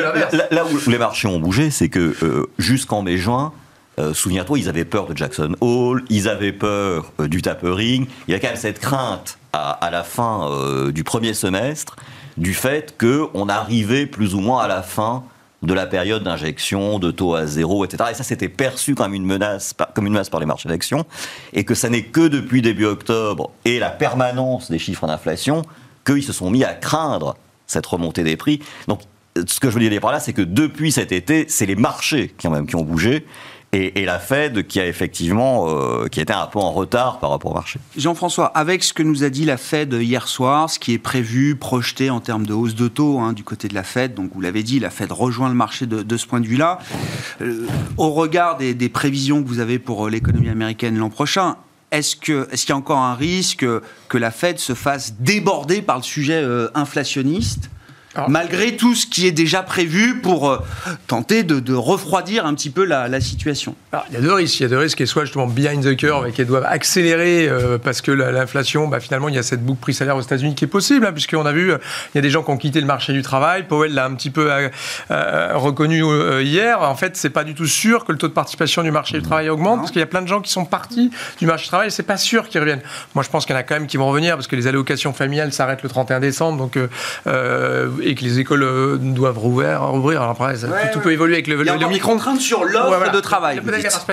Là 0.54 0.66
où 0.66 0.90
les 0.90 0.98
marchés 0.98 1.28
ont 1.28 1.40
bougé, 1.40 1.72
c'est 1.72 1.90
que 1.90 2.16
euh, 2.24 2.50
jusqu'en 2.58 3.02
mai-juin, 3.02 3.54
euh, 4.00 4.14
souviens-toi, 4.14 4.60
ils 4.60 4.70
avaient 4.70 4.86
peur 4.86 5.08
de 5.08 5.16
Jackson 5.18 5.56
Hole, 5.62 6.04
ils 6.10 6.28
avaient 6.28 6.54
peur 6.54 7.12
euh, 7.20 7.28
du 7.28 7.42
tapering. 7.42 8.08
Il 8.28 8.32
y 8.32 8.36
a 8.36 8.40
quand 8.40 8.48
même 8.48 8.58
cette 8.58 8.80
crainte 8.80 9.38
à, 9.54 9.90
la 9.92 10.04
fin 10.04 10.50
du 10.94 11.04
premier 11.04 11.34
semestre 11.34 11.98
du 12.38 12.54
fait 12.54 12.96
qu'on 12.98 13.50
arrivait 13.50 14.06
plus 14.06 14.34
ou 14.34 14.40
moins 14.40 14.64
à 14.64 14.68
la 14.70 14.82
fin 14.82 15.24
de 15.62 15.74
la 15.74 15.86
période 15.86 16.24
d'injection, 16.24 17.00
de 17.00 17.12
taux 17.12 17.36
à 17.36 17.46
zéro, 17.46 17.86
etc. 17.86 18.12
Et 18.12 18.14
ça, 18.14 18.24
c'était 18.24 18.50
perçu 18.50 18.96
comme 18.96 19.14
une 19.14 19.26
menace, 19.26 19.74
comme 19.94 20.08
une 20.08 20.14
menace 20.14 20.30
par 20.30 20.40
les 20.40 20.46
marchés 20.46 20.70
d'actions, 20.70 21.06
et 21.54 21.64
que 21.64 21.76
ça 21.76 21.90
n'est 21.90 22.04
que 22.04 22.28
depuis 22.28 22.62
début 22.62 22.86
octobre 22.86 23.52
et 23.66 23.78
la 23.80 23.90
permanence 23.90 24.72
des 24.72 24.80
chiffres 24.80 25.06
d'inflation 25.06 25.64
qu'ils 26.06 26.24
se 26.24 26.34
sont 26.34 26.50
mis 26.50 26.64
à 26.64 26.74
craindre 26.74 27.36
cette 27.68 27.86
remontée 27.86 28.24
des 28.24 28.38
prix. 28.38 28.60
Donc, 28.88 29.02
ce 29.36 29.60
que 29.60 29.70
je 29.70 29.78
veux 29.78 29.90
dire 29.90 30.02
par 30.02 30.12
là, 30.12 30.20
c'est 30.20 30.34
que 30.34 30.42
depuis 30.42 30.92
cet 30.92 31.12
été, 31.12 31.46
c'est 31.48 31.66
les 31.66 31.76
marchés 31.76 32.34
qui, 32.38 32.48
même, 32.50 32.68
qui 32.68 32.76
ont 32.76 32.84
bougé. 32.84 33.26
Et, 33.74 34.04
la 34.04 34.20
Fed 34.20 34.68
qui 34.68 34.82
a 34.82 34.86
effectivement 34.86 35.70
euh, 35.70 36.08
qui 36.08 36.20
était 36.20 36.34
un 36.34 36.46
peu 36.46 36.60
en 36.60 36.74
retard 36.74 37.20
par 37.20 37.30
rapport 37.30 37.52
au 37.52 37.54
marché. 37.54 37.80
Jean-François, 37.96 38.48
avec 38.48 38.84
ce 38.84 38.92
que 38.92 39.02
nous 39.02 39.24
a 39.24 39.30
dit 39.30 39.46
la 39.46 39.56
Fed 39.56 39.94
hier 39.94 40.28
soir, 40.28 40.70
ce 40.70 40.78
qui 40.78 40.92
est 40.92 40.98
prévu, 40.98 41.56
projeté 41.56 42.10
en 42.10 42.20
termes 42.20 42.46
de 42.46 42.52
hausse 42.52 42.76
de 42.76 42.90
taux 42.90 43.20
hein, 43.20 43.32
du 43.32 43.46
côté 43.46 43.70
de 43.70 43.74
la 43.74 43.84
Fed, 43.84 44.14
donc 44.14 44.32
vous 44.34 44.42
l'avez 44.42 44.64
dit, 44.64 44.80
la 44.82 44.90
Fed 44.90 45.14
rejoint 45.14 45.48
le 45.48 45.56
marché 45.56 45.86
de, 45.86 46.18
ce 46.18 46.28
point 46.28 46.42
de 46.42 46.48
vue-là. 46.48 46.80
Euh, 47.40 47.66
au 47.96 48.12
regard 48.12 48.58
des, 48.58 48.74
des, 48.74 48.90
prévisions 48.90 49.42
que 49.42 49.48
vous 49.48 49.60
avez 49.60 49.80
pour 49.80 50.06
euh, 50.06 50.10
l'économie 50.10 50.50
américaine 50.50 50.98
l'an 50.98 51.10
prochain, 51.10 51.56
est-ce 51.92 52.16
qu'il 52.16 52.46
y 52.70 52.72
a 52.72 52.76
encore 52.76 53.00
un 53.00 53.16
risque 53.16 53.66
que 54.08 54.18
la 54.18 54.32
Fed 54.32 54.60
se 54.60 54.74
fasse 54.74 55.14
déborder 55.20 55.82
par 55.82 55.98
le 55.98 56.04
sujet 56.04 56.42
euh, 56.42 56.70
inflationniste? 56.74 57.70
Ah. 58.16 58.26
malgré 58.28 58.76
tout 58.76 58.94
ce 58.94 59.08
qui 59.08 59.26
est 59.26 59.32
déjà 59.32 59.64
prévu 59.64 60.20
pour 60.20 60.50
euh, 60.50 60.60
tenter 61.08 61.44
de, 61.44 61.74
refroidir 61.74 62.46
un 62.46 62.54
petit 62.54 62.70
peu 62.70 62.84
la, 62.84 63.22
situation 63.22 63.76
Il 64.10 64.16
y 64.16 64.18
a 64.18 64.22
deux 64.22 64.34
risques. 64.34 64.60
Il 64.60 64.64
y 64.64 64.66
a 64.66 64.70
deux 64.70 64.78
risques 64.78 64.98
qui 64.98 65.08
soient 65.08 65.24
justement 65.24 65.48
behind 65.48 65.84
the 65.84 65.96
curve 65.96 66.28
et 66.28 66.32
qui 66.32 66.44
doivent 66.44 66.66
accélérer 66.66 67.48
euh, 67.48 67.78
parce 67.78 68.02
que 68.02 68.12
l'inflation, 68.12 68.88
bah, 68.88 69.00
finalement, 69.00 69.30
il 69.30 69.36
y 69.36 69.38
a 69.38 69.44
cette 69.44 69.64
boucle 69.64 69.80
prix-salaire 69.80 70.18
aux 70.18 70.22
États-Unis 70.22 70.56
qui 70.56 70.66
est 70.66 70.68
possible, 70.68 71.06
hein, 71.06 71.14
puisqu'on 71.14 71.46
a 71.46 71.54
vu, 71.54 71.72
il 71.72 72.16
y 72.16 72.18
a 72.18 72.22
des 72.22 72.30
gens 72.30 72.44
qui 72.44 72.52
ont 72.52 72.58
quitté 72.58 72.82
le 72.82 72.88
marché 72.88 73.14
du 73.14 73.22
travail. 73.22 73.64
Powell 73.64 73.94
l'a 73.94 74.06
un 74.06 74.14
petit 74.16 74.30
peu 74.30 74.50
euh, 74.52 75.52
reconnu 75.54 76.04
hier. 76.42 76.82
En 76.82 76.96
fait, 76.96 77.16
c'est 77.16 77.30
pas 77.30 77.44
du 77.44 77.54
tout 77.54 77.68
sûr 77.68 78.04
que 78.04 78.12
le 78.12 78.18
taux 78.18 78.28
de 78.28 78.34
participation 78.34 78.84
du 78.84 78.92
marché 78.92 79.18
du 79.18 79.24
travail 79.24 79.50
augmente, 79.50 79.80
parce 79.80 79.92
qu'il 79.92 80.00
y 80.00 80.04
a 80.04 80.08
plein 80.08 80.22
de 80.22 80.28
gens 80.28 80.42
qui 80.42 80.52
sont 80.52 80.66
partis 80.66 81.12
du 81.40 81.46
marché 81.46 81.64
du 81.64 81.70
travail 81.70 81.88
et 81.88 81.92
c'est 81.92 82.04
pas 82.04 82.18
sûr 82.18 82.50
qu'ils 82.50 82.60
reviennent. 82.60 82.82
Moi, 83.16 83.24
je 83.24 83.30
pense 83.30 83.46
qu'il 83.46 83.56
y 83.56 83.58
en 83.58 83.62
a 83.62 83.64
quand 83.64 83.76
même 83.76 83.88
qui 83.88 83.98
vont 83.98 84.08
revenir 84.08 84.36
parce 84.36 84.48
que 84.48 84.56
les 84.56 84.68
allocations 84.68 85.14
familiales 85.14 85.54
s'arrêtent 85.54 85.84
le 85.84 85.90
31 85.90 86.20
décembre. 86.20 86.58
Donc, 86.58 86.78
et 88.04 88.16
que 88.16 88.24
les 88.24 88.40
écoles 88.40 89.00
doivent 89.00 89.38
rouvrir. 89.38 89.82
rouvrir. 89.82 90.22
Alors 90.22 90.32
après, 90.32 90.56
tout, 90.94 91.00
peut 91.00 91.12
évoluer 91.12 91.36
avec 91.36 91.48
le, 91.48 91.60
il 91.60 91.66
y 91.66 91.70
a 91.70 91.78
le, 91.78 91.88
micro. 91.88 92.18
sur 92.40 92.64
l'offre 92.64 93.12
de 93.12 93.20
travail. 93.20 93.62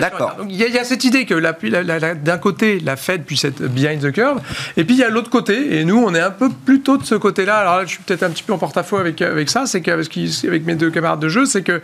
D'accord. 0.00 0.36
Il 0.48 0.56
y, 0.56 0.78
a 0.78 0.84
cette 0.84 1.04
idée 1.04 1.24
que 1.24 1.34
d'un 2.14 2.38
côté, 2.38 2.80
la 2.80 2.96
Fed 2.96 3.24
puisse 3.24 3.44
être 3.44 3.62
behind 3.62 4.00
the 4.00 4.12
curve, 4.12 4.40
et 4.76 4.84
puis 4.84 4.96
il 4.96 5.00
y 5.00 5.04
a 5.04 5.08
l'autre 5.08 5.30
côté, 5.30 5.78
et 5.78 5.84
nous, 5.84 6.02
on 6.04 6.14
est 6.14 6.20
un 6.20 6.30
peu 6.30 6.48
plutôt 6.50 6.96
de 6.96 7.04
ce 7.04 7.14
côté-là. 7.14 7.58
Alors 7.58 7.76
là, 7.78 7.84
je 7.84 7.90
suis 7.90 8.02
peut-être 8.02 8.22
un 8.22 8.30
petit 8.30 8.42
peu 8.42 8.52
en 8.52 8.58
porte-à-faux 8.58 8.96
avec, 8.96 9.22
avec 9.22 9.50
ça, 9.50 9.66
c'est 9.66 9.80
qu'avec 9.80 10.08
avec 10.46 10.64
mes 10.64 10.74
deux 10.74 10.90
camarades 10.90 11.20
de 11.20 11.28
jeu, 11.28 11.46
c'est 11.46 11.62
que 11.62 11.80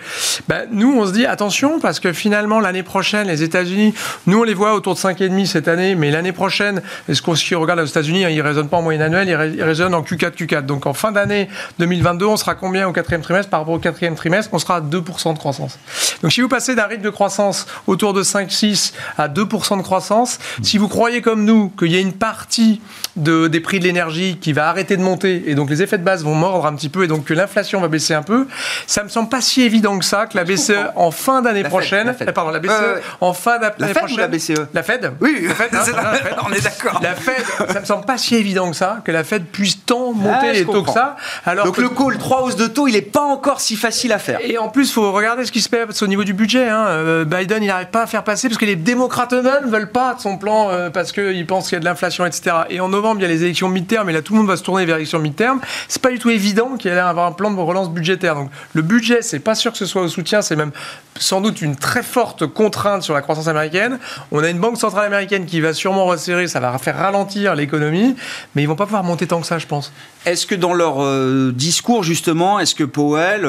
bah, 0.49 0.63
nous, 0.71 0.99
on 0.99 1.07
se 1.07 1.13
dit 1.13 1.27
attention, 1.27 1.81
parce 1.81 2.01
que 2.01 2.13
finalement, 2.13 2.61
l'année 2.61 2.83
prochaine, 2.83 3.29
les 3.29 3.43
États-Unis, 3.43 3.95
nous, 4.27 4.41
on 4.41 4.45
les 4.45 4.55
voit 4.55 4.75
autour 4.75 4.95
de 4.95 4.99
5,5 4.99 5.47
cette 5.47 5.69
année, 5.69 5.95
mais 5.95 6.11
l'année 6.11 6.33
prochaine, 6.33 6.83
est-ce 7.09 7.23
qu'on 7.23 7.35
si 7.35 7.55
regarde 7.55 7.81
aux 7.81 7.85
États-Unis, 7.85 8.25
hein, 8.25 8.31
ils 8.31 8.39
ne 8.39 8.43
raisonnent 8.43 8.69
pas 8.69 8.79
en 8.79 8.83
moyenne 8.83 9.03
annuelle, 9.03 9.29
ils, 9.29 9.63
raisonnent 9.63 9.95
en 9.95 10.03
Q4, 10.03 10.37
Q4. 10.37 10.67
Donc 10.67 10.87
en 10.87 10.95
fin 10.95 11.13
d'année 11.13 11.49
2022, 11.97 12.27
on 12.27 12.37
sera 12.37 12.55
combien 12.55 12.89
au 12.89 12.93
quatrième 12.93 13.23
trimestre 13.23 13.51
par 13.51 13.61
rapport 13.61 13.75
au 13.75 13.79
quatrième 13.79 14.15
trimestre? 14.15 14.51
On 14.53 14.59
sera 14.59 14.77
à 14.77 14.81
2% 14.81 15.35
de 15.35 15.39
croissance. 15.39 15.79
Donc 16.23 16.33
si 16.33 16.41
vous 16.41 16.49
passez 16.49 16.75
d'un 16.75 16.87
rythme 16.87 17.03
de 17.03 17.11
croissance 17.11 17.67
autour 17.87 18.13
de 18.13 18.23
5-6 18.23 18.93
à 19.19 19.29
2% 19.29 19.79
de 19.79 19.83
croissance, 19.83 20.39
si 20.63 20.79
vous 20.79 20.89
croyez 20.89 21.23
comme 21.23 21.45
nous 21.45 21.71
qu'il 21.71 21.93
y 21.93 21.97
a 21.97 22.01
une 22.01 22.13
partie 22.13 22.81
de, 23.17 23.49
des 23.49 23.61
prix 23.61 23.79
de 23.79 23.85
l'énergie 23.85 24.39
qui 24.41 24.53
va 24.53 24.69
arrêter 24.69 24.97
de 24.97 25.03
monter 25.03 25.45
et 25.47 25.55
donc 25.55 25.71
les 25.71 25.83
effets 25.83 25.99
de 25.99 26.05
base 26.05 26.25
vont 26.25 26.35
mordre 26.35 26.67
un 26.67 26.75
petit 26.75 26.89
peu 26.89 27.05
et 27.05 27.07
donc 27.07 27.25
que 27.25 27.35
l'inflation 27.35 27.81
va 27.81 27.89
baisser 27.89 28.15
un 28.15 28.23
peu, 28.23 28.47
ça 28.87 29.05
me 29.05 29.09
semble 29.09 29.29
pas 29.29 29.41
si 29.41 29.63
évident 29.63 29.99
que 29.99 30.05
ça 30.05 30.27
que 30.27 30.37
la 30.37 30.45
BCE 30.45 30.73
en 30.97 31.11
fin 31.11 31.43
d'année 31.43 31.63
prochaine, 31.63 32.15
la 32.19 32.33
pardon, 32.33 32.51
la 32.51 32.59
BCE 32.59 33.03
en 33.21 33.33
fin 33.33 33.59
d'année 33.59 33.95
prochaine, 33.95 34.19
la 34.19 34.29
BCE, 34.29 34.67
la 34.73 34.83
Fed, 34.83 35.13
oui, 35.21 35.47
la 35.49 35.55
Fed, 35.55 35.75
on 36.45 36.53
est 36.53 36.61
d'accord. 36.61 37.01
La 37.03 37.15
Fed, 37.15 37.45
ça 37.73 37.81
me 37.81 37.85
semble 37.85 38.05
pas 38.05 38.19
si 38.19 38.35
évident 38.35 38.71
que 38.71 38.77
ça 38.77 38.99
que 39.05 39.13
la 39.13 39.25
Fed 39.25 39.45
puisse 39.45 39.85
tant 39.85 40.13
monter 40.13 40.49
ah, 40.49 40.53
les 40.53 40.65
taux 40.65 40.83
que 40.83 40.91
ça. 40.91 41.17
Alors 41.45 41.67
donc 41.67 41.79
le 41.85 41.91
call 41.91 42.17
3 42.17 42.43
hausses 42.43 42.57
de 42.57 42.67
taux, 42.67 42.89
il 42.89 42.97
est 42.97 43.03
pas 43.03 43.23
encore 43.23 43.61
si 43.61 43.77
facile 43.77 44.13
à 44.13 44.19
faire. 44.19 44.39
Et 44.43 44.57
en 44.57 44.69
plus, 44.69 44.91
faut 44.91 45.13
regarder 45.13 45.45
ce 45.45 45.53
qui 45.53 45.61
se 45.61 45.69
passe 45.69 46.03
au 46.03 46.07
niveau 46.07 46.25
du 46.25 46.33
budget. 46.33 46.69
Hein. 46.69 46.87
Euh, 46.87 47.25
Biden, 47.27 47.63
il 47.63 47.67
n'arrive 47.67 47.89
pas 47.89 48.03
à 48.03 48.07
faire 48.07 48.25
passer 48.25 48.49
parce 48.49 48.59
que 48.59 48.65
les 48.65 48.77
démocrates 48.77 49.35
eux-mêmes 49.35 49.69
veulent 49.69 49.91
pas 49.91 50.15
de 50.15 50.21
son 50.21 50.39
plan 50.39 50.71
euh, 50.71 50.89
parce 50.89 51.13
qu'ils 51.13 51.47
pensent 51.47 51.69
qu'il 51.69 51.77
y 51.77 51.77
a 51.77 51.81
de 51.81 51.85
l'inflation, 51.85 52.25
etc. 52.25 52.57
Et 52.71 52.81
en 52.81 52.89
novembre, 52.89 53.21
il 53.21 53.25
y 53.25 53.27
a 53.27 53.29
les 53.29 53.45
élections 53.45 53.69
mi-terme, 53.69 54.09
et 54.09 54.13
là 54.15 54.23
tout 54.23 54.33
le 54.33 54.39
monde 54.39 54.49
va 54.49 54.57
se 54.57 54.63
tourner 54.63 54.87
vers 54.87 54.97
les 54.97 55.03
élections 55.03 55.19
mi-terme. 55.19 55.61
C'est 55.89 56.01
pas 56.01 56.11
du 56.11 56.19
tout 56.19 56.31
évident 56.31 56.77
qu'il 56.79 56.91
y 56.91 56.95
ait 56.95 56.99
avoir 56.99 57.27
un 57.27 57.33
plan 57.33 57.51
de 57.51 57.61
relance 57.61 57.91
budgétaire. 57.91 58.35
Donc 58.35 58.51
le 58.73 58.81
budget, 58.81 59.21
c'est 59.21 59.41
pas 59.41 59.55
sûr 59.55 59.71
que 59.71 59.79
ce 59.79 59.87
soit 59.87 60.03
au 60.03 60.09
soutien, 60.09 60.41
c'est 60.41 60.57
même 60.57 60.73
sans 61.19 61.41
doute 61.41 61.61
une 61.61 61.77
très 61.77 62.03
forte 62.03 62.47
contrainte 62.47 63.03
sur 63.03 63.15
la 63.15 63.21
croissance 63.21 63.47
américaine. 63.47 63.99
On 64.33 64.43
a 64.43 64.49
une 64.49 64.59
banque 64.59 64.79
centrale 64.79 65.07
américaine 65.07 65.47
qui 65.47 65.61
va 65.61 65.75
sûrement 65.75 66.07
resserrer, 66.07 66.49
ça 66.49 66.61
va 66.61 66.77
faire 66.79 66.97
ralentir 66.97 67.55
l'économie, 67.55 68.17
mais 68.55 68.63
ils 68.63 68.67
vont 68.67 68.75
pas 68.75 68.87
pouvoir 68.87 69.05
monter 69.05 69.27
tant 69.27 69.41
que 69.41 69.47
ça, 69.47 69.59
je 69.59 69.67
pense. 69.67 69.93
Est-ce 70.27 70.47
que 70.47 70.55
dans 70.55 70.73
leur 70.73 71.03
euh, 71.03 71.53
discours, 71.55 71.74
justement, 72.03 72.59
est-ce 72.59 72.75
que 72.75 72.85
Powell 72.85 73.49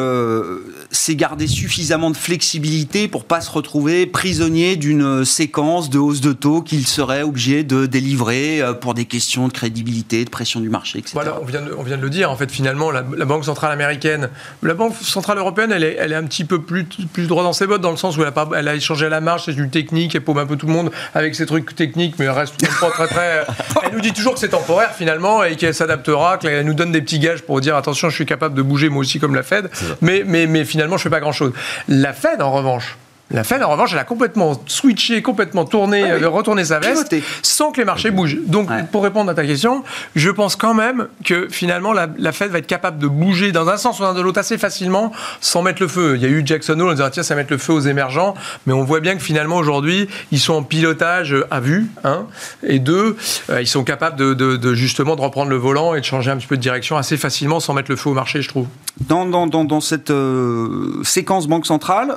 s'est 0.92 1.16
gardé 1.16 1.48
suffisamment 1.48 2.12
de 2.12 2.18
flexibilité 2.18 3.08
pour 3.08 3.26
pas 3.26 3.42
se 3.42 3.52
retrouver 3.52 4.06
prisonnier 4.06 4.76
d'une 4.76 5.26
séquence 5.26 5.90
de 5.90 6.00
hausse 6.00 6.22
de 6.22 6.34
taux 6.34 6.62
qu'il 6.62 6.88
serait 6.88 7.24
obligé 7.24 7.64
de 7.64 7.86
délivrer 7.86 8.62
euh, 8.62 8.74
pour 8.74 8.94
des 8.94 9.06
questions 9.06 9.48
de 9.48 9.54
crédibilité, 9.54 10.26
de 10.26 10.30
pression 10.30 10.60
du 10.60 10.70
marché, 10.70 11.00
etc. 11.00 11.14
Voilà, 11.16 11.38
on 11.42 11.46
vient 11.46 11.62
de, 11.62 11.74
on 11.78 11.84
vient 11.84 11.98
de 11.98 12.02
le 12.02 12.10
dire. 12.10 12.32
En 12.32 12.36
fait, 12.36 12.52
finalement, 12.52 12.92
la, 12.92 13.02
Banque 13.02 13.46
centrale 13.46 13.72
américaine, 13.72 14.30
la 14.62 14.74
Banque 14.74 14.96
centrale 15.02 15.38
européenne, 15.38 15.72
elle 15.72 15.84
est, 15.84 15.96
elle 16.00 16.12
est 16.12 16.16
un 16.16 16.24
petit 16.24 16.46
peu 16.46 16.62
plus, 16.62 16.86
plus 16.86 17.28
droit 17.28 17.44
dans 17.44 17.54
ses 17.54 17.68
bottes 17.68 17.82
dans 17.82 17.92
le 17.92 17.98
sens 17.98 18.18
où 18.18 18.22
elle 18.22 18.28
a, 18.28 18.32
pas, 18.32 18.50
elle 18.56 18.68
a 18.68 18.76
échangé 18.76 19.08
à 19.08 19.10
la 19.10 19.22
marche, 19.22 19.46
c'est 19.46 19.54
du 19.54 19.70
technique, 19.70 20.16
elle 20.16 20.22
paume 20.22 20.38
un 20.38 20.46
peu 20.46 20.56
tout 20.56 20.68
le 20.68 20.74
monde 20.74 20.92
avec 21.14 21.36
ses 21.36 21.46
trucs 21.46 21.76
techniques, 21.76 22.16
mais 22.20 22.26
elle 22.26 22.32
reste 22.32 22.56
pas 22.80 22.90
très 22.92 23.08
très. 23.08 23.46
Elle 23.84 23.94
nous 23.94 24.02
dit 24.02 24.14
toujours 24.14 24.34
que 24.34 24.40
c'est 24.40 24.50
temporaire 24.50 24.94
finalement 24.96 25.44
et 25.44 25.56
qu'elle 25.56 25.74
s'adaptera, 25.74 26.38
qu'elle 26.38 26.66
nous 26.66 26.74
donne 26.74 26.92
des 26.92 27.02
petits 27.02 27.20
gages 27.20 27.44
pour 27.44 27.62
dire 27.62 27.76
attention, 27.76 28.10
je 28.16 28.20
suis 28.20 28.26
capable 28.26 28.56
de 28.56 28.62
bouger 28.62 28.90
moi 28.90 29.02
aussi 29.02 29.20
comme 29.20 29.36
la 29.36 29.44
Fed, 29.44 29.70
mais, 30.02 30.24
mais, 30.26 30.48
mais 30.48 30.66
finalement, 30.66 30.98
je 30.98 31.04
fais 31.04 31.10
pas 31.10 31.20
grand 31.20 31.34
chose. 31.34 31.52
La 31.88 32.14
Fed, 32.14 32.42
en 32.42 32.52
revanche, 32.52 32.98
la 33.32 33.44
Fed, 33.44 33.64
en 33.64 33.72
revanche, 33.72 33.92
elle 33.94 34.00
a 34.00 34.04
complètement 34.04 34.62
switché, 34.68 35.24
complètement 35.24 35.66
tourné, 35.66 36.04
ah 36.04 36.14
euh, 36.14 36.30
retourné 36.30 36.66
sa 36.66 36.78
veste, 36.78 37.16
sans 37.42 37.72
que 37.72 37.80
les 37.80 37.86
marchés 37.86 38.12
bougent. 38.12 38.38
Donc, 38.46 38.70
pour 38.92 39.04
répondre 39.04 39.32
à 39.32 39.34
ta 39.34 39.44
question, 39.46 39.84
je 40.16 40.30
pense 40.30 40.56
quand 40.56 40.76
même 40.76 41.08
que 41.24 41.48
finalement, 41.50 41.92
la, 41.92 42.32
Fed 42.32 42.52
va 42.52 42.60
être 42.60 42.68
capable 42.68 43.00
de 43.00 43.08
bouger 43.08 43.52
dans 43.52 43.68
un 43.68 43.78
sens 43.78 44.00
ou 44.00 44.04
dans 44.04 44.14
l'autre 44.22 44.40
assez 44.40 44.60
facilement, 44.60 45.12
sans 45.42 45.64
mettre 45.64 45.82
le 45.82 45.88
feu. 45.88 46.14
Il 46.16 46.22
y 46.22 46.26
a 46.26 46.28
eu 46.28 46.44
Jackson 46.46 46.80
Hole, 46.80 46.90
on 46.90 46.94
disait, 46.94 47.10
tiens, 47.10 47.24
ça 47.24 47.34
va 47.34 47.42
mettre 47.42 47.52
le 47.52 47.58
feu 47.58 47.74
aux 47.74 47.80
émergents, 47.80 48.36
mais 48.68 48.74
on 48.74 48.84
voit 48.84 49.00
bien 49.00 49.16
que 49.16 49.24
finalement, 49.24 49.58
aujourd'hui, 49.58 50.08
ils 50.32 50.40
sont 50.40 50.54
en 50.54 50.64
pilotage 50.64 51.36
à 51.50 51.60
vue, 51.60 51.88
un, 52.04 52.28
et 52.62 52.78
deux, 52.78 53.18
euh, 53.50 53.60
ils 53.60 53.68
sont 53.68 53.84
capables 53.84 54.18
de, 54.18 54.74
justement 54.76 55.16
de 55.16 55.22
reprendre 55.22 55.50
le 55.50 55.58
volant 55.58 55.96
et 55.96 56.00
de 56.00 56.06
changer 56.06 56.30
un 56.30 56.38
petit 56.38 56.48
peu 56.48 56.58
de 56.58 56.62
direction 56.62 56.96
assez 56.96 57.18
facilement 57.18 57.60
sans 57.60 57.74
mettre 57.74 57.90
le 57.90 57.98
feu 57.98 58.12
au 58.12 58.14
marché, 58.14 58.44
je 58.44 58.50
trouve. 58.50 58.68
Dans, 59.08 59.26
dans, 59.26 59.48
dans, 59.48 59.82
cette 59.82 60.12
euh, 60.12 61.02
séquence 61.04 61.48
banque 61.48 61.66
centrale, 61.66 62.16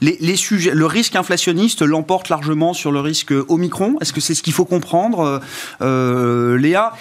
les 0.00 0.17
les 0.20 0.36
sujets, 0.36 0.72
le 0.72 0.86
risque 0.86 1.16
inflationniste 1.16 1.82
l'emporte 1.82 2.28
largement 2.28 2.72
sur 2.74 2.92
le 2.92 3.00
risque 3.00 3.32
Omicron. 3.48 3.96
Est-ce 4.00 4.12
que 4.12 4.20
c'est 4.20 4.34
ce 4.34 4.42
qu'il 4.42 4.52
faut 4.52 4.64
comprendre, 4.64 5.20
euh, 5.20 5.38
euh, 5.82 6.58
Léa? 6.58 6.92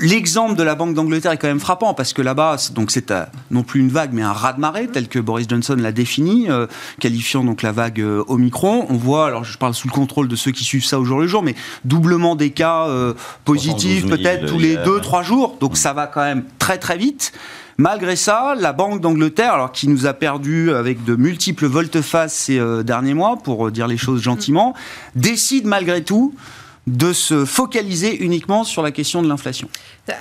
L'exemple 0.00 0.56
de 0.56 0.62
la 0.62 0.74
Banque 0.74 0.94
d'Angleterre 0.94 1.32
est 1.32 1.38
quand 1.38 1.48
même 1.48 1.60
frappant 1.60 1.94
parce 1.94 2.12
que 2.12 2.22
là-bas, 2.22 2.56
donc 2.72 2.90
c'est 2.90 3.12
non 3.50 3.62
plus 3.62 3.80
une 3.80 3.88
vague, 3.88 4.10
mais 4.12 4.22
un 4.22 4.32
raz-de-marée 4.32 4.88
tel 4.88 5.08
que 5.08 5.18
Boris 5.18 5.46
Johnson 5.48 5.76
l'a 5.78 5.92
défini, 5.92 6.50
euh, 6.50 6.66
qualifiant 7.00 7.44
donc 7.44 7.62
la 7.62 7.72
vague 7.72 8.04
Omicron. 8.28 8.86
On 8.88 8.96
voit, 8.96 9.26
alors 9.26 9.44
je 9.44 9.56
parle 9.58 9.74
sous 9.74 9.88
le 9.88 9.92
contrôle 9.92 10.28
de 10.28 10.36
ceux 10.36 10.52
qui 10.52 10.64
suivent 10.64 10.84
ça 10.84 10.98
au 11.00 11.04
jour 11.04 11.18
le 11.18 11.26
jour, 11.26 11.42
mais 11.42 11.54
doublement 11.84 12.36
des 12.36 12.50
cas 12.50 12.88
positifs 13.44 14.06
peut-être 14.06 14.46
tous 14.46 14.58
les 14.58 14.76
deux 14.76 15.00
trois 15.00 15.22
jours. 15.22 15.56
Donc 15.60 15.76
ça 15.76 15.92
va 15.92 16.06
quand 16.06 16.22
même 16.22 16.44
très 16.58 16.78
très 16.78 16.96
vite. 16.96 17.32
Malgré 17.80 18.16
ça, 18.16 18.56
la 18.58 18.72
Banque 18.72 19.00
d'Angleterre, 19.00 19.52
alors 19.52 19.70
qui 19.70 19.86
nous 19.86 20.06
a 20.06 20.12
perdu 20.12 20.74
avec 20.74 21.04
de 21.04 21.14
multiples 21.14 21.66
volte-face 21.66 22.34
ces 22.34 22.58
euh, 22.58 22.82
derniers 22.82 23.14
mois, 23.14 23.36
pour 23.36 23.68
euh, 23.68 23.70
dire 23.70 23.86
les 23.86 23.96
choses 23.96 24.20
gentiment, 24.20 24.74
décide 25.14 25.64
malgré 25.64 26.02
tout 26.02 26.34
de 26.88 27.12
se 27.12 27.44
focaliser 27.44 28.24
uniquement 28.24 28.64
sur 28.64 28.82
la 28.82 28.90
question 28.90 29.22
de 29.22 29.28
l'inflation. 29.28 29.68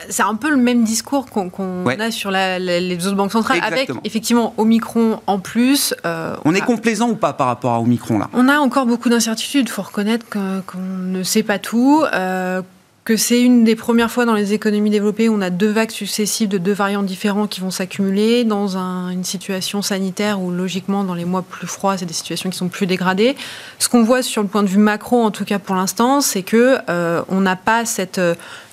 C'est 0.09 0.21
un 0.21 0.35
peu 0.35 0.51
le 0.51 0.57
même 0.57 0.83
discours 0.83 1.25
qu'on 1.25 1.87
a 1.87 2.11
sur 2.11 2.29
les 2.29 3.07
autres 3.07 3.15
banques 3.15 3.31
centrales, 3.31 3.61
avec 3.63 3.89
effectivement 4.03 4.53
Omicron 4.57 5.21
en 5.25 5.39
plus. 5.39 5.95
Euh, 6.05 6.35
on, 6.45 6.53
est 6.53 6.61
complaisant 6.61 7.09
ou 7.09 7.15
pas 7.15 7.33
par 7.33 7.47
rapport 7.47 7.73
à 7.73 7.79
Omicron 7.79 8.19
là? 8.19 8.29
On 8.33 8.49
a 8.49 8.59
encore 8.59 8.85
beaucoup 8.85 9.09
d'incertitudes. 9.09 9.67
Il 9.67 9.71
faut 9.71 9.81
reconnaître 9.81 10.27
qu'on 10.29 10.77
ne 10.77 11.23
sait 11.23 11.43
pas 11.43 11.57
tout 11.57 12.03
que 13.07 13.15
c'est 13.15 13.41
une 13.41 13.63
des 13.63 13.77
premières 13.77 14.11
fois 14.11 14.25
dans 14.25 14.33
les 14.33 14.51
économies 14.51 14.89
développées 14.89 15.29
où 15.29 15.33
on 15.33 15.39
a 15.39 15.49
deux 15.49 15.71
vagues 15.71 15.91
successives 15.91 16.49
de 16.49 16.57
deux 16.57 16.73
variants 16.73 17.03
différents 17.03 17.47
qui 17.47 17.61
vont 17.61 17.71
s'accumuler 17.71 18.43
dans 18.43 18.75
une 18.75 19.23
situation 19.23 19.81
sanitaire 19.81 20.41
où 20.41 20.51
logiquement 20.51 21.05
dans 21.05 21.13
les 21.13 21.23
mois 21.23 21.41
plus 21.41 21.67
froids 21.67 21.97
c'est 21.97 22.05
des 22.05 22.13
situations 22.13 22.49
qui 22.49 22.57
sont 22.57 22.67
plus 22.67 22.85
dégradées. 22.85 23.37
Ce 23.79 23.87
qu'on 23.87 24.03
voit 24.03 24.23
sur 24.23 24.41
le 24.41 24.49
point 24.49 24.61
de 24.61 24.67
vue 24.67 24.77
macro 24.77 25.23
en 25.23 25.31
tout 25.31 25.45
cas 25.45 25.57
pour 25.57 25.75
l'instant 25.75 26.19
c'est 26.19 26.43
que 26.43 26.79
euh, 26.89 27.21
on 27.29 27.39
n'a 27.39 27.55
pas 27.55 27.85
cette 27.85 28.19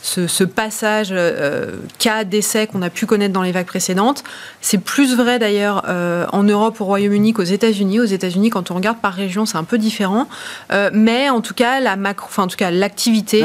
ce, 0.05 0.45
passage 0.45 1.09
euh, 1.13 1.77
cas 1.99 2.25
d'essai 2.25 2.67
qu'on 2.67 2.83
a 2.83 2.91
pu 2.91 3.07
connaître 3.07 3.33
dans 3.33 3.43
les 3.43 3.53
vagues 3.53 3.67
précédentes. 3.67 4.23
C'est 4.61 4.79
plus 4.79 5.17
vrai 5.17 5.39
d'ailleurs 5.39 5.85
euh, 5.89 6.27
en 6.31 6.43
Europe, 6.43 6.81
au 6.81 6.85
Royaume-Uni 6.85 7.33
qu'aux 7.33 7.43
États-Unis. 7.43 8.01
Aux 8.01 8.05
États-Unis, 8.05 8.51
quand 8.51 8.71
on 8.71 8.75
regarde 8.75 8.99
par 8.99 9.15
région, 9.15 9.47
c'est 9.47 9.57
un 9.57 9.65
peu 9.65 9.79
différent. 9.79 10.29
Euh, 10.73 10.91
mais 10.93 11.31
en 11.31 11.41
tout 11.41 11.55
cas, 11.55 11.81
la 11.81 11.97
macro, 11.97 12.27
enfin 12.29 12.43
en 12.43 12.49
tout 12.49 12.57
cas, 12.57 12.71
l'activité. 12.71 13.45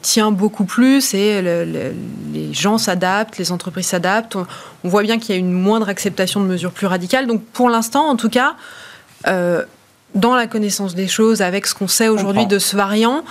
tient 0.00 0.30
beaucoup 0.30 0.64
plus 0.64 1.12
et 1.12 1.42
les 1.42 2.52
gens 2.52 2.78
s'adaptent, 2.78 3.36
les 3.36 3.52
entreprises 3.52 3.88
s'adaptent. 3.88 4.36
On, 4.36 4.46
on, 4.84 4.88
voit 4.88 5.02
bien 5.02 5.18
qu'il 5.18 5.34
y 5.34 5.36
a 5.36 5.38
une 5.38 5.52
moindre 5.52 5.88
acceptation 5.88 6.40
de 6.40 6.46
mesures 6.46 6.72
plus 6.72 6.86
radicales. 6.86 7.26
Donc 7.26 7.44
pour 7.52 7.68
l'instant, 7.68 8.08
en 8.08 8.16
tout 8.16 8.30
cas, 8.30 8.54
dans 10.14 10.36
la 10.36 10.46
connaissance 10.46 10.94
des 10.94 11.08
choses, 11.08 11.42
avec 11.42 11.66
ce 11.66 11.74
qu'on 11.74 11.88
sait 11.88 12.08
aujourd'hui 12.08 12.46
de 12.46 12.58
ce 12.58 12.76
variant, 12.76 13.24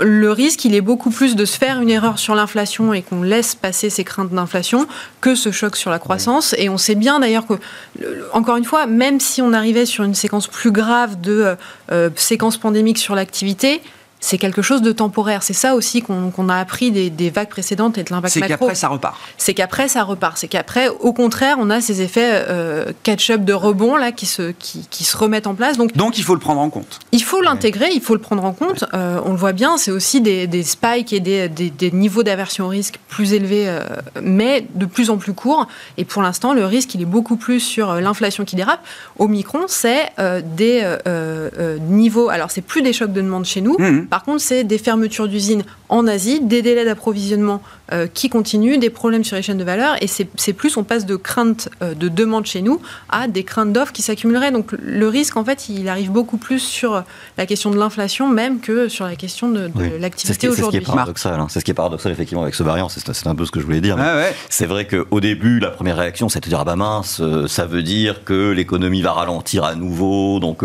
le 0.00 0.32
risque, 0.32 0.64
il 0.64 0.74
est 0.74 0.80
beaucoup 0.80 1.10
plus 1.10 1.36
de 1.36 1.44
se 1.44 1.56
faire 1.56 1.80
une 1.80 1.90
erreur 1.90 2.18
sur 2.18 2.34
l'inflation 2.34 2.92
et 2.92 3.02
qu'on 3.02 3.22
laisse 3.22 3.54
passer 3.54 3.90
ces 3.90 4.02
craintes 4.02 4.30
d'inflation 4.30 4.86
que 5.20 5.34
ce 5.34 5.52
choc 5.52 5.76
sur 5.76 5.90
la 5.90 5.98
croissance. 5.98 6.54
Et 6.58 6.68
on 6.68 6.78
sait 6.78 6.96
bien 6.96 7.20
d'ailleurs 7.20 7.46
que, 7.46 7.54
encore 8.32 8.56
une 8.56 8.64
fois, 8.64 8.86
même 8.86 9.20
si 9.20 9.40
on 9.40 9.52
arrivait 9.52 9.86
sur 9.86 10.02
une 10.02 10.14
séquence 10.14 10.48
plus 10.48 10.72
grave 10.72 11.20
de 11.20 11.32
euh, 11.32 11.54
euh, 11.92 12.10
séquence 12.16 12.56
pandémique 12.56 12.98
sur 12.98 13.14
l'activité, 13.14 13.82
c'est 14.24 14.38
quelque 14.38 14.62
chose 14.62 14.80
de 14.80 14.90
temporaire. 14.90 15.42
C'est 15.42 15.52
ça 15.52 15.74
aussi 15.74 16.00
qu'on 16.00 16.48
a 16.48 16.56
appris 16.56 16.90
des, 16.90 17.30
vagues 17.30 17.50
précédentes 17.50 17.98
et 17.98 18.04
de 18.04 18.10
l'impact 18.10 18.36
macro. 18.36 18.48
C'est 18.48 18.58
qu'après, 18.58 18.74
ça 18.74 18.88
repart. 18.88 19.16
C'est 19.36 19.52
qu'après, 19.52 19.88
ça 19.88 20.02
repart. 20.02 20.38
C'est 20.38 20.48
qu'après, 20.48 20.88
au 20.88 21.12
contraire, 21.12 21.58
on 21.60 21.68
a 21.68 21.82
ces 21.82 22.00
effets 22.00 22.30
euh, 22.48 22.86
catch-up 23.02 23.44
de 23.44 23.52
rebond 23.52 23.96
là, 23.96 24.12
qui, 24.12 24.24
se, 24.24 24.52
qui, 24.52 25.04
se 25.04 25.14
remettent 25.18 25.46
en 25.46 25.54
place. 25.54 25.76
Donc, 25.76 25.94
Donc, 25.94 26.16
il 26.16 26.24
faut 26.24 26.32
le 26.32 26.40
prendre 26.40 26.62
en 26.62 26.70
compte. 26.70 27.00
Il 27.12 27.22
faut 27.22 27.42
l'intégrer, 27.42 27.90
il 27.92 28.00
faut 28.00 28.14
le 28.14 28.20
prendre 28.20 28.46
en 28.46 28.54
compte. 28.54 28.86
Euh, 28.94 29.20
on 29.26 29.32
le 29.32 29.36
voit 29.36 29.52
bien, 29.52 29.76
c'est 29.76 29.90
aussi 29.90 30.22
des, 30.22 30.46
des, 30.46 30.62
spikes 30.62 31.12
et 31.12 31.20
des, 31.20 31.50
des, 31.50 31.90
niveaux 31.90 32.22
d'aversion 32.22 32.64
au 32.64 32.68
risque 32.68 32.98
plus 33.08 33.34
élevés, 33.34 33.68
euh, 33.68 33.80
mais 34.22 34.66
de 34.74 34.86
plus 34.86 35.10
en 35.10 35.18
plus 35.18 35.34
courts. 35.34 35.68
Et 35.98 36.06
pour 36.06 36.22
l'instant, 36.22 36.54
le 36.54 36.64
risque, 36.64 36.94
il 36.94 37.02
est 37.02 37.06
beaucoup 37.06 37.36
plus 37.36 37.60
sur 37.60 37.92
l'inflation 37.96 38.46
qui 38.46 38.56
dérape. 38.56 38.80
Au 39.18 39.28
micron, 39.28 39.64
c'est 39.66 40.12
des 40.56 40.96
niveaux... 41.90 42.30
Alors, 42.30 42.50
c'est 42.50 42.62
plus 42.62 42.80
des 42.80 42.94
chocs 42.94 43.12
de 43.12 43.20
demande 43.20 43.44
chez 43.44 43.60
nous. 43.60 43.76
Mmh. 43.78 44.06
Par 44.14 44.22
contre, 44.22 44.42
c'est 44.42 44.62
des 44.62 44.78
fermetures 44.78 45.26
d'usines 45.26 45.64
en 45.94 46.08
Asie, 46.08 46.40
des 46.40 46.60
délais 46.60 46.84
d'approvisionnement 46.84 47.62
euh, 47.92 48.08
qui 48.12 48.28
continuent, 48.28 48.78
des 48.78 48.90
problèmes 48.90 49.22
sur 49.22 49.36
les 49.36 49.42
chaînes 49.42 49.58
de 49.58 49.64
valeur, 49.64 49.94
et 50.02 50.08
c'est 50.08 50.52
plus 50.52 50.76
on 50.76 50.82
passe 50.82 51.06
de 51.06 51.14
crainte 51.14 51.68
euh, 51.82 51.94
de 51.94 52.08
demande 52.08 52.46
chez 52.46 52.62
nous 52.62 52.80
à 53.10 53.28
des 53.28 53.44
craintes 53.44 53.72
d'offres 53.72 53.92
qui 53.92 54.02
s'accumuleraient. 54.02 54.50
Donc 54.50 54.72
le 54.72 55.06
risque, 55.06 55.36
en 55.36 55.44
fait, 55.44 55.68
il 55.68 55.88
arrive 55.88 56.10
beaucoup 56.10 56.36
plus 56.36 56.58
sur 56.58 57.04
la 57.38 57.46
question 57.46 57.70
de 57.70 57.78
l'inflation 57.78 58.28
même 58.28 58.58
que 58.58 58.88
sur 58.88 59.04
la 59.04 59.14
question 59.14 59.48
de, 59.48 59.70
l'activité 60.00 60.48
aujourd'hui. 60.48 60.80
C'est 60.80 60.80
ce 60.80 60.84
qui 60.84 60.90
est 60.90 60.94
paradoxal. 60.94 61.38
Hein. 61.38 61.46
C'est 61.48 61.60
ce 61.60 61.64
qui 61.64 61.70
est 61.70 61.74
paradoxal 61.74 62.10
effectivement 62.10 62.42
avec 62.42 62.56
ce 62.56 62.64
variant. 62.64 62.88
C'est 62.88 63.26
un 63.28 63.34
peu 63.36 63.44
ce 63.44 63.52
que 63.52 63.60
je 63.60 63.64
voulais 63.64 63.80
dire. 63.80 63.96
C'est 64.48 64.66
vrai 64.66 64.88
qu'au 64.88 65.20
début, 65.20 65.60
la 65.60 65.70
première 65.70 65.96
réaction, 65.96 66.28
c'était 66.28 66.46
de 66.46 66.50
dire 66.50 66.60
ah 66.60 66.64
bah 66.64 66.76
mince, 66.76 67.20
euh, 67.20 67.46
ça 67.46 67.66
veut 67.66 67.82
dire 67.82 68.24
que 68.24 68.50
l'économie 68.50 69.02
va 69.02 69.12
ralentir 69.12 69.62
à 69.62 69.76
nouveau, 69.76 70.40
donc 70.40 70.64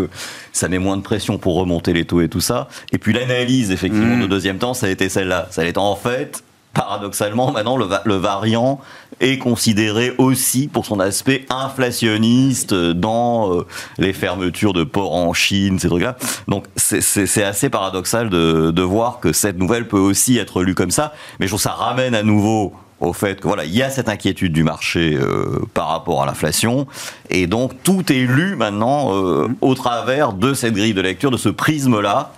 ça 0.52 0.68
met 0.68 0.78
moins 0.78 0.96
de 0.96 1.02
pression 1.02 1.38
pour 1.38 1.54
remonter 1.54 1.92
les 1.92 2.04
taux 2.04 2.20
et 2.20 2.28
tout 2.28 2.40
ça. 2.40 2.68
Et 2.90 2.98
puis 2.98 3.12
l'analyse 3.12 3.70
effectivement 3.70 4.16
mmh. 4.16 4.22
de 4.22 4.26
deuxième 4.26 4.58
temps, 4.58 4.74
ça 4.74 4.86
a 4.86 4.88
été 4.88 5.08
celle-là. 5.20 5.48
Ça 5.50 5.64
été 5.64 5.78
en 5.78 5.96
fait 5.96 6.42
paradoxalement, 6.72 7.50
maintenant, 7.50 7.76
le, 7.76 8.14
variant 8.14 8.80
est 9.20 9.38
considéré 9.38 10.12
aussi 10.18 10.68
pour 10.68 10.86
son 10.86 11.00
aspect 11.00 11.44
inflationniste 11.50 12.72
dans 12.72 13.52
euh, 13.52 13.66
les 13.98 14.12
fermetures 14.12 14.72
de 14.72 14.84
ports 14.84 15.14
en 15.14 15.32
Chine, 15.32 15.80
ces 15.80 15.88
trucs-là. 15.88 16.16
Donc, 16.46 16.66
c'est 16.76 17.42
assez 17.42 17.70
paradoxal 17.70 18.30
de, 18.30 18.82
voir 18.82 19.20
que 19.20 19.32
cette 19.32 19.58
nouvelle 19.58 19.88
peut 19.88 19.98
aussi 19.98 20.38
être 20.38 20.62
lue 20.62 20.74
comme 20.74 20.92
ça. 20.92 21.12
Mais 21.38 21.46
je 21.46 21.50
trouve 21.50 21.58
que 21.58 21.64
ça 21.64 21.72
ramène 21.72 22.14
à 22.14 22.22
nouveau 22.22 22.72
au 23.00 23.12
fait 23.12 23.40
que 23.40 23.48
voilà, 23.48 23.64
il 23.64 23.74
y 23.74 23.82
a 23.82 23.90
cette 23.90 24.08
inquiétude 24.08 24.52
du 24.52 24.62
marché 24.62 25.18
euh, 25.20 25.60
par 25.74 25.88
rapport 25.88 26.22
à 26.22 26.26
l'inflation, 26.26 26.86
et 27.30 27.46
donc 27.46 27.72
tout 27.82 28.12
est 28.12 28.26
lu 28.26 28.56
maintenant 28.56 29.14
euh, 29.14 29.48
au 29.62 29.74
travers 29.74 30.34
de 30.34 30.52
cette 30.52 30.74
grille 30.74 30.92
de 30.92 31.00
lecture, 31.00 31.30
de 31.30 31.38
ce 31.38 31.48
prisme-là, 31.48 32.32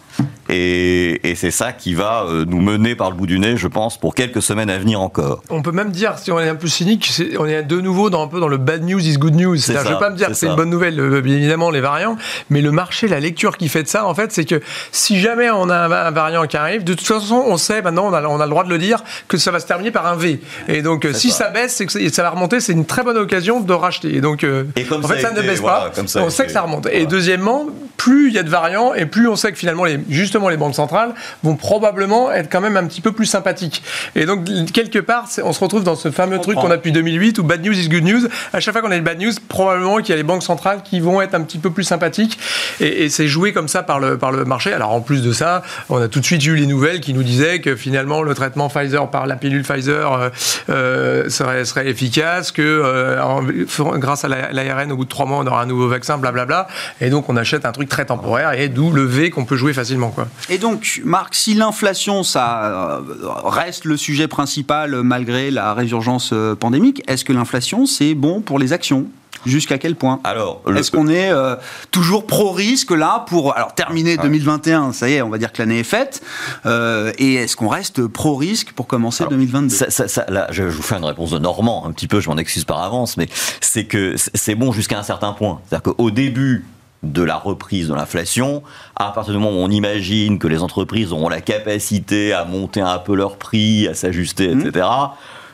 et, 0.53 1.35
c'est 1.37 1.51
ça 1.51 1.73
qui 1.73 1.95
va 1.95 2.25
euh, 2.25 2.45
nous 2.47 2.61
mener 2.61 2.95
par 2.95 3.11
le 3.11 3.17
bout 3.17 3.27
du 3.27 3.39
nez, 3.39 3.57
je 3.57 3.69
pense, 3.69 3.99
pour 3.99 4.15
quelques 4.15 4.43
semaines 4.43 4.71
à 4.71 4.79
venir 4.79 5.01
encore. 5.01 5.43
On 5.51 5.63
peut 5.63 5.73
même 5.73 5.91
dire, 5.91 6.19
si 6.19 6.31
on 6.31 6.39
est 6.39 6.49
un 6.49 6.55
peu 6.55 6.67
cynique, 6.67 7.11
on 7.39 7.47
est 7.47 7.63
de 7.63 7.81
nouveau 7.81 8.11
dans 8.11 8.23
un 8.23 8.29
peu 8.29 8.39
dans 8.39 8.49
le 8.49 8.59
bad 8.59 8.85
news 8.85 9.01
is 9.01 9.17
good 9.17 9.35
news. 9.35 9.57
je 9.57 9.73
ne 9.73 9.79
vais 9.79 9.99
pas 9.99 10.11
me 10.11 10.17
dire 10.17 10.29
que 10.29 10.35
c'est 10.35 10.47
une 10.47 10.55
bonne 10.57 10.71
nouvelle, 10.71 11.01
euh, 11.01 11.21
bien 11.21 11.37
évidemment, 11.37 11.71
les 11.71 11.81
variants, 11.81 12.17
mais 12.51 12.61
le 12.61 12.71
marché, 12.71 13.09
la 13.09 13.19
lecture 13.19 13.57
qui 13.57 13.69
fait 13.69 13.83
de 13.83 13.89
ça, 13.89 14.07
en 14.07 14.15
fait, 14.15 14.33
c'est 14.33 14.45
que 14.45 14.61
si 14.93 15.21
jamais 15.21 15.51
on 15.51 15.71
a 15.71 15.77
un, 15.77 16.11
variant 16.11 16.47
qui 16.47 16.57
arrive, 16.57 16.85
de 16.85 16.95
toute 16.95 17.07
façon, 17.07 17.43
on 17.47 17.57
sait 17.57 17.81
maintenant, 17.81 18.09
on 18.09 18.13
a, 18.13 18.23
on 18.25 18.41
a, 18.41 18.45
le 18.45 18.51
droit 18.51 18.65
de 18.65 18.71
le 18.71 18.79
dire, 18.79 19.03
que 19.29 19.39
ça 19.39 19.51
va 19.51 19.59
se 19.59 19.67
terminer 19.67 19.91
par 19.91 20.07
un 20.07 20.17
V. 20.17 20.41
Et 20.69 20.83
donc, 20.83 21.05
euh, 21.05 21.13
si 21.13 21.31
ça. 21.31 21.49
baisse, 21.49 21.75
c'est 21.75 21.87
que 21.87 22.11
ça 22.11 22.23
va 22.23 22.31
remonter, 22.31 22.61
c'est 22.61 22.73
une 22.73 22.87
très 22.87 23.03
bonne 23.03 23.19
occasion 23.19 23.61
de 23.61 23.73
racheter. 23.73 24.15
Et 24.17 24.21
donc, 24.21 24.45
en 24.45 25.09
fait, 25.09 25.21
ça, 25.21 25.33
ne 25.33 25.43
baisse 25.43 25.61
pas. 25.61 25.91
on 26.17 26.31
sait 26.31 26.47
que 26.47 26.53
ça 26.53 26.63
remonte. 26.63 26.87
Et 26.93 27.07
deuxièmement, 27.07 27.67
plus 27.97 28.29
il 28.29 28.35
y 28.35 28.39
a 28.39 28.43
de 28.43 28.51
variants, 28.51 28.95
et 28.95 29.07
plus 29.07 29.29
on 29.29 29.37
sait 29.37 29.53
que 29.53 29.59
finalement, 29.59 29.85
les, 29.85 29.99
justement, 30.09 30.49
les 30.49 30.57
banques 30.57 30.75
centrales 30.75 31.15
vont 31.43 31.57
probablement 31.57 32.31
être 32.33 32.51
quand 32.51 32.61
même 32.61 32.77
un 32.77 32.87
petit 32.87 33.01
peu 33.01 33.13
plus 33.13 33.27
sympathiques. 33.27 33.83
Et 34.15 34.27
donc, 34.27 34.45
quelque 34.73 34.99
part, 34.99 35.29
on 35.45 35.53
se 35.53 35.61
retrouve 35.61 35.85
dans 35.85 35.97
ce 35.97 36.11
fameux 36.11 36.39
truc 36.39 36.57
qu'on 36.57 36.71
a 36.71 36.77
depuis 36.77 36.93
2008 36.93 37.39
où 37.39 37.43
bad 37.43 37.65
news 37.65 37.79
is 37.79 37.89
good 37.89 38.05
news. 38.05 38.29
À 38.53 38.61
chaque 38.61 38.73
fois 38.73 38.83
qu'on 38.83 38.91
a 38.91 38.97
une 38.97 39.05
bad 39.05 39.21
news, 39.21 39.33
probablement 39.49 39.99
qu'il 39.99 40.11
y 40.11 40.13
a 40.13 40.17
les 40.17 40.23
banques 40.23 40.43
centrales 40.43 40.83
qui 40.83 41.01
vont 41.01 41.21
être 41.21 41.35
un 41.35 41.43
petit 41.43 41.59
peu 41.59 41.71
plus 41.71 41.85
sympathiques. 41.85 42.39
Et, 42.81 43.09
c'est 43.09 43.29
joué 43.29 43.53
comme 43.53 43.69
ça 43.69 43.83
par 43.83 44.01
le, 44.01 44.17
par 44.17 44.33
le 44.33 44.45
marché. 44.45 44.73
Alors, 44.73 44.93
en 44.93 45.01
plus 45.01 45.23
de 45.23 45.33
ça, 45.33 45.63
on 45.89 46.01
a 46.01 46.09
tout 46.09 46.21
de 46.21 46.25
suite 46.25 46.45
eu 46.47 46.57
les 46.57 46.67
nouvelles 46.67 47.01
qui 47.01 47.13
nous 47.13 47.23
disaient 47.23 47.61
que 47.61 47.77
finalement, 47.77 48.23
le 48.23 48.35
traitement 48.35 48.69
Pfizer 48.69 49.11
par 49.11 49.27
la 49.27 49.37
pilule 49.37 49.63
Pfizer 49.63 50.13
euh, 50.13 50.29
euh, 50.71 51.29
serait, 51.29 51.65
serait 51.65 51.89
efficace, 51.89 52.53
que 52.53 52.63
euh, 52.63 53.21
grâce 53.97 54.25
à 54.25 54.29
l'ARN, 54.29 54.93
au 54.93 54.97
bout 54.97 55.05
de 55.05 55.11
trois 55.11 55.27
mois, 55.27 55.39
on 55.39 55.47
aura 55.47 55.63
un 55.63 55.67
nouveau 55.67 55.89
vaccin, 55.89 56.19
blablabla. 56.19 56.69
Et 57.01 57.11
donc, 57.11 57.29
on 57.29 57.37
achète 57.37 57.67
un 57.67 57.73
truc 57.73 57.89
très 57.89 58.07
temporaire 58.07 58.53
et 58.53 58.69
d'où 58.69 58.91
le 58.91 59.03
V 59.03 59.31
qu'on 59.31 59.45
peut 59.45 59.57
jouer 59.57 59.73
facilement. 59.73 59.92
Quoi. 59.99 60.29
Et 60.49 60.59
donc, 60.59 61.01
Marc, 61.05 61.35
si 61.35 61.55
l'inflation, 61.55 62.23
ça 62.23 62.65
euh, 62.65 63.01
reste 63.45 63.85
le 63.85 63.97
sujet 63.97 64.29
principal 64.29 65.03
malgré 65.03 65.51
la 65.51 65.75
résurgence 65.75 66.31
euh, 66.33 66.55
pandémique, 66.55 67.03
est-ce 67.07 67.25
que 67.25 67.33
l'inflation, 67.33 67.87
c'est 67.87 68.15
bon 68.15 68.41
pour 68.41 68.59
les 68.59 68.73
actions? 68.73 69.07
Jusqu'à 69.45 69.77
quel 69.79 69.97
point? 69.97 70.21
Alors, 70.23 70.63
est-ce 70.77 70.93
qu'on 70.93 71.09
est 71.09 71.33
euh, 71.33 71.57
toujours 71.91 72.29
pro 72.29 72.53
risque 72.53 72.93
là 72.93 73.25
pour 73.27 73.57
alors 73.57 73.75
terminer 73.75 74.17
2021 74.17 74.91
ah. 74.91 74.93
Ça 74.93 75.09
y 75.09 75.15
est, 75.15 75.23
on 75.23 75.31
va 75.31 75.39
dire 75.39 75.53
que 75.53 75.61
l'année 75.61 75.81
est 75.81 75.85
faite. 75.85 76.23
et 76.65 77.35
est-ce 77.35 77.57
qu'on 77.57 77.67
reste 77.67 78.07
pro 78.07 78.37
risque 78.37 78.73
pour 78.73 78.87
commencer 78.87 79.25
2022 79.29 79.75
Là, 80.29 80.47
je, 80.53 80.63
vous 80.63 80.83
fais 80.83 80.95
une 80.95 81.05
réponse 81.05 81.33
de 81.33 81.41
Normand 81.41 81.85
un 81.87 81.91
petit 81.91 82.07
peu. 82.07 82.21
Je 82.21 82.29
m'en 82.29 82.37
excuse 82.37 82.65
par 82.65 82.85
avance, 82.85 83.17
mais 83.17 83.27
c'est 83.61 83.87
que 83.87 84.15
c'est 84.17 84.55
bon 84.55 84.71
jusqu'à 84.71 85.01
un 85.01 85.03
certain 85.03 85.33
point. 85.33 85.61
C'est-à-dire 85.67 85.93
qu'au 85.93 86.11
début 86.13 86.65
de 87.03 87.23
la 87.23 87.37
reprise 87.37 87.89
de 87.89 87.95
l'inflation, 87.95 88.63
à 88.97 89.11
partir 89.11 89.35
du 89.35 89.41
moment 89.41 89.57
où 89.59 89.63
on 89.63 89.71
imagine 89.71 90.39
que 90.39 90.47
les 90.47 90.63
entreprises 90.63 91.13
auront 91.13 91.29
la 91.29 91.41
capacité 91.41 92.33
à 92.33 92.45
monter 92.45 92.81
un 92.81 92.99
peu 92.99 93.15
leurs 93.15 93.37
prix, 93.37 93.89
à 93.89 93.95
s'ajuster, 93.95 94.53
etc., 94.53 94.87
mmh. 94.87 95.09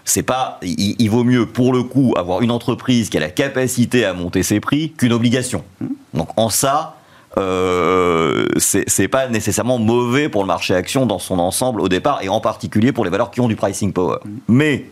c'est 0.04 0.22
pas, 0.22 0.58
il, 0.62 1.08
vaut 1.08 1.24
mieux 1.24 1.46
pour 1.46 1.72
le 1.72 1.82
coup 1.82 2.14
avoir 2.16 2.42
une 2.42 2.50
entreprise 2.50 3.08
qui 3.08 3.16
a 3.16 3.20
la 3.20 3.30
capacité 3.30 4.04
à 4.04 4.12
monter 4.12 4.42
ses 4.42 4.60
prix 4.60 4.92
qu'une 4.92 5.12
obligation. 5.12 5.64
Mmh. 5.80 5.86
Donc 6.14 6.28
en 6.36 6.50
ça, 6.50 6.96
euh, 7.38 8.46
c'est 8.58 9.08
pas 9.08 9.28
nécessairement 9.28 9.78
mauvais 9.78 10.28
pour 10.28 10.42
le 10.42 10.46
marché 10.48 10.74
action 10.74 11.06
dans 11.06 11.18
son 11.18 11.38
ensemble 11.38 11.80
au 11.80 11.88
départ 11.88 12.20
et 12.22 12.28
en 12.28 12.40
particulier 12.40 12.92
pour 12.92 13.04
les 13.04 13.10
valeurs 13.10 13.30
qui 13.30 13.40
ont 13.40 13.48
du 13.48 13.56
pricing 13.56 13.94
power. 13.94 14.18
Mmh. 14.22 14.30
Mais 14.48 14.84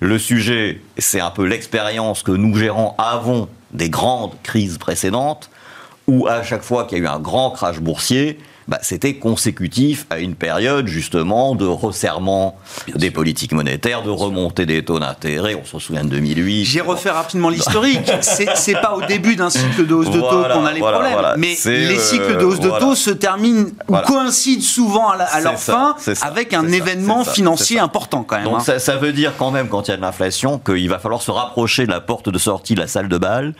le 0.00 0.18
sujet, 0.20 0.80
c'est 0.98 1.20
un 1.20 1.30
peu 1.30 1.44
l'expérience 1.44 2.22
que 2.22 2.32
nous 2.32 2.54
gérons 2.54 2.94
avant 2.96 3.48
des 3.72 3.90
grandes 3.90 4.40
crises 4.44 4.78
précédentes 4.78 5.50
où 6.06 6.26
à 6.26 6.42
chaque 6.42 6.62
fois 6.62 6.84
qu'il 6.84 6.98
y 6.98 7.00
a 7.00 7.04
eu 7.04 7.08
un 7.08 7.18
grand 7.18 7.50
crash 7.50 7.80
boursier, 7.80 8.38
bah, 8.68 8.78
c'était 8.82 9.14
consécutif 9.14 10.06
à 10.10 10.18
une 10.18 10.34
période 10.34 10.88
justement 10.88 11.54
de 11.54 11.66
resserrement 11.66 12.58
des 12.96 13.12
politiques 13.12 13.52
monétaires, 13.52 14.02
de 14.02 14.10
remontée 14.10 14.66
des 14.66 14.84
taux 14.84 14.98
d'intérêt. 14.98 15.54
On 15.54 15.64
se 15.64 15.78
souvient 15.78 16.02
de 16.02 16.10
2008. 16.10 16.64
J'ai 16.64 16.80
refait 16.80 17.10
rapidement 17.10 17.48
l'historique. 17.48 18.10
c'est 18.22 18.72
pas 18.72 18.94
au 18.96 19.02
début 19.02 19.36
d'un 19.36 19.50
cycle 19.50 19.86
de 19.86 19.94
hausse 19.94 20.10
de 20.10 20.20
taux 20.20 20.42
qu'on 20.52 20.64
a 20.64 20.72
les 20.72 20.80
problèmes, 20.80 21.34
mais 21.36 21.56
les 21.64 21.98
cycles 21.98 22.38
de 22.38 22.44
hausse 22.44 22.58
de 22.58 22.70
taux 22.70 22.96
se 22.96 23.10
terminent 23.10 23.66
ou 23.88 23.96
coïncident 23.98 24.62
souvent 24.62 25.10
à, 25.10 25.40
leur 25.40 25.60
fin 25.60 25.94
avec 26.22 26.52
un 26.52 26.66
événement 26.68 27.24
financier 27.24 27.78
important 27.78 28.24
quand 28.24 28.36
même. 28.36 28.46
Donc 28.46 28.68
hein. 28.68 28.78
ça, 28.78 28.96
veut 28.96 29.12
dire 29.12 29.32
quand 29.38 29.52
même 29.52 29.68
quand 29.68 29.86
il 29.86 29.92
y 29.92 29.94
a 29.94 29.96
de 29.96 30.02
l'inflation 30.02 30.58
qu'il 30.58 30.88
va 30.88 30.98
falloir 30.98 31.22
se 31.22 31.30
rapprocher 31.30 31.86
de 31.86 31.92
la 31.92 32.00
porte 32.00 32.28
de 32.30 32.38
sortie 32.38 32.74
de 32.74 32.80
la 32.80 32.86
salle 32.88 33.08
de 33.08 33.18
bal 33.18 33.54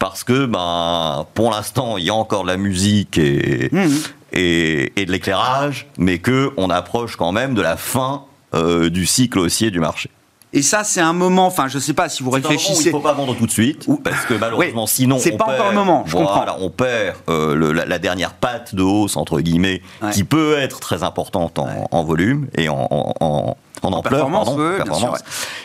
parce 0.00 0.24
que 0.24 0.46
ben, 0.46 1.26
pour 1.34 1.52
l'instant, 1.52 1.96
il 1.98 2.04
y 2.04 2.10
a 2.10 2.14
encore 2.14 2.42
de 2.42 2.48
la 2.48 2.56
musique 2.56 3.18
et, 3.18 3.68
mmh. 3.70 3.88
et, 4.32 5.04
de 5.06 5.12
l'éclairage, 5.12 5.86
mais 5.98 6.18
qu'on 6.18 6.70
approche 6.70 7.14
quand 7.14 7.30
même 7.30 7.54
de 7.54 7.62
la 7.62 7.76
fin 7.76 8.24
euh, 8.54 8.90
du 8.90 9.06
cycle 9.06 9.38
haussier 9.38 9.70
du 9.70 9.78
marché. 9.78 10.10
Et 10.52 10.62
ça, 10.62 10.82
c'est 10.82 11.00
un 11.00 11.12
moment. 11.12 11.46
Enfin, 11.46 11.68
je 11.68 11.76
ne 11.76 11.80
sais 11.80 11.92
pas 11.92 12.08
si 12.08 12.24
vous 12.24 12.30
réfléchissez. 12.30 12.84
Il 12.84 12.86
ne 12.86 12.90
faut 12.90 13.00
pas 13.00 13.12
vendre 13.12 13.36
tout 13.36 13.46
de 13.46 13.52
suite, 13.52 13.86
parce 14.02 14.24
que 14.24 14.34
malheureusement, 14.34 14.88
sinon, 14.88 15.18
c'est 15.20 15.36
pas 15.36 15.44
encore 15.44 15.68
le 15.68 15.76
moment. 15.76 16.02
Je 16.08 16.16
voilà, 16.16 16.56
on 16.58 16.70
perd 16.70 17.16
euh, 17.28 17.84
la, 17.86 17.98
dernière 18.00 18.32
patte 18.32 18.74
de 18.74 18.82
hausse 18.82 19.16
entre 19.16 19.40
guillemets, 19.40 19.82
qui 20.12 20.24
peut 20.24 20.58
être 20.58 20.80
très 20.80 21.04
importante 21.04 21.58
en, 21.58 22.02
volume 22.02 22.48
et 22.56 22.68
en, 22.68 22.88
en 22.90 23.14
en 23.20 23.56
ampleur, 23.82 24.28
performance, 24.28 25.20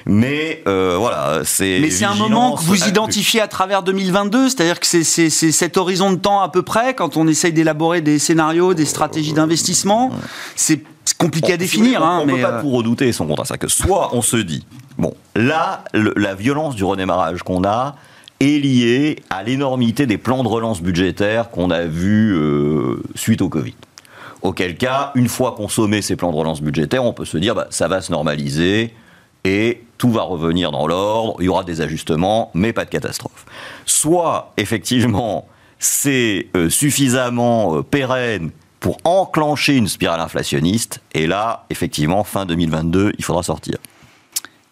Mais 0.06 0.64
euh, 0.68 0.96
voilà, 0.98 1.42
c'est. 1.44 1.80
Mais 1.82 1.90
c'est 1.90 2.06
un 2.06 2.16
moment 2.16 2.56
que 2.56 2.62
vous 2.62 2.88
identifiez 2.88 3.42
à 3.42 3.48
travers 3.48 3.84
2022, 3.84 4.50
c'est-à-dire 4.50 4.80
que 4.80 4.86
c'est 4.86 5.04
cet 5.30 5.78
horizon 5.78 6.12
de 6.12 6.18
temps 6.18 6.42
à 6.42 6.50
peu 6.50 6.62
près 6.62 6.94
quand 6.94 7.18
on 7.18 7.28
essaye 7.28 7.54
d'élaborer 7.54 8.02
des 8.02 8.20
scénarios, 8.20 8.74
des 8.74 8.86
stratégies 8.86 9.34
d'investissement. 9.34 10.12
C'est 10.56 10.82
compliqué 11.18 11.54
à 11.54 11.58
définir. 11.58 12.02
on, 12.04 12.26
ne 12.26 12.34
peut 12.34 12.42
pas 12.42 12.54
euh, 12.54 12.62
tout 12.62 12.72
redouter 12.72 13.12
son 13.12 13.28
contrat. 13.28 13.46
C'est 13.46 13.58
que 13.58 13.68
soit 13.68 14.10
on 14.14 14.22
se 14.22 14.38
dit, 14.38 14.66
bon, 14.98 15.14
là, 15.36 15.84
la 15.94 16.36
violence 16.36 16.76
du 16.76 16.84
redémarrage 16.84 17.44
qu'on 17.44 17.64
a 17.64 17.96
est 18.40 18.62
liée 18.62 19.18
à 19.30 19.44
l'énormité 19.44 20.08
des 20.08 20.18
plans 20.18 20.44
de 20.44 20.48
relance 20.48 20.82
budgétaires 20.82 21.50
qu'on 21.50 21.72
a 21.72 21.84
vus 21.86 22.36
euh, 22.36 23.02
suite 23.16 23.42
au 23.42 23.50
Covid. 23.50 23.76
Auquel 24.46 24.78
cas, 24.78 25.12
une 25.16 25.28
fois 25.28 25.56
consommés 25.56 26.04
ces 26.04 26.16
plans 26.16 26.32
de 26.32 26.38
relance 26.38 26.62
budgétaire, 26.62 27.04
on 27.04 27.14
peut 27.14 27.26
se 27.26 27.38
dire 27.38 27.56
bah, 27.56 27.66
ça 27.72 27.88
va 27.88 28.00
se 28.00 28.12
normaliser 28.12 28.94
et 29.44 29.84
tout 29.98 30.12
va 30.12 30.22
revenir 30.22 30.72
dans 30.72 30.86
l'ordre, 30.86 31.38
il 31.40 31.46
y 31.46 31.50
aura 31.50 31.64
des 31.64 31.82
ajustements, 31.82 32.52
mais 32.54 32.72
pas 32.72 32.86
de 32.86 32.92
catastrophe. 32.92 33.46
Soit, 33.88 34.54
effectivement, 34.58 35.48
c'est 35.80 36.46
euh, 36.56 36.70
suffisamment 36.70 37.78
euh, 37.78 37.82
pérenne 37.82 38.52
pour 38.80 38.98
enclencher 39.04 39.78
une 39.78 39.88
spirale 39.88 40.20
inflationniste, 40.20 41.02
et 41.16 41.26
là, 41.26 41.66
effectivement, 41.72 42.24
fin 42.24 42.46
2022, 42.46 43.14
il 43.18 43.24
faudra 43.26 43.42
sortir. 43.42 43.78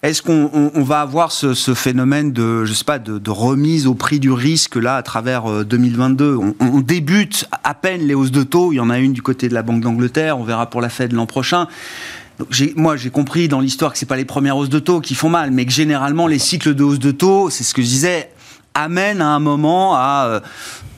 Est-ce 0.03 0.21
qu'on 0.21 0.83
va 0.83 0.99
avoir 0.99 1.31
ce, 1.31 1.73
phénomène 1.73 2.33
de, 2.33 3.29
remise 3.29 3.87
au 3.87 3.93
prix 3.93 4.19
du 4.19 4.33
risque 4.33 4.75
là 4.75 4.97
à 4.97 5.01
travers 5.01 5.63
2022 5.63 6.25
euh, 6.25 6.53
on, 6.59 6.81
débute 6.81 7.47
à 7.63 7.73
peine 7.73 8.01
les 8.01 8.13
hausses 8.13 8.31
de 8.31 8.43
taux. 8.43 8.73
Il 8.73 8.75
y 8.75 8.79
en 8.81 8.89
a 8.89 8.99
une 8.99 9.13
du 9.13 9.21
côté 9.21 9.47
de 9.47 9.53
la 9.53 9.61
Banque 9.61 9.79
d'Angleterre. 9.79 10.37
On 10.37 10.43
verra 10.43 10.69
pour 10.69 10.81
la 10.81 10.89
Fed 10.89 11.13
l'an 11.13 11.25
prochain. 11.25 11.67
moi, 12.75 12.97
j'ai 12.97 13.11
compris 13.11 13.47
dans 13.47 13.61
l'histoire 13.61 13.93
que 13.93 13.97
c'est 13.97 14.05
pas 14.05 14.17
les 14.17 14.25
premières 14.25 14.57
hausses 14.57 14.67
de 14.67 14.79
taux 14.79 14.99
qui 14.99 15.15
font 15.15 15.29
mal, 15.29 15.51
mais 15.51 15.65
que 15.65 15.71
généralement 15.71 16.27
les 16.27 16.39
cycles 16.39 16.75
de 16.75 16.83
hausse 16.83 16.99
de 16.99 17.11
taux, 17.11 17.49
c'est 17.49 17.63
ce 17.63 17.73
que 17.73 17.81
je 17.81 17.87
disais, 17.87 18.29
amènent 18.73 19.21
à 19.21 19.29
un 19.29 19.39
moment 19.39 19.95
à 19.95 20.25
euh, 20.27 20.39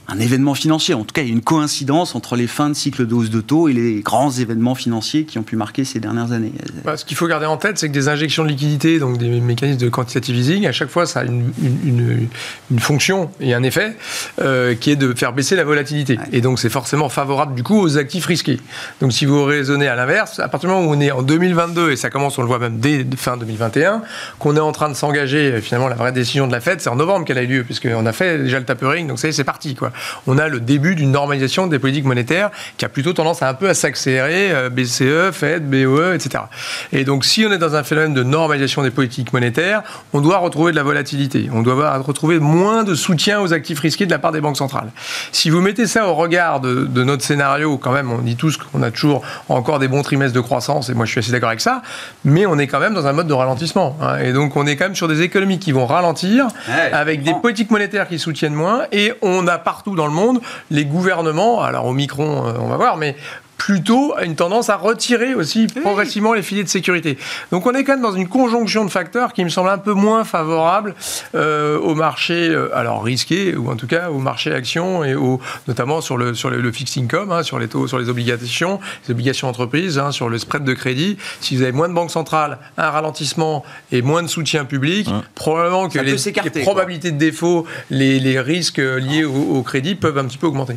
un 0.08 0.20
événement 0.20 0.54
financier. 0.54 0.94
En 0.94 1.04
tout 1.04 1.14
cas, 1.14 1.22
il 1.22 1.28
y 1.28 1.32
a 1.32 1.34
une 1.34 1.42
coïncidence 1.42 2.16
entre 2.16 2.36
les 2.36 2.48
fins 2.48 2.70
de 2.70 2.76
cycle 2.76 3.08
de 3.08 3.14
hausse 3.14 3.30
de 3.30 3.42
taux 3.42 3.68
et 3.68 3.74
les 3.74 4.02
grands 4.02 4.32
événements 4.32 4.76
financiers 4.76 5.26
qui 5.26 5.40
ont 5.40 5.44
pu 5.44 5.56
marquer 5.56 5.84
ces 5.84 6.00
dernières 6.00 6.32
années. 6.32 6.54
Bah, 6.84 6.98
ce 6.98 7.06
qu'il 7.06 7.18
faut 7.18 7.28
garder 7.28 7.46
en 7.46 7.58
tête, 7.58 7.78
c'est 7.78 7.88
que 7.88 7.94
des 7.94 8.08
injections 8.08 8.44
de 8.44 8.50
liquidités, 8.50 9.00
donc 9.00 9.18
des 9.18 9.30
mécanismes 9.42 9.80
de 9.80 9.90
quantitative 9.90 10.36
easing, 10.36 10.68
à 10.68 10.72
chaque 10.72 10.90
fois, 10.90 11.06
ça 11.06 11.22
a 11.22 11.24
une, 11.24 11.52
une, 11.62 12.28
une 12.72 12.80
fonction 12.80 13.32
et 13.40 13.54
un 13.54 13.64
effet 13.64 13.98
euh, 14.42 14.76
qui 14.76 14.92
est 14.92 14.96
de 14.96 15.14
faire 15.14 15.34
baisser 15.34 15.56
la 15.56 15.64
volatilité. 15.64 16.20
Et 16.32 16.42
donc, 16.42 16.60
c'est 16.60 16.70
forcément 16.70 17.10
favorable, 17.10 17.56
du 17.56 17.64
coup, 17.64 17.80
aux 17.80 17.98
actifs 17.98 18.26
risqués. 18.26 18.60
Donc, 19.02 19.12
si 19.12 19.26
vous 19.26 19.44
raisonnez 19.44 19.88
à 19.88 19.96
l'inverse, 19.96 20.40
à 20.40 20.48
partir 20.48 20.70
du 20.70 20.76
moment 20.76 20.88
où 20.88 20.96
on 20.96 21.00
est 21.00 21.12
en 21.12 21.24
2022, 21.24 21.92
et 21.92 21.96
ça 21.96 22.10
commence, 22.10 22.38
on 22.38 22.42
le 22.42 22.48
voit 22.48 22.60
même 22.60 22.80
dès 22.80 23.06
fin 23.18 23.38
2021, 23.38 24.04
qu'on 24.40 24.56
est 24.56 24.60
en 24.60 24.72
train 24.72 24.90
de 24.90 24.96
s'engager, 24.96 25.60
finalement, 25.62 25.88
la 25.88 25.96
vraie 25.96 26.12
décision 26.12 26.48
de 26.48 26.52
la 26.52 26.60
Fed, 26.60 26.82
c'est 26.82 26.90
en 26.90 26.96
novembre 26.96 27.26
qu'elle 27.26 27.38
a 27.38 27.44
eu 27.44 27.48
lieu, 27.48 27.64
puisqu'on 27.64 28.06
a 28.06 28.14
fait 28.14 28.38
déjà 28.38 28.60
le 28.60 28.66
tapering, 28.66 29.08
donc 29.08 29.20
c'est 29.20 29.44
parti, 29.44 29.76
quoi 29.76 29.92
on 30.28 30.38
a 30.38 30.48
le 30.48 30.60
début 30.60 30.96
d'une 30.96 31.12
normalisation 31.12 31.68
des 31.68 31.80
politiques 31.80 32.06
monétaires 32.06 32.52
qui 32.78 32.86
a 32.86 32.90
plutôt 32.90 33.14
tendance 33.14 33.42
à 33.42 33.50
un 33.50 33.54
peu 33.54 33.70
à 33.70 33.74
s'accélérer, 33.74 34.52
euh, 34.52 34.70
BCE, 34.70 35.32
Fed, 35.32 35.70
BOE, 35.70 36.14
etc. 36.14 36.44
Et 36.92 37.04
donc, 37.06 37.26
si 37.26 37.46
on 37.48 37.52
est 37.52 37.58
dans 37.58 37.76
un 37.76 37.84
phénomène 37.84 38.14
de 38.14 38.24
normalisation 38.24 38.84
des 38.84 38.92
politiques 38.92 39.34
monétaires, 39.34 39.84
on 40.14 40.22
doit 40.22 40.38
retrouver 40.38 40.72
de 40.72 40.78
la 40.78 40.84
volatilité. 40.84 41.50
On 41.54 41.62
doit 41.62 41.98
retrouver 42.00 42.40
moins 42.40 42.84
de 42.84 42.96
soutien 42.96 43.42
aux 43.42 43.54
actifs 43.54 43.80
risqués 43.80 44.06
de 44.06 44.12
la 44.12 44.20
part 44.20 44.32
des 44.32 44.42
banques 44.42 44.58
centrales. 44.58 44.92
Si 45.32 45.50
vous 45.50 45.62
mettez 45.62 45.88
ça 45.88 46.08
au 46.08 46.14
regard 46.14 46.60
de, 46.60 47.04
notre 47.04 47.24
scénario, 47.24 47.78
quand 47.78 47.92
même, 47.92 48.12
on 48.12 48.20
dit 48.20 48.36
tous 48.36 48.58
qu'on 48.58 48.82
a 48.82 48.92
toujours 48.92 49.22
encore 49.50 49.80
des 49.80 49.88
bons 49.88 50.02
trimestres 50.02 50.36
de 50.36 50.42
croissance, 50.42 50.90
et 50.90 50.94
moi 50.94 51.06
je 51.06 51.12
suis 51.12 51.20
assez 51.20 51.32
d'accord 51.32 51.50
avec 51.50 51.62
ça, 51.62 51.82
mais 52.24 52.46
on 52.46 52.58
est 52.58 52.68
quand 52.68 52.80
même 52.80 52.94
dans 52.94 53.08
un 53.08 53.14
mode 53.14 53.28
de 53.28 53.34
ralentissement. 53.34 53.98
Hein. 54.02 54.18
et 54.20 54.34
donc, 54.34 54.56
on 54.56 54.66
est 54.66 54.76
quand 54.76 54.86
même 54.86 54.96
sur 54.96 55.08
des 55.08 55.22
économies 55.22 55.60
qui 55.60 55.72
vont 55.72 55.86
ralentir, 55.86 56.48
avec 56.92 57.24
des 57.24 57.34
politiques 57.34 57.72
monétaires 57.72 58.08
qui 58.08 58.20
soutiennent 58.20 58.54
moins, 58.54 58.84
et 58.92 59.14
on 59.22 59.48
a 59.48 59.58
partout 59.58 59.85
dans 59.94 60.08
le 60.08 60.14
monde, 60.14 60.42
les 60.72 60.86
gouvernements, 60.86 61.62
alors 61.62 61.86
au 61.86 61.94
micron, 61.94 62.48
euh, 62.48 62.54
on 62.60 62.68
va 62.68 62.78
voir, 62.78 62.98
mais 62.98 63.16
plutôt 63.58 64.16
une 64.24 64.36
tendance 64.36 64.70
à 64.70 64.76
retirer 64.76 65.34
aussi 65.34 65.68
progressivement 65.68 66.34
les 66.34 66.42
filets 66.42 66.64
de 66.64 66.70
sécurité. 66.70 67.18
Donc 67.52 67.66
on 67.66 67.74
est 67.74 67.84
quand 67.84 67.94
même 67.94 68.02
dans 68.02 68.16
une 68.16 68.28
conjonction 68.28 68.86
de 68.86 68.90
facteurs 68.90 69.34
qui 69.34 69.44
me 69.44 69.50
semble 69.50 69.70
un 69.70 69.78
peu 69.78 69.94
moins 69.94 70.24
favorable 70.24 70.96
euh, 71.36 71.80
au 71.80 71.96
marché, 71.96 72.50
euh, 72.50 72.76
alors 72.76 73.04
risqué, 73.04 73.56
ou 73.56 73.70
en 73.70 73.76
tout 73.76 73.88
cas 73.88 74.10
au 74.10 74.20
marché 74.20 74.54
actions, 74.54 75.04
et 75.04 75.16
au, 75.16 75.40
notamment 75.68 76.02
sur 76.02 76.18
le, 76.18 76.34
sur 76.34 76.50
le, 76.50 76.72
fixed 76.72 77.02
income, 77.02 77.32
hein, 77.32 77.44
sur 77.44 77.60
les 77.60 77.68
taux, 77.68 77.88
sur 77.88 78.00
les 78.00 78.10
obligations, 78.10 78.80
les 79.08 79.12
obligations 79.14 79.48
d'entreprise, 79.48 79.98
hein, 79.98 80.12
sur 80.12 80.30
le 80.30 80.38
spread 80.38 80.64
de 80.64 80.74
crédit. 80.74 81.18
Si 81.40 81.56
vous 81.56 81.64
avez 81.64 81.72
moins 81.72 81.90
de 81.90 81.94
banques 81.94 82.12
centrales, 82.12 82.60
un 82.78 82.90
ralentissement 82.90 83.64
et 83.92 84.02
moins 84.02 84.24
de 84.24 84.28
soutien 84.28 84.66
public, 84.66 85.10
probablement 85.34 85.90
que 85.90 86.00
les, 86.00 86.62
probabilités 86.62 87.12
de 87.12 87.18
défaut, 87.18 87.66
les, 87.90 88.20
les 88.20 88.40
risques 88.40 88.78
liés 88.78 89.24
au, 89.24 89.58
au 89.58 89.64
crédit 89.64 89.96
peuvent 89.96 90.18
un 90.18 90.26
petit 90.26 90.38
peu 90.38 90.48
augmenter. 90.48 90.76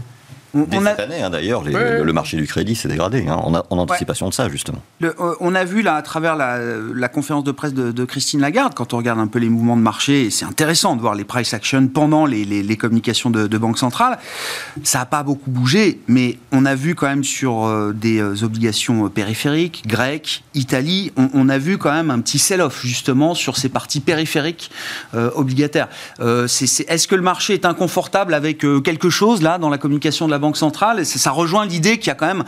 On, 0.73 0.81
cette 0.81 1.01
année, 1.01 1.23
hein, 1.23 1.31
d'ailleurs, 1.31 1.62
le, 1.62 2.12
marché 2.12 2.37
du 2.37 2.47
crédit 2.47 2.75
s'est 2.75 2.88
dégradé, 2.88 3.27
hein, 3.29 3.37
en, 3.37 3.79
anticipation 3.79 4.29
de 4.29 4.35
ça, 4.35 4.49
justement. 4.49 4.83
Euh, 5.03 5.12
on 5.40 5.55
a 5.55 5.64
vu, 5.64 5.83
là, 5.83 5.94
à 5.94 6.03
travers 6.03 6.37
la, 6.37 7.09
conférence 7.09 7.44
de 7.44 7.53
presse 7.53 7.75
de, 7.75 8.05
Christine 8.05 8.40
Lagarde, 8.40 8.75
quand 8.75 8.94
on 8.94 8.97
regarde 8.97 9.18
un 9.18 9.27
peu 9.27 9.38
les 9.38 9.49
mouvements 9.49 9.77
de 9.77 9.83
marché, 9.83 10.27
et 10.27 10.31
c'est 10.31 10.44
intéressant 10.44 10.97
de 10.97 11.01
voir 11.01 11.14
les 11.14 11.25
price 11.25 11.55
actions 11.55 11.87
pendant 11.88 12.27
les, 12.27 12.77
communications 12.77 13.31
de, 13.31 13.47
de, 13.47 13.59
Banque 13.59 13.79
Centrale, 13.79 14.18
ça 14.83 15.01
n'a 15.01 15.07
pas 15.07 15.23
beaucoup 15.23 15.51
bougé, 15.51 16.01
mais 16.07 16.38
on 16.53 16.64
a 16.64 16.75
vu 16.75 16.94
quand 16.94 17.07
même 17.07 17.25
sur 17.25 17.66
euh, 17.66 17.92
des 17.92 18.21
euh, 18.21 18.44
obligations 18.44 19.09
périphériques, 19.09 19.85
grecques, 19.87 20.44
Italie, 20.55 21.12
on, 21.16 21.49
a 21.49 21.59
vu 21.59 21.79
quand 21.79 21.92
même 21.92 22.11
un 22.11 22.21
petit 22.21 22.38
sell-off, 22.38 22.85
justement, 22.85 23.35
sur 23.35 23.57
ces 23.57 23.68
parties 23.68 24.01
périphériques 24.01 24.71
obligataires. 25.14 25.88
Est-ce 26.21 27.07
que 27.09 27.14
le 27.14 27.23
marché 27.23 27.55
est 27.55 27.64
inconfortable 27.64 28.35
avec 28.35 28.59
quelque 28.83 29.11
chose, 29.11 29.42
là, 29.42 29.59
dans 29.59 29.68
la 29.68 29.79
communication 29.79 30.27
de 30.27 30.31
la 30.31 30.38
Banque 30.38 30.48
centrale. 30.57 31.01
Et 31.01 31.05
ça 31.05 31.31
rejoint 31.31 31.67
l'idée 31.67 31.99
qu'il 31.99 32.09
y 32.09 32.11
a 32.11 32.15
quand 32.15 32.27
même 32.27 32.45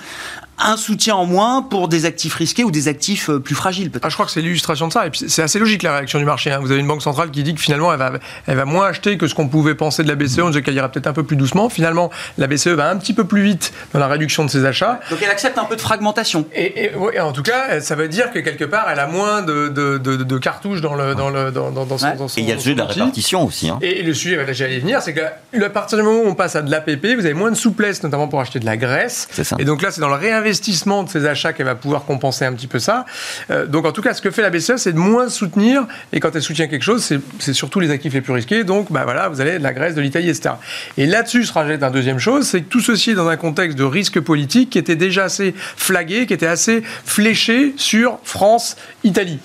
un 0.60 0.76
soutien 0.76 1.14
en 1.14 1.26
moins 1.26 1.62
pour 1.62 1.88
des 1.88 2.04
actifs 2.04 2.34
risqués 2.34 2.64
ou 2.64 2.70
des 2.70 2.88
actifs 2.88 3.30
euh, 3.30 3.40
plus 3.40 3.54
fragiles 3.54 3.90
peut-être. 3.90 4.04
Ah, 4.04 4.08
je 4.08 4.14
crois 4.14 4.26
que 4.26 4.32
c'est 4.32 4.42
l'illustration 4.42 4.88
de 4.88 4.92
ça. 4.92 5.06
Et 5.06 5.10
puis 5.10 5.22
c'est 5.28 5.42
assez 5.42 5.58
logique 5.58 5.82
la 5.82 5.96
réaction 5.96 6.18
du 6.18 6.24
marché. 6.24 6.50
Hein. 6.50 6.58
Vous 6.60 6.70
avez 6.70 6.80
une 6.80 6.86
banque 6.86 7.02
centrale 7.02 7.30
qui 7.30 7.42
dit 7.42 7.54
que 7.54 7.60
finalement 7.60 7.92
elle 7.92 7.98
va, 7.98 8.12
elle 8.46 8.56
va 8.56 8.64
moins 8.64 8.86
acheter 8.86 9.16
que 9.18 9.26
ce 9.26 9.34
qu'on 9.34 9.48
pouvait 9.48 9.74
penser 9.74 10.02
de 10.02 10.08
la 10.08 10.14
BCE. 10.14 10.40
On 10.40 10.48
disait 10.48 10.62
qu'elle 10.62 10.74
ira 10.74 10.88
peut-être 10.88 11.06
un 11.06 11.12
peu 11.12 11.24
plus 11.24 11.36
doucement. 11.36 11.68
Finalement, 11.68 12.10
la 12.38 12.46
BCE 12.46 12.68
va 12.68 12.90
un 12.90 12.96
petit 12.96 13.14
peu 13.14 13.24
plus 13.24 13.42
vite 13.42 13.72
dans 13.92 13.98
la 13.98 14.08
réduction 14.08 14.44
de 14.44 14.50
ses 14.50 14.64
achats. 14.64 15.00
Donc 15.10 15.20
elle 15.22 15.30
accepte 15.30 15.58
un 15.58 15.64
peu 15.64 15.76
de 15.76 15.80
fragmentation. 15.80 16.46
Et, 16.54 16.90
en 17.20 17.32
tout 17.32 17.42
cas, 17.42 17.80
ça 17.80 17.94
veut 17.94 18.08
dire 18.08 18.30
que 18.30 18.38
quelque 18.38 18.64
part, 18.64 18.88
elle 18.90 18.98
a 18.98 19.06
moins 19.06 19.42
de, 19.42 19.68
de, 19.68 19.98
de, 19.98 20.38
cartouches 20.38 20.80
dans, 20.80 20.94
le, 20.94 21.14
dans, 21.14 21.30
le, 21.30 21.50
dans, 21.50 21.70
dans, 21.70 21.98
son, 21.98 22.26
Et 22.36 22.40
il 22.40 22.44
y 22.44 22.52
a 22.52 22.54
le 22.54 22.60
sujet 22.60 22.74
de 22.74 22.80
la 22.80 22.86
répartition 22.86 23.44
aussi. 23.44 23.68
Hein. 23.68 23.78
Et, 23.82 24.02
le 24.02 24.14
sujet, 24.14 24.38
j'allais 24.52 24.76
y 24.76 24.80
venir, 24.80 25.00
c'est 25.02 25.14
qu'à 25.14 25.70
partir 25.70 25.98
du 25.98 26.04
moment 26.04 26.20
où 26.20 26.28
on 26.28 26.34
passe 26.34 26.56
à 26.56 26.62
de 26.62 26.70
l'APP, 26.70 27.06
vous 27.16 27.24
avez 27.24 27.34
moins 27.34 27.50
de 27.50 27.56
souplesse, 27.56 28.02
notamment 28.02 28.28
pour 28.28 28.40
acheter 28.40 28.58
de 28.58 28.66
la 28.66 28.76
graisse. 28.76 29.28
Ça. 29.32 29.56
Et 29.58 29.64
donc 29.64 29.82
là, 29.82 29.90
c'est 29.90 30.00
dans 30.00 30.08
le 30.08 30.14
réinvestissement 30.14 30.49
de 30.52 31.08
ces 31.08 31.26
achats 31.26 31.52
qu'elle 31.52 31.66
va 31.66 31.74
pouvoir 31.74 32.04
compenser 32.04 32.44
un 32.44 32.52
petit 32.52 32.66
peu 32.66 32.78
ça. 32.78 33.06
Euh, 33.50 33.66
donc 33.66 33.86
en 33.86 33.92
tout 33.92 34.02
cas, 34.02 34.14
ce 34.14 34.22
que 34.22 34.30
fait 34.30 34.42
la 34.42 34.50
BCE, 34.50 34.76
c'est 34.76 34.92
de 34.92 34.98
moins 34.98 35.28
soutenir. 35.28 35.86
Et 36.12 36.20
quand 36.20 36.34
elle 36.34 36.42
soutient 36.42 36.66
quelque 36.66 36.82
chose, 36.82 37.18
c'est 37.38 37.52
surtout 37.52 37.80
les 37.80 37.90
actifs 37.90 38.12
les 38.12 38.20
plus 38.20 38.32
risqués. 38.32 38.64
Donc 38.64 38.90
bah 38.90 39.02
voilà, 39.04 39.28
vous 39.28 39.40
avez 39.40 39.58
de 39.58 39.62
la 39.62 39.72
Grèce, 39.72 39.94
de 39.94 40.00
l'Italie, 40.00 40.28
etc. 40.28 40.54
Et 40.96 41.06
là-dessus 41.06 41.44
se 41.44 41.52
rajoute 41.52 41.82
un 41.82 41.90
deuxième 41.90 42.18
chose, 42.18 42.46
c'est 42.46 42.62
que 42.62 42.68
tout 42.68 42.80
ceci 42.80 43.10
est 43.10 43.14
dans 43.14 43.28
un 43.28 43.36
contexte 43.36 43.78
de 43.78 43.84
risque 43.84 44.20
politique 44.20 44.70
qui 44.70 44.78
était 44.78 44.96
déjà 44.96 45.24
assez 45.24 45.54
flagué, 45.56 46.26
qui 46.26 46.34
était 46.34 46.46
assez 46.46 46.82
fléché 47.04 47.74
sur 47.76 48.18
France, 48.24 48.76
Italie. 49.04 49.38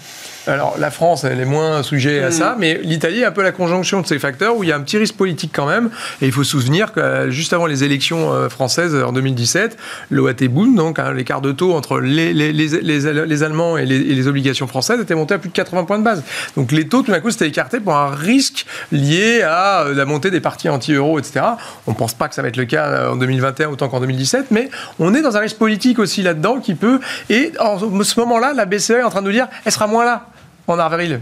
Alors 0.48 0.76
la 0.78 0.92
France, 0.92 1.24
elle 1.24 1.40
est 1.40 1.46
moins 1.46 1.82
sujet 1.84 2.22
à 2.22 2.32
ça, 2.32 2.52
mm. 2.52 2.60
mais 2.60 2.80
l'Italie 2.84 3.22
est 3.22 3.26
un 3.26 3.32
peu 3.32 3.42
la 3.42 3.52
conjonction 3.52 4.02
de 4.02 4.08
ces 4.08 4.20
facteurs 4.20 4.58
où 4.58 4.64
il 4.64 4.70
y 4.70 4.72
a 4.72 4.76
un 4.76 4.82
petit 4.82 4.98
risque 4.98 5.16
politique 5.16 5.52
quand 5.54 5.66
même. 5.66 5.90
Et 6.22 6.28
il 6.28 6.32
faut 6.32 6.44
se 6.44 6.52
souvenir 6.52 6.94
que 6.94 7.00
euh, 7.00 7.30
juste 7.32 7.54
avant 7.54 7.66
les 7.66 7.84
élections 7.84 8.32
euh, 8.32 8.50
françaises 8.50 8.96
en 8.96 9.12
2017, 9.12 9.78
l'OAT 10.12 10.34
Bund, 10.50 10.76
donc 10.76 11.00
hein, 11.00 11.14
l'écart 11.14 11.42
de 11.42 11.52
taux 11.52 11.74
entre 11.74 12.00
les, 12.00 12.34
les, 12.34 12.54
les, 12.54 13.44
Allemands 13.44 13.78
et, 13.78 13.86
les, 13.86 14.28
obligations 14.28 14.68
françaises, 14.68 15.00
était 15.00 15.16
monté 15.16 15.34
à 15.34 15.38
plus 15.38 15.50
de 15.50 15.54
80 15.54 15.86
points 15.86 16.00
de 16.00 16.04
base. 16.04 16.24
Donc 16.56 16.72
les 16.72 16.88
taux, 16.88 17.02
tout 17.02 17.12
d'un 17.12 17.20
coup, 17.20 17.32
s'étaient 17.32 17.48
écartés 17.48 17.80
pour 17.80 17.96
un 17.96 18.14
risque 18.14 18.66
lié 18.92 19.42
à 19.42 19.82
euh, 19.82 19.96
la 19.96 20.06
montée 20.06 20.32
des 20.32 20.42
partis 20.42 20.70
anti-euro, 20.70 21.20
etc. 21.20 21.42
On 21.88 21.92
ne 21.92 21.96
pense 21.96 22.14
pas 22.14 22.28
que 22.28 22.36
ça 22.36 22.42
va 22.42 22.50
être 22.50 22.58
le 22.58 22.66
cas 22.66 23.10
en 23.10 23.16
2021 23.16 23.70
autant 23.70 23.90
qu'en 23.90 24.00
2017, 24.00 24.48
mais 24.52 24.70
on 25.00 25.14
est 25.14 25.22
dans 25.22 25.38
un 25.38 25.40
risque 25.40 25.58
politique 25.58 26.00
aussi 26.00 26.22
là-dedans 26.22 26.60
qui 26.60 26.76
peut. 26.76 27.00
Et 27.30 27.52
en 27.60 28.04
ce 28.04 28.20
moment-là, 28.20 28.54
la 28.54 28.66
BCE 28.66 28.92
est 28.92 29.04
en 29.04 29.10
train 29.10 29.22
de 29.22 29.28
nous 29.28 29.32
dire, 29.32 29.48
elle 29.66 29.72
sera 29.72 29.88
moins 29.88 30.06
là 30.06 30.28
en 30.68 30.80
avril 30.80 31.20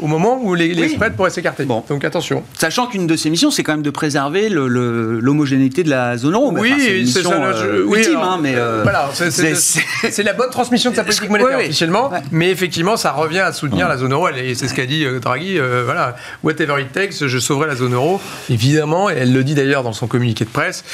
au 0.00 0.06
moment 0.06 0.40
où 0.42 0.54
les, 0.54 0.74
les 0.74 0.88
spreads 0.88 1.14
pourraient 1.14 1.30
s'écarter. 1.30 1.64
Bon. 1.64 1.84
Donc 1.88 2.04
attention. 2.04 2.42
Sachant 2.58 2.86
qu'une 2.86 3.06
de 3.06 3.16
ses 3.16 3.30
missions, 3.30 3.50
c'est 3.50 3.62
quand 3.62 3.72
même 3.72 3.82
de 3.82 3.90
préserver 3.90 4.48
l'homogénéité 4.48 5.84
de 5.84 5.90
la 5.90 6.16
zone 6.16 6.34
euro. 6.34 6.52
Oui, 6.52 7.06
c'est 7.06 7.22
ça. 7.22 7.32
Euh, 7.32 7.86
ultime, 7.86 8.16
hein, 8.16 8.38
mais 8.40 8.54
euh, 8.56 8.80
voilà, 8.82 9.10
c'est 9.12 10.22
la 10.22 10.32
bonne 10.32 10.50
transmission 10.50 10.90
de 10.90 10.96
sa 10.96 11.04
politique 11.04 11.30
monétaire 11.30 11.58
officiellement, 11.58 12.10
mais 12.30 12.50
effectivement, 12.50 12.96
ça 12.96 13.12
revient 13.12 13.40
à 13.40 13.52
soutenir 13.52 13.88
la 13.88 13.96
zone 13.96 14.12
euro. 14.12 14.28
Et 14.28 14.54
c'est 14.54 14.68
ce 14.68 14.74
qu'a 14.74 14.86
dit 14.86 15.04
euh, 15.04 15.20
Draghi. 15.20 15.58
voilà, 15.58 16.16
whatever 16.42 16.80
it 16.80 16.92
takes, 16.92 17.26
je 17.26 17.38
sauverai 17.38 17.68
la 17.68 17.76
zone 17.76 17.94
euro. 17.94 18.20
Évidemment, 18.50 19.10
et 19.10 19.14
elle 19.14 19.32
le 19.32 19.44
dit 19.44 19.54
d'ailleurs 19.54 19.82
dans 19.82 19.92
son 19.92 20.06
communiqué 20.06 20.44
de 20.44 20.50
presse, 20.50 20.84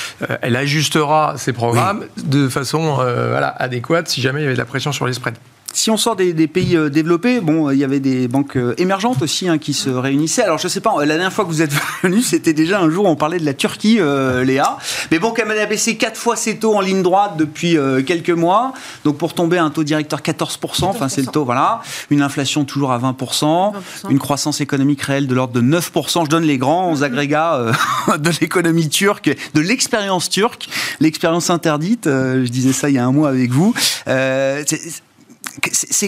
elle 0.43 0.57
ajustera 0.57 1.35
ses 1.37 1.53
programmes 1.53 2.05
de 2.17 2.49
façon 2.49 2.97
voilà, 2.97 3.49
adéquate 3.59 4.09
si 4.09 4.21
jamais 4.21 4.41
il 4.41 4.45
y 4.45 4.47
avait 4.47 4.55
de 4.55 4.59
la 4.59 4.65
pression 4.65 4.93
sur 4.93 5.07
les 5.07 5.13
spreads. 5.13 5.39
Si 5.79 5.93
on 5.93 5.97
sort 5.97 6.17
des, 6.17 6.35
pays 6.49 6.77
euh, 6.77 6.89
développés, 6.89 7.39
bon, 7.39 7.71
il 7.71 7.79
y 7.79 7.85
avait 7.85 8.01
des 8.01 8.27
banques 8.27 8.57
euh, 8.57 8.75
émergentes 8.79 9.23
aussi 9.23 9.49
hein, 9.49 9.59
qui 9.59 9.73
se 9.73 9.89
réunissaient. 9.89 10.43
Alors, 10.43 10.59
je 10.59 10.67
sais 10.67 10.81
pas, 10.81 10.93
la 10.99 11.07
dernière 11.07 11.33
fois 11.33 11.45
que 11.45 11.51
vous 11.51 11.63
êtes 11.63 11.71
venu, 12.03 12.21
c'était 12.21 12.53
déjà 12.53 12.81
un 12.81 12.91
jour 12.91 13.05
où 13.05 13.09
on 13.09 13.15
parlait 13.15 13.39
de 13.39 13.45
la 13.45 13.55
Turquie, 13.55 13.99
euh, 14.01 14.43
Léa. 14.43 14.79
Mais 15.13 15.21
bon, 15.21 15.33
elle 15.37 15.57
a 15.57 15.67
baissé 15.67 15.97
quatre 15.97 16.17
fois 16.17 16.35
ses 16.35 16.59
taux 16.59 16.75
en 16.75 16.81
ligne 16.81 17.03
droite 17.03 17.37
depuis 17.37 17.77
quelques 18.05 18.31
mois, 18.31 18.73
donc 19.05 19.19
pour 19.19 19.35
tomber 19.35 19.59
à 19.59 19.65
un 19.65 19.71
taux 19.71 19.85
directeur 19.85 20.21
14%, 20.21 20.85
enfin 20.87 21.09
c'est 21.09 21.21
le 21.21 21.29
taux, 21.29 21.45
voilà, 21.45 21.81
une 22.11 22.23
inflation 22.23 22.65
toujours 22.65 22.91
à 22.91 22.99
20%, 22.99 23.75
une 24.11 24.19
croissance 24.19 24.61
économique 24.61 25.03
réelle 25.03 25.29
de 25.29 25.35
l'ordre 25.35 25.55
de 25.55 25.63
9%. 25.63 26.25
Je 26.25 26.29
donne 26.29 26.43
les 26.43 26.59
grands 26.59 26.95
mm-hmm. 26.95 27.03
agrégats 27.05 27.73
de 28.19 28.31
l'économie 28.41 28.89
turque, 28.89 29.35
de 29.55 29.61
l'expérience 29.61 30.29
turque, 30.29 30.69
l'expérience 30.99 31.51
interdite. 31.51 32.07
je 32.07 32.49
disais 32.49 32.73
ça 32.73 32.89
il 32.89 32.97
y 32.97 32.99
a 32.99 33.07
un 33.07 33.13
mois 33.13 33.29
avec 33.29 33.51
vous 33.53 33.75
c'est 34.07 35.03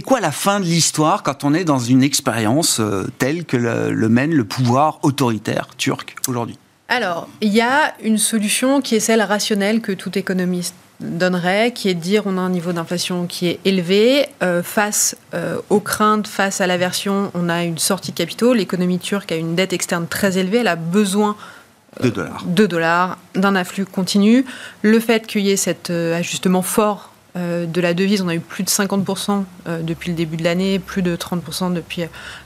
quoi 0.05 0.21
la 0.21 0.31
fin 0.31 0.61
de 0.61 0.65
l'histoire 0.65 1.23
quand 1.23 1.45
on 1.45 1.55
est 1.55 1.65
dans 1.65 1.79
une 1.79 2.03
expérience 2.03 2.81
euh, 2.81 3.07
telle 3.19 3.45
que 3.45 3.57
le, 3.57 4.09
mène 4.09 4.33
le 4.33 4.45
pouvoir 4.45 4.99
autoritaire 5.03 5.69
turc 5.77 6.17
aujourd'hui? 6.29 6.59
Alors, 6.89 7.29
il 7.41 7.53
y 7.53 7.61
a 7.61 7.95
une 8.03 8.19
solution 8.19 8.81
qui 8.81 8.97
est 8.97 9.01
celle 9.01 9.23
rationnelle 9.23 9.81
que 9.81 9.93
tout 9.93 10.19
économiste 10.19 10.75
donnerait, 10.99 11.73
qui 11.73 11.89
est 11.89 11.95
de 11.95 12.01
dire 12.01 12.25
on 12.27 12.37
a 12.37 12.41
un 12.41 12.51
niveau 12.51 12.73
d'inflation 12.73 13.27
qui 13.27 13.47
est 13.47 13.61
élevé, 13.65 14.27
euh, 14.43 14.63
face 14.63 15.17
euh, 15.35 15.59
aux 15.71 15.81
craintes, 15.81 16.27
face 16.27 16.61
à 16.61 16.67
l'aversion, 16.67 17.31
on 17.35 17.49
a 17.49 17.65
une 17.65 17.79
sortie 17.79 18.11
de 18.11 18.17
capitaux, 18.17 18.53
l'économie 18.53 18.99
turque 18.99 19.33
a 19.33 19.37
une 19.37 19.55
dette 19.55 19.73
externe 19.73 20.07
très 20.09 20.37
élevée, 20.37 20.59
elle 20.59 20.69
a 20.69 20.77
besoin 20.77 21.37
de 22.03 22.11
dollars, 22.11 22.45
de 22.45 22.67
dollars 22.67 23.19
d'un 23.35 23.55
afflux 23.55 23.87
continu. 23.87 24.45
Le 24.83 25.01
fait 25.01 25.27
qu'il 25.27 25.43
y 25.43 25.51
ait 25.51 25.57
cet 25.57 25.91
ajustement 25.91 26.63
fort 26.63 27.11
de 27.37 27.81
la 27.81 27.95
devise, 27.95 28.23
on 28.23 28.29
a 28.29 28.35
eu 28.35 28.41
plus 28.41 28.65
de 28.65 28.69
50% 28.69 29.45
euh, 29.69 29.83
depuis 29.83 30.11
le 30.11 30.17
début 30.17 30.37
de 30.37 30.45
l'année, 30.45 30.79
plus 30.79 31.03
de 31.03 31.17
30% 31.17 31.73
depuis, 31.73 32.03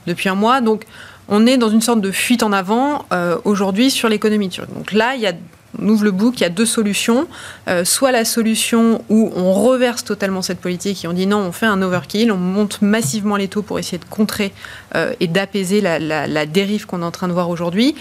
depuis 0.07 0.29
un 0.29 0.35
mois. 0.35 0.61
Donc 0.61 0.85
on 1.29 1.47
est 1.47 1.57
dans 1.57 1.71
une 1.71 1.81
sorte 1.81 2.01
de 2.01 2.11
fuite 2.11 2.43
en 2.43 2.53
avant 2.53 3.07
euh, 3.13 3.39
aujourd'hui 3.45 3.91
sur 3.91 4.09
l'économie 4.09 4.49
turque. 4.49 4.73
Donc 4.75 4.93
là, 4.93 5.15
il 5.15 5.23
y 5.23 5.27
a 5.27 5.33
on 5.81 5.89
ouvre 5.89 6.05
le 6.05 6.11
bouc, 6.11 6.39
il 6.39 6.43
y 6.43 6.47
a 6.47 6.51
deux 6.51 6.67
solutions. 6.67 7.27
Euh, 7.69 7.85
soit 7.85 8.13
la 8.13 8.25
solution 8.25 9.03
où 9.09 9.33
on 9.35 9.53
reverse 9.53 10.05
totalement 10.05 10.43
cette 10.43 10.61
politique 10.61 11.05
et 11.05 11.09
on 11.09 11.13
dit 11.13 11.27
non, 11.27 11.39
on 11.39 11.53
fait 11.53 11.67
un 11.67 11.81
overkill, 11.83 12.31
on 12.33 12.37
monte 12.37 12.83
massivement 12.83 13.37
les 13.37 13.49
taux 13.49 13.63
pour 13.63 13.79
essayer 13.79 13.99
de 13.99 14.05
contrer 14.05 14.53
euh, 14.95 15.13
et 15.21 15.27
d'apaiser 15.27 15.81
la, 15.81 16.47
dérive 16.47 16.87
qu'on 16.87 17.03
est 17.03 17.05
en 17.05 17.11
train 17.11 17.29
de 17.29 17.33
voir 17.33 17.51
aujourd'hui. 17.51 17.95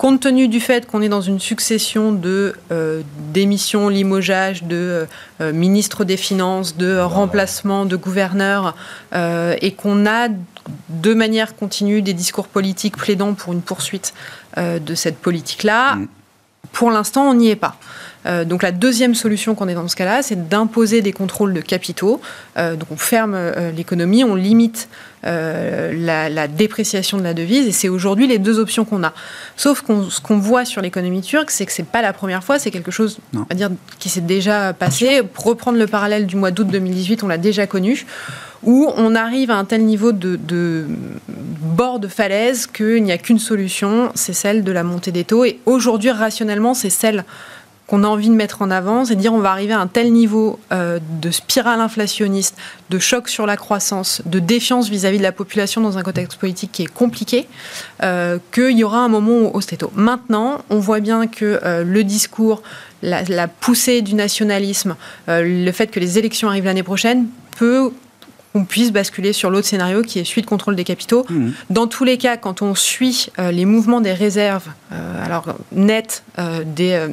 Compte 0.00 0.20
tenu 0.20 0.48
du 0.48 0.60
fait 0.60 0.86
qu'on 0.86 1.02
est 1.02 1.10
dans 1.10 1.20
une 1.20 1.40
succession 1.40 2.10
de 2.10 2.54
euh, 2.72 3.02
démissions, 3.34 3.90
limogeages 3.90 4.62
de 4.62 5.06
ministres 5.40 6.04
des 6.04 6.16
Finances, 6.16 6.78
de 6.78 6.98
remplacements 6.98 7.84
de 7.84 7.96
gouverneurs, 7.96 8.74
et 9.14 9.72
qu'on 9.72 10.06
a 10.06 10.28
de 10.88 11.12
manière 11.12 11.54
continue 11.54 12.00
des 12.00 12.14
discours 12.14 12.48
politiques 12.48 12.96
plaidant 12.96 13.34
pour 13.34 13.52
une 13.52 13.60
poursuite 13.60 14.14
de 14.56 14.94
cette 14.94 15.18
politique-là, 15.18 15.96
mm. 15.96 16.08
Pour 16.72 16.90
l'instant, 16.90 17.28
on 17.28 17.34
n'y 17.34 17.48
est 17.48 17.56
pas. 17.56 17.76
Euh, 18.26 18.44
donc 18.44 18.62
la 18.62 18.70
deuxième 18.70 19.14
solution 19.14 19.54
qu'on 19.54 19.68
est 19.68 19.74
dans 19.74 19.88
ce 19.88 19.96
cas-là, 19.96 20.22
c'est 20.22 20.48
d'imposer 20.48 21.02
des 21.02 21.12
contrôles 21.12 21.54
de 21.54 21.60
capitaux. 21.60 22.20
Euh, 22.58 22.76
donc 22.76 22.90
on 22.90 22.96
ferme 22.96 23.34
euh, 23.34 23.70
l'économie, 23.72 24.24
on 24.24 24.34
limite 24.34 24.88
la, 25.22 26.48
dépréciation 26.48 27.18
de 27.18 27.22
la 27.22 27.34
devise, 27.34 27.66
et 27.66 27.72
c'est 27.72 27.88
aujourd'hui 27.88 28.26
les 28.26 28.38
deux 28.38 28.58
options 28.58 28.84
qu'on 28.84 29.02
a. 29.04 29.12
Sauf 29.56 29.82
qu'on 29.82 30.10
ce 30.10 30.20
qu'on 30.20 30.38
voit 30.38 30.64
sur 30.64 30.82
l'économie 30.82 31.20
turque, 31.22 31.50
c'est 31.50 31.66
que 31.66 31.72
c'est 31.72 31.86
pas 31.86 32.02
la 32.02 32.12
première 32.12 32.42
fois, 32.42 32.58
c'est 32.58 32.70
quelque 32.70 32.90
chose, 32.90 33.18
à 33.48 33.54
dire, 33.54 33.70
qui 33.98 34.08
s'est 34.08 34.20
déjà 34.20 34.72
passé. 34.72 35.22
Pour 35.22 35.44
reprendre 35.44 35.78
le 35.78 35.86
parallèle 35.86 36.26
du 36.26 36.36
mois 36.36 36.50
d'août 36.50 36.66
2018, 36.66 37.22
on 37.22 37.28
l'a 37.28 37.38
déjà 37.38 37.66
connu 37.66 38.06
où 38.62 38.90
on 38.96 39.14
arrive 39.14 39.50
à 39.50 39.56
un 39.56 39.64
tel 39.64 39.84
niveau 39.84 40.12
de, 40.12 40.86
bord 41.60 41.98
de 41.98 42.08
falaise 42.08 42.66
qu'il 42.66 43.02
n'y 43.02 43.12
a 43.12 43.18
qu'une 43.18 43.38
solution, 43.38 44.12
c'est 44.14 44.32
celle 44.32 44.64
de 44.64 44.72
la 44.72 44.82
montée 44.82 45.12
des 45.12 45.24
taux. 45.24 45.44
Et 45.44 45.60
aujourd'hui, 45.66 46.10
rationnellement, 46.10 46.74
c'est 46.74 46.90
celle 46.90 47.24
qu'on 47.90 48.04
a 48.04 48.06
envie 48.06 48.28
de 48.28 48.34
mettre 48.34 48.62
en 48.62 48.70
avant, 48.70 49.04
c'est 49.04 49.16
dire 49.16 49.34
on 49.34 49.40
va 49.40 49.50
arriver 49.50 49.72
à 49.72 49.80
un 49.80 49.88
tel 49.88 50.12
niveau 50.12 50.60
euh, 50.70 51.00
de 51.20 51.32
spirale 51.32 51.80
inflationniste, 51.80 52.56
de 52.88 53.00
choc 53.00 53.28
sur 53.28 53.46
la 53.46 53.56
croissance, 53.56 54.22
de 54.26 54.38
défiance 54.38 54.88
vis-à-vis 54.88 55.18
de 55.18 55.24
la 55.24 55.32
population 55.32 55.80
dans 55.80 55.98
un 55.98 56.04
contexte 56.04 56.38
politique 56.38 56.70
qui 56.70 56.82
est 56.84 56.86
compliqué, 56.92 57.48
euh, 58.04 58.38
qu'il 58.54 58.78
y 58.78 58.84
aura 58.84 59.00
un 59.00 59.08
moment 59.08 59.52
au 59.52 59.60
stéto. 59.60 59.90
Maintenant, 59.96 60.60
on 60.70 60.78
voit 60.78 61.00
bien 61.00 61.26
que 61.26 61.58
euh, 61.64 61.82
le 61.82 62.04
discours, 62.04 62.62
la, 63.02 63.48
poussée 63.48 64.02
du 64.02 64.14
nationalisme, 64.14 64.94
le 65.26 65.72
fait 65.72 65.88
que 65.88 65.98
les 65.98 66.16
élections 66.16 66.48
arrivent 66.48 66.66
l'année 66.66 66.84
prochaine 66.84 67.26
peut 67.56 67.90
on 68.54 68.64
puisse 68.64 68.92
basculer 68.92 69.32
sur 69.32 69.50
l'autre 69.50 69.66
scénario 69.66 70.02
qui 70.02 70.18
est 70.18 70.24
suite 70.24 70.46
contrôle 70.46 70.74
des 70.74 70.84
capitaux. 70.84 71.24
Mmh. 71.28 71.50
Dans 71.70 71.86
tous 71.86 72.04
les 72.04 72.18
cas, 72.18 72.36
quand 72.36 72.62
on 72.62 72.74
suit 72.74 73.28
euh, 73.38 73.52
les 73.52 73.64
mouvements 73.64 74.00
des 74.00 74.12
réserves, 74.12 74.66
euh, 74.92 75.24
alors 75.24 75.46
net 75.72 76.24
euh, 76.38 76.62
des, 76.64 77.06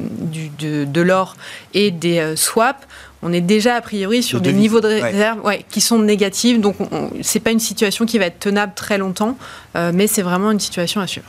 de, 0.58 1.00
l'or 1.00 1.36
et 1.74 1.90
des 1.90 2.34
swaps, 2.36 2.86
on 3.22 3.32
est 3.32 3.40
déjà 3.40 3.76
a 3.76 3.80
priori 3.80 4.22
sur 4.22 4.40
des 4.40 4.52
niveaux 4.52 4.80
de 4.80 4.88
réserve 4.88 5.40
qui 5.70 5.80
sont 5.80 5.98
négatifs. 5.98 6.60
Donc 6.60 6.76
ce 7.20 7.38
n'est 7.38 7.42
pas 7.42 7.50
une 7.50 7.60
situation 7.60 8.06
qui 8.06 8.18
va 8.18 8.26
être 8.26 8.38
tenable 8.38 8.72
très 8.74 8.98
longtemps, 8.98 9.36
mais 9.74 10.06
c'est 10.06 10.22
vraiment 10.22 10.52
une 10.52 10.60
situation 10.60 11.00
à 11.00 11.06
suivre. 11.06 11.28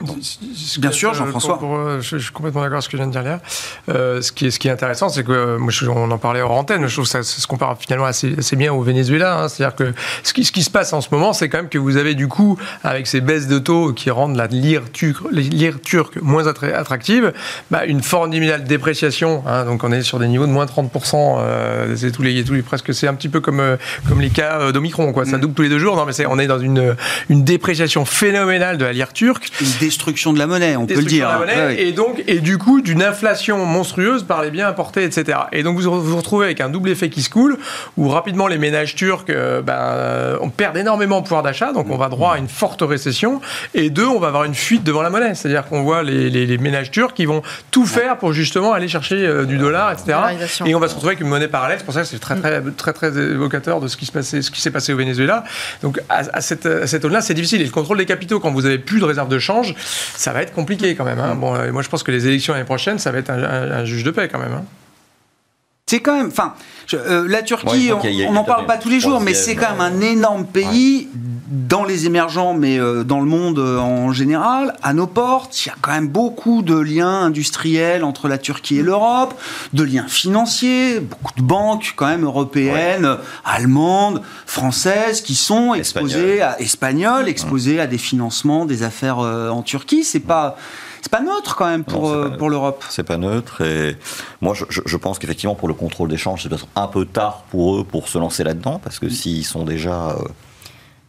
Bien 0.00 0.92
sûr, 0.92 1.12
Jean-François. 1.12 1.58
Euh, 1.60 2.00
je, 2.00 2.18
suis 2.18 2.32
complètement 2.32 2.60
d'accord 2.60 2.76
avec 2.76 2.84
ce 2.84 2.88
que 2.88 2.96
je 2.96 3.02
viens 3.02 3.08
de 3.08 3.12
dire 3.12 3.24
là. 3.24 3.40
Euh, 3.88 4.22
ce, 4.22 4.30
qui 4.30 4.46
est, 4.46 4.50
ce 4.52 4.60
qui 4.60 4.68
est 4.68 4.70
intéressant, 4.70 5.08
c'est 5.08 5.24
que, 5.24 5.32
euh, 5.32 5.58
moi, 5.58 5.72
on 5.88 6.10
en 6.12 6.18
parlait 6.18 6.40
hors 6.40 6.52
antenne, 6.52 6.86
je 6.86 6.92
trouve 6.92 7.04
que 7.04 7.10
ça, 7.10 7.24
se 7.24 7.46
compare 7.48 7.76
finalement 7.80 8.06
assez, 8.06 8.34
assez 8.38 8.54
bien 8.54 8.72
au 8.72 8.80
Venezuela. 8.82 9.40
Hein. 9.40 9.48
C'est-à-dire 9.48 9.74
que 9.74 9.92
ce 10.22 10.32
qui, 10.32 10.44
ce 10.44 10.52
qui, 10.52 10.62
se 10.62 10.70
passe 10.70 10.92
en 10.92 11.00
ce 11.00 11.08
moment, 11.10 11.32
c'est 11.32 11.48
quand 11.48 11.58
même 11.58 11.68
que 11.68 11.78
vous 11.78 11.96
avez 11.96 12.14
du 12.14 12.28
coup, 12.28 12.56
avec 12.84 13.08
ces 13.08 13.20
baisses 13.20 13.48
de 13.48 13.58
taux 13.58 13.92
qui 13.92 14.10
rendent 14.10 14.36
la 14.36 14.46
lire 14.46 14.82
turque, 14.92 15.24
lire 15.32 15.80
turque 15.80 16.22
moins 16.22 16.46
attractive, 16.46 17.32
bah, 17.72 17.84
une 17.84 18.02
formidable 18.02 18.64
dépréciation. 18.64 19.42
Hein. 19.46 19.64
donc 19.64 19.82
on 19.82 19.90
est 19.90 20.02
sur 20.02 20.20
des 20.20 20.28
niveaux 20.28 20.46
de 20.46 20.52
moins 20.52 20.66
30%. 20.66 21.96
c'est 21.96 22.12
tous 22.12 22.22
les, 22.22 22.44
tous 22.44 22.54
les, 22.54 22.62
presque, 22.62 22.94
c'est 22.94 23.08
un 23.08 23.14
petit 23.14 23.28
peu 23.28 23.40
comme, 23.40 23.76
comme 24.06 24.20
les 24.20 24.30
cas 24.30 24.70
d'Omicron. 24.70 25.12
Quoi. 25.12 25.24
Ça 25.24 25.38
mm. 25.38 25.40
double 25.40 25.54
tous 25.54 25.62
les 25.62 25.68
deux 25.68 25.80
jours. 25.80 25.96
Non, 25.96 26.04
mais 26.04 26.12
c'est, 26.12 26.26
on 26.26 26.38
est 26.38 26.46
dans 26.46 26.60
une, 26.60 26.94
une 27.28 27.42
dépréciation 27.42 28.04
phénoménale 28.04 28.78
de 28.78 28.84
la 28.84 28.92
lire 28.92 29.12
turque 29.12 29.50
destruction 29.88 30.32
de 30.32 30.38
la 30.38 30.46
monnaie, 30.46 30.76
on 30.76 30.86
peut 30.86 30.94
le 30.94 31.04
dire. 31.04 31.28
Et 31.76 31.92
donc, 31.92 32.22
et 32.26 32.40
du 32.40 32.58
coup, 32.58 32.80
d'une 32.80 33.02
inflation 33.02 33.64
monstrueuse 33.64 34.22
par 34.22 34.42
les 34.42 34.50
biens 34.50 34.68
importés, 34.68 35.04
etc. 35.04 35.38
Et 35.52 35.62
donc, 35.62 35.78
vous 35.78 36.02
vous 36.02 36.16
retrouvez 36.16 36.46
avec 36.46 36.60
un 36.60 36.68
double 36.68 36.90
effet 36.90 37.08
qui 37.08 37.22
se 37.22 37.30
coule, 37.30 37.58
où 37.96 38.08
rapidement 38.08 38.46
les 38.46 38.58
ménages 38.58 38.94
turcs, 38.94 39.24
euh, 39.30 39.62
ben, 39.62 39.72
euh, 39.72 40.36
on 40.40 40.50
perd 40.50 40.76
énormément 40.76 41.18
de 41.20 41.22
pouvoir 41.22 41.42
d'achat, 41.42 41.72
donc 41.72 41.90
on 41.90 41.96
va 41.96 42.08
droit 42.08 42.34
à 42.34 42.38
une 42.38 42.48
forte 42.48 42.82
récession. 42.82 43.40
Et 43.74 43.90
deux, 43.90 44.06
on 44.06 44.20
va 44.20 44.28
avoir 44.28 44.44
une 44.44 44.54
fuite 44.54 44.84
devant 44.84 45.02
la 45.02 45.10
monnaie, 45.10 45.34
c'est-à-dire 45.34 45.66
qu'on 45.66 45.82
voit 45.82 46.02
les, 46.02 46.28
les, 46.30 46.58
ménages 46.58 46.90
turcs 46.90 47.14
qui 47.14 47.24
vont 47.24 47.42
tout 47.70 47.86
faire 47.86 48.18
pour 48.18 48.32
justement 48.32 48.72
aller 48.72 48.88
chercher 48.88 49.26
euh, 49.26 49.44
du 49.44 49.58
dollar, 49.58 49.92
etc. 49.92 50.18
Et 50.66 50.74
on 50.74 50.80
va 50.80 50.88
se 50.88 50.94
retrouver 50.94 51.12
avec 51.12 51.20
une 51.20 51.28
monnaie 51.28 51.48
parallèle. 51.48 51.78
C'est 51.78 51.84
pour 51.84 51.94
ça 51.94 52.02
que 52.02 52.06
c'est 52.06 52.18
très, 52.18 52.36
très, 52.36 52.60
très, 52.76 52.92
très 52.92 53.16
évocateur 53.16 53.80
de 53.80 53.88
ce 53.88 53.96
qui 53.96 54.06
se 54.06 54.12
passait, 54.12 54.42
ce 54.42 54.50
qui 54.50 54.60
s'est 54.60 54.70
passé 54.70 54.92
au 54.92 54.96
Venezuela. 54.96 55.44
Donc, 55.82 56.00
à, 56.08 56.22
à 56.32 56.40
cette, 56.40 56.66
à 56.66 56.86
cette 56.86 57.04
là 57.04 57.20
c'est 57.20 57.34
difficile. 57.34 57.60
Et 57.60 57.64
le 57.64 57.70
contrôle 57.70 57.98
des 57.98 58.06
capitaux, 58.06 58.40
quand 58.40 58.50
vous 58.50 58.66
avez 58.66 58.78
plus 58.78 59.00
de 59.00 59.04
réserve 59.04 59.28
de 59.28 59.38
change, 59.38 59.74
ça 59.78 60.32
va 60.32 60.42
être 60.42 60.52
compliqué 60.52 60.94
quand 60.94 61.04
même. 61.04 61.20
Hein. 61.20 61.34
Bon, 61.34 61.54
euh, 61.54 61.72
moi, 61.72 61.82
je 61.82 61.88
pense 61.88 62.02
que 62.02 62.10
les 62.10 62.26
élections 62.26 62.52
l'année 62.52 62.64
prochaine, 62.64 62.98
ça 62.98 63.12
va 63.12 63.18
être 63.18 63.30
un, 63.30 63.84
juge 63.84 64.04
de 64.04 64.10
paix 64.10 64.28
quand 64.28 64.38
même. 64.38 64.52
Hein. 64.52 64.64
C'est 65.86 66.00
quand 66.00 66.18
même, 66.18 66.28
enfin, 66.28 66.54
euh, 66.92 67.26
la 67.28 67.42
Turquie, 67.42 67.90
on 68.28 68.32
n'en 68.32 68.44
parle 68.44 68.66
pas 68.66 68.76
tous 68.76 68.90
les 68.90 69.00
jours, 69.00 69.20
mais 69.20 69.34
c'est 69.34 69.56
quand 69.56 69.70
même 69.70 69.80
un 69.80 70.00
énorme 70.00 70.46
pays 70.46 71.08
dans 71.48 71.84
les 71.84 72.06
émergents, 72.06 72.54
mais 72.54 72.78
euh, 72.78 73.04
dans 73.04 73.20
le 73.20 73.26
monde 73.26 73.58
en 73.58 74.12
général. 74.12 74.76
À 74.82 74.92
nos 74.92 75.06
portes, 75.06 75.64
il 75.64 75.68
y 75.68 75.72
a 75.72 75.74
quand 75.80 75.92
même 75.92 76.08
beaucoup 76.08 76.62
de 76.62 76.78
liens 76.78 77.22
industriels 77.22 78.04
entre 78.04 78.28
la 78.28 78.38
Turquie 78.38 78.78
et 78.78 78.82
l'Europe, 78.82 79.34
de 79.72 79.82
liens 79.82 80.06
financiers, 80.08 81.00
beaucoup 81.00 81.34
de 81.36 81.42
banques 81.42 81.94
quand 81.96 82.06
même 82.06 82.24
européennes, 82.24 83.16
allemandes, 83.44 84.22
françaises, 84.46 85.20
qui 85.20 85.34
sont 85.34 85.74
exposées 85.74 86.42
à 86.42 86.60
espagnoles, 86.60 87.28
exposées 87.28 87.80
à 87.80 87.86
des 87.86 87.98
financements, 87.98 88.66
des 88.66 88.82
affaires 88.82 89.18
en 89.18 89.62
Turquie. 89.62 90.04
C'est 90.04 90.20
pas 90.20 90.56
c'est 91.00 91.10
pas 91.10 91.20
neutre 91.20 91.56
quand 91.56 91.66
même 91.66 91.84
pour, 91.84 92.10
euh, 92.10 92.28
pour 92.30 92.50
l'Europe. 92.50 92.84
C'est 92.88 93.02
pas 93.02 93.16
neutre. 93.16 93.62
Et 93.62 93.96
moi, 94.40 94.54
je, 94.54 94.64
je 94.84 94.96
pense 94.96 95.18
qu'effectivement, 95.18 95.54
pour 95.54 95.68
le 95.68 95.74
contrôle 95.74 96.08
d'échange, 96.08 96.42
c'est 96.42 96.48
peut-être 96.48 96.68
un 96.76 96.86
peu 96.86 97.04
tard 97.06 97.44
pour 97.50 97.78
eux 97.78 97.84
pour 97.84 98.08
se 98.08 98.18
lancer 98.18 98.44
là-dedans, 98.44 98.80
parce 98.82 98.98
que 98.98 99.06
mm. 99.06 99.10
s'ils 99.10 99.44
sont 99.44 99.64
déjà 99.64 100.16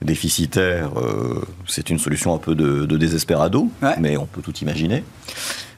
déficitaires, 0.02 0.91
euh, 0.97 1.41
c'est 1.68 1.89
une 1.89 2.00
solution 2.00 2.34
un 2.34 2.38
peu 2.38 2.56
de, 2.56 2.86
de 2.86 2.97
désespérado, 2.97 3.70
mais 4.00 4.18
on 4.18 4.26
peut 4.26 4.41
tout 4.41 4.56
imaginer. 4.58 5.04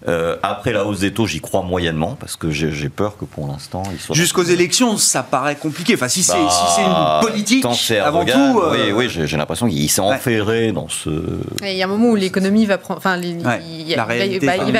Euh, 0.08 0.36
après 0.42 0.74
la 0.74 0.86
hausse 0.86 1.00
des 1.00 1.14
taux, 1.14 1.28
j'y 1.28 1.42
crois 1.42 1.62
moyennement 1.62 2.18
parce 2.20 2.36
que 2.36 2.50
j'ai 2.50 2.90
peur 2.90 3.18
que 3.18 3.26
pour 3.26 3.48
l'instant 3.48 3.84
ils 3.92 4.00
soient. 4.00 4.16
Jusqu'aux 4.16 4.44
élections, 4.44 4.98
ça 4.98 5.22
paraît 5.22 5.56
compliqué. 5.56 5.94
Enfin, 5.94 6.08
si 6.08 6.24
c'est 6.24 6.34
si 6.34 6.82
une 6.82 6.88
bah, 6.88 7.20
politique, 7.22 7.66
avant 8.04 8.26
tout. 8.26 8.32
Euh, 8.32 8.92
oui, 8.94 9.08
oui, 9.08 9.26
j'ai 9.26 9.38
l'impression 9.38 9.68
qu'il 9.68 9.90
s'est 9.90 10.02
enferré 10.02 10.72
dans 10.72 10.90
ce. 10.90 11.10
Il 11.64 11.74
y 11.74 11.84
a 11.84 11.86
un 11.86 11.90
moment 11.90 12.10
où 12.10 12.16
l'économie 12.16 12.66
va 12.66 12.80
prendre. 12.80 12.98
Enfin, 12.98 13.18
il, 13.18 13.44
va, 13.44 13.64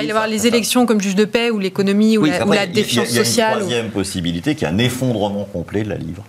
y 0.04 0.10
avoir 0.10 0.28
les 0.28 0.48
élections 0.48 0.86
comme 0.86 1.02
juge 1.02 1.16
de 1.16 1.26
paix 1.26 1.52
ou 1.52 1.60
l'économie 1.60 2.18
ou, 2.18 2.26
la, 2.26 2.66
défiance 2.66 3.10
sociale. 3.10 3.60
Il 3.66 3.72
y 3.72 3.74
a 3.76 3.80
une 3.80 3.90
troisième 3.90 3.90
possibilité 3.90 4.56
qui 4.56 4.66
est 4.66 4.70
un 4.70 4.80
effondrement 4.80 5.46
complet 5.46 5.84
de 5.84 5.90
la 5.90 5.98
livre. 5.98 6.24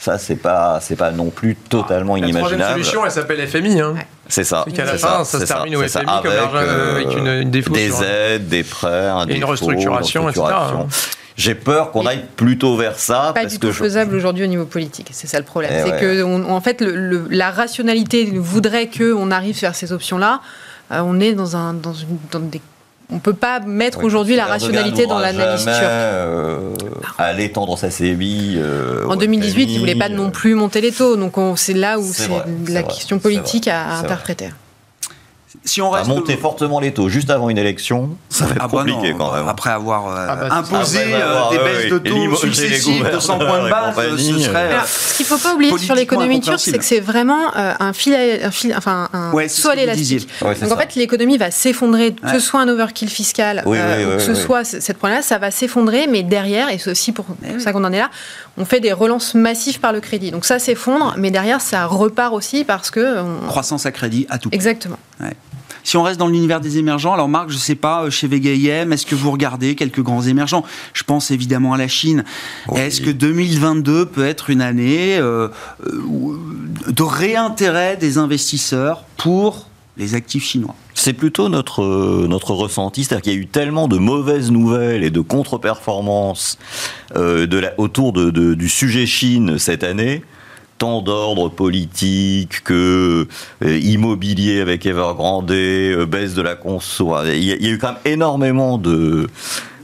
Ça, 0.00 0.16
c'est 0.16 0.36
pas, 0.36 0.78
c'est 0.80 0.96
pas 0.96 1.10
non 1.10 1.28
plus 1.28 1.54
totalement 1.54 2.16
inimaginable. 2.16 2.56
La 2.56 2.64
troisième 2.64 2.84
solution, 2.84 3.04
elle 3.04 3.12
s'appelle 3.12 3.46
FMI. 3.46 3.80
Hein. 3.82 3.94
C'est 4.28 4.44
ça. 4.44 4.64
qu'à 4.74 4.86
la 4.86 4.96
fin, 4.96 5.24
ça, 5.24 5.40
se 5.40 5.44
termine 5.44 5.76
au 5.76 5.82
FMI 5.86 6.04
avec, 6.06 6.22
comme 6.22 6.32
euh, 6.54 6.94
avec 6.94 7.18
une, 7.18 7.26
une 7.26 7.50
défaut 7.50 7.74
Des 7.74 8.02
aides, 8.02 8.48
des 8.48 8.62
prêts, 8.62 9.08
un 9.08 9.28
et 9.28 9.36
une 9.36 9.44
restructuration, 9.44 10.30
etc. 10.30 10.46
Hein. 10.50 10.86
J'ai 11.36 11.54
peur 11.54 11.90
qu'on 11.90 12.06
aille 12.06 12.24
plutôt 12.36 12.78
vers 12.78 12.98
ça. 12.98 13.32
Pas 13.34 13.44
du 13.44 13.58
tout 13.58 13.72
faisable 13.74 14.14
aujourd'hui 14.14 14.44
au 14.44 14.46
niveau 14.46 14.64
politique. 14.64 15.08
C'est 15.12 15.26
ça 15.26 15.38
le 15.38 15.44
problème. 15.44 15.70
Eh 15.74 15.90
c'est 15.90 16.00
que, 16.00 16.22
en 16.22 16.60
fait, 16.62 16.80
le, 16.80 17.26
la 17.28 17.50
rationalité 17.50 18.32
voudrait 18.36 18.88
qu'on 18.88 19.30
arrive 19.30 19.60
vers 19.60 19.74
ces 19.74 19.92
options-là. 19.92 20.40
Euh, 20.92 21.02
on 21.04 21.20
est 21.20 21.34
dans, 21.34 21.56
un, 21.56 21.74
dans, 21.74 21.92
une, 21.92 22.18
dans 22.30 22.40
des 22.40 22.60
on 23.10 23.16
ne 23.16 23.20
peut 23.20 23.34
pas 23.34 23.60
mettre 23.60 24.04
aujourd'hui 24.04 24.36
la 24.36 24.46
rationalité 24.46 25.06
dans 25.06 25.18
l'analyse 25.18 25.64
turque. 25.64 25.76
Euh, 25.82 26.58
aller 27.18 27.50
tendre 27.50 27.76
sa 27.76 27.88
CBI. 27.88 28.54
Euh, 28.56 29.06
en 29.08 29.16
2018, 29.16 29.64
il 29.64 29.74
ne 29.74 29.78
voulait 29.80 29.94
pas 29.94 30.08
non 30.08 30.30
plus 30.30 30.54
monter 30.54 30.80
les 30.80 30.92
taux. 30.92 31.16
Donc 31.16 31.34
c'est 31.56 31.74
là 31.74 31.98
où 31.98 32.12
c'est 32.12 32.28
la 32.68 32.82
question 32.82 33.18
politique 33.18 33.68
à 33.68 33.96
interpréter 33.98 34.50
si 35.64 35.82
on 35.82 35.90
reste 35.90 36.08
monter 36.08 36.36
fortement 36.36 36.80
les 36.80 36.92
taux 36.92 37.08
juste 37.08 37.28
avant 37.28 37.50
une 37.50 37.58
élection, 37.58 38.16
ça 38.30 38.46
va 38.46 38.52
être 38.52 38.60
ah 38.62 38.68
bah 38.68 38.78
compliqué 38.78 39.14
quand 39.16 39.32
même. 39.32 39.46
Après 39.46 39.70
avoir 39.70 40.08
euh, 40.08 40.26
ah 40.28 40.36
bah, 40.36 40.54
imposé 40.56 41.00
euh, 41.12 41.50
des 41.50 41.58
baisses 41.58 41.92
de 41.92 41.98
taux 41.98 42.36
successives 42.36 43.10
de 43.12 43.18
100 43.18 43.38
points 43.38 43.64
de 43.64 43.70
base, 43.70 44.16
ce 44.16 44.38
serait. 44.38 44.72
Alors, 44.72 44.86
ce 44.86 45.16
qu'il 45.16 45.24
ne 45.24 45.28
faut 45.28 45.38
pas 45.38 45.54
oublier 45.54 45.78
sur 45.78 45.94
l'économie 45.94 46.40
turque, 46.40 46.60
c'est 46.60 46.78
que 46.78 46.84
c'est 46.84 47.00
vraiment 47.00 47.54
euh, 47.56 47.74
un 47.78 47.92
fil, 47.92 48.14
un 48.14 48.50
fil, 48.50 48.74
enfin 48.76 49.08
un 49.12 49.32
ouais, 49.32 49.48
sol 49.48 49.78
élastique. 49.78 50.28
Donc 50.40 50.72
en 50.72 50.76
fait, 50.76 50.94
l'économie 50.94 51.36
va 51.36 51.50
s'effondrer, 51.50 52.14
que 52.14 52.30
ce 52.30 52.40
soit 52.40 52.60
un 52.60 52.68
overkill 52.68 53.10
fiscal, 53.10 53.62
ou 53.66 53.72
que 53.72 54.18
ce 54.18 54.34
soit 54.34 54.64
cette 54.64 54.98
point-là, 54.98 55.22
ça 55.22 55.38
va 55.38 55.50
s'effondrer, 55.50 56.06
mais 56.06 56.22
derrière, 56.22 56.70
et 56.70 56.78
c'est 56.78 56.90
aussi 56.90 57.12
pour 57.12 57.26
eh 57.44 57.60
ça 57.60 57.72
qu'on 57.72 57.84
en 57.84 57.92
est 57.92 57.98
là, 57.98 58.10
on 58.60 58.66
fait 58.66 58.80
des 58.80 58.92
relances 58.92 59.34
massives 59.34 59.80
par 59.80 59.92
le 59.92 60.00
crédit. 60.00 60.30
Donc 60.30 60.44
ça 60.44 60.58
s'effondre, 60.58 61.14
mais 61.16 61.30
derrière, 61.30 61.62
ça 61.62 61.86
repart 61.86 62.34
aussi 62.34 62.64
parce 62.64 62.90
que 62.90 63.46
croissance 63.46 63.86
à 63.86 63.92
crédit 63.92 64.26
à 64.28 64.38
tout. 64.38 64.50
Exactement. 64.52 64.98
Si 65.82 65.96
on 65.96 66.02
reste 66.02 66.20
dans 66.20 66.28
l'univers 66.28 66.60
des 66.60 66.76
émergents, 66.76 67.14
alors 67.14 67.28
Marc, 67.28 67.48
je 67.48 67.56
sais 67.56 67.74
pas, 67.74 68.10
chez 68.10 68.28
VGIM, 68.28 68.92
est-ce 68.92 69.06
que 69.06 69.14
vous 69.14 69.30
regardez 69.30 69.74
quelques 69.74 70.02
grands 70.02 70.20
émergents? 70.20 70.62
Je 70.92 71.04
pense 71.04 71.30
évidemment 71.30 71.72
à 71.72 71.78
la 71.78 71.88
Chine. 71.88 72.24
Est-ce 72.76 73.00
que 73.00 73.10
2022 73.10 74.04
peut 74.04 74.26
être 74.26 74.50
une 74.50 74.60
année 74.60 75.16
euh, 75.18 75.48
de 75.82 77.02
réintérêt 77.02 77.96
des 77.96 78.18
investisseurs 78.18 79.04
pour 79.16 79.69
les 80.00 80.14
actifs 80.14 80.44
chinois 80.44 80.74
c'est 81.00 81.14
plutôt 81.14 81.48
notre, 81.48 82.26
notre 82.26 82.52
ressenti, 82.52 83.04
c'est-à-dire 83.04 83.22
qu'il 83.22 83.32
y 83.32 83.36
a 83.36 83.38
eu 83.38 83.46
tellement 83.46 83.88
de 83.88 83.96
mauvaises 83.96 84.50
nouvelles 84.50 85.02
et 85.02 85.08
de 85.08 85.20
contre-performances 85.20 86.58
euh, 87.16 87.46
autour 87.78 88.12
de, 88.12 88.54
du 88.54 88.68
sujet 88.68 89.06
Chine 89.06 89.58
cette 89.58 89.82
année, 89.82 90.22
tant 90.76 91.00
d'ordre 91.00 91.48
politique 91.48 92.62
que 92.64 93.26
euh, 93.64 93.78
immobilier 93.78 94.60
avec 94.60 94.84
Evergrande, 94.84 95.50
euh, 95.50 96.04
baisse 96.04 96.34
de 96.34 96.42
la 96.42 96.54
conso. 96.54 97.14
Il 97.24 97.36
il 97.36 97.44
y, 97.44 97.66
a 97.66 97.70
eu 97.70 97.78
quand 97.78 97.92
même 97.92 98.12
énormément 98.12 98.76
de, 98.76 99.26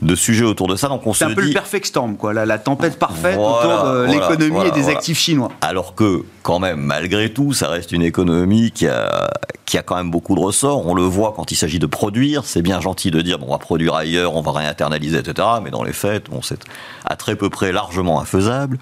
de 0.02 0.14
sujets 0.14 0.44
autour 0.44 0.68
de 0.68 0.76
ça. 0.76 0.88
Donc 0.88 1.06
on 1.06 1.12
un 1.20 1.34
peu 1.34 1.42
le 1.42 1.52
perfect 1.52 1.86
storm, 1.86 2.16
quoi, 2.16 2.32
la, 2.32 2.58
tempête 2.58 2.98
parfaite 2.98 3.38
autour 3.38 3.84
de 3.84 4.06
l'économie 4.06 4.66
et 4.66 4.70
des 4.70 4.88
actifs 4.88 5.18
chinois. 5.18 5.50
Alors 5.60 5.94
que, 5.94 6.24
quand 6.42 6.58
même, 6.58 6.80
malgré 6.80 7.32
tout, 7.32 7.52
ça 7.52 7.68
reste 7.68 7.92
une 7.92 8.02
économie 8.02 8.70
qui 8.70 8.86
a, 8.86 9.30
qui 9.64 9.78
a 9.78 9.82
quand 9.82 9.96
même 9.96 10.10
beaucoup 10.10 10.34
de 10.34 10.40
ressorts. 10.40 10.86
On 10.86 10.94
le 10.94 11.02
voit 11.02 11.34
quand 11.36 11.50
il 11.50 11.56
s'agit 11.56 11.78
de 11.78 11.86
produire. 11.86 12.44
C'est 12.44 12.62
bien 12.62 12.80
gentil 12.80 13.10
de 13.10 13.20
dire, 13.20 13.38
bon, 13.38 13.46
on 13.48 13.52
va 13.52 13.58
produire 13.58 13.94
ailleurs, 13.94 14.34
on 14.34 14.42
va 14.42 14.52
réinternaliser, 14.52 15.18
etc. 15.18 15.48
Mais 15.62 15.70
dans 15.70 15.82
les 15.82 15.92
faits, 15.92 16.30
bon, 16.30 16.40
c'est 16.42 16.60
à 17.04 17.16
très 17.16 17.36
peu 17.36 17.50
près 17.50 17.72
largement 17.72 18.20
infaisable. 18.20 18.78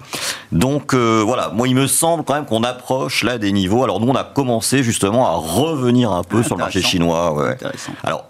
Donc 0.51 0.93
euh, 0.93 1.23
voilà, 1.25 1.49
moi 1.49 1.67
il 1.67 1.75
me 1.75 1.87
semble 1.87 2.23
quand 2.23 2.35
même 2.35 2.45
qu'on 2.45 2.63
approche 2.63 3.23
là 3.23 3.37
des 3.37 3.51
niveaux. 3.51 3.83
Alors 3.83 3.99
nous, 3.99 4.07
on 4.07 4.15
a 4.15 4.23
commencé 4.23 4.83
justement 4.83 5.27
à 5.27 5.35
revenir 5.35 6.11
un 6.11 6.23
peu 6.23 6.43
sur 6.43 6.55
le 6.55 6.61
marché 6.61 6.81
chinois. 6.81 7.33
Ouais. 7.33 7.57
Alors 8.03 8.25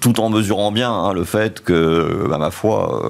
tout 0.00 0.20
en 0.20 0.30
mesurant 0.30 0.72
bien 0.72 0.92
hein, 0.92 1.12
le 1.12 1.24
fait 1.24 1.60
que, 1.60 2.26
bah, 2.28 2.38
ma 2.38 2.50
foi, 2.50 3.04
euh, 3.04 3.08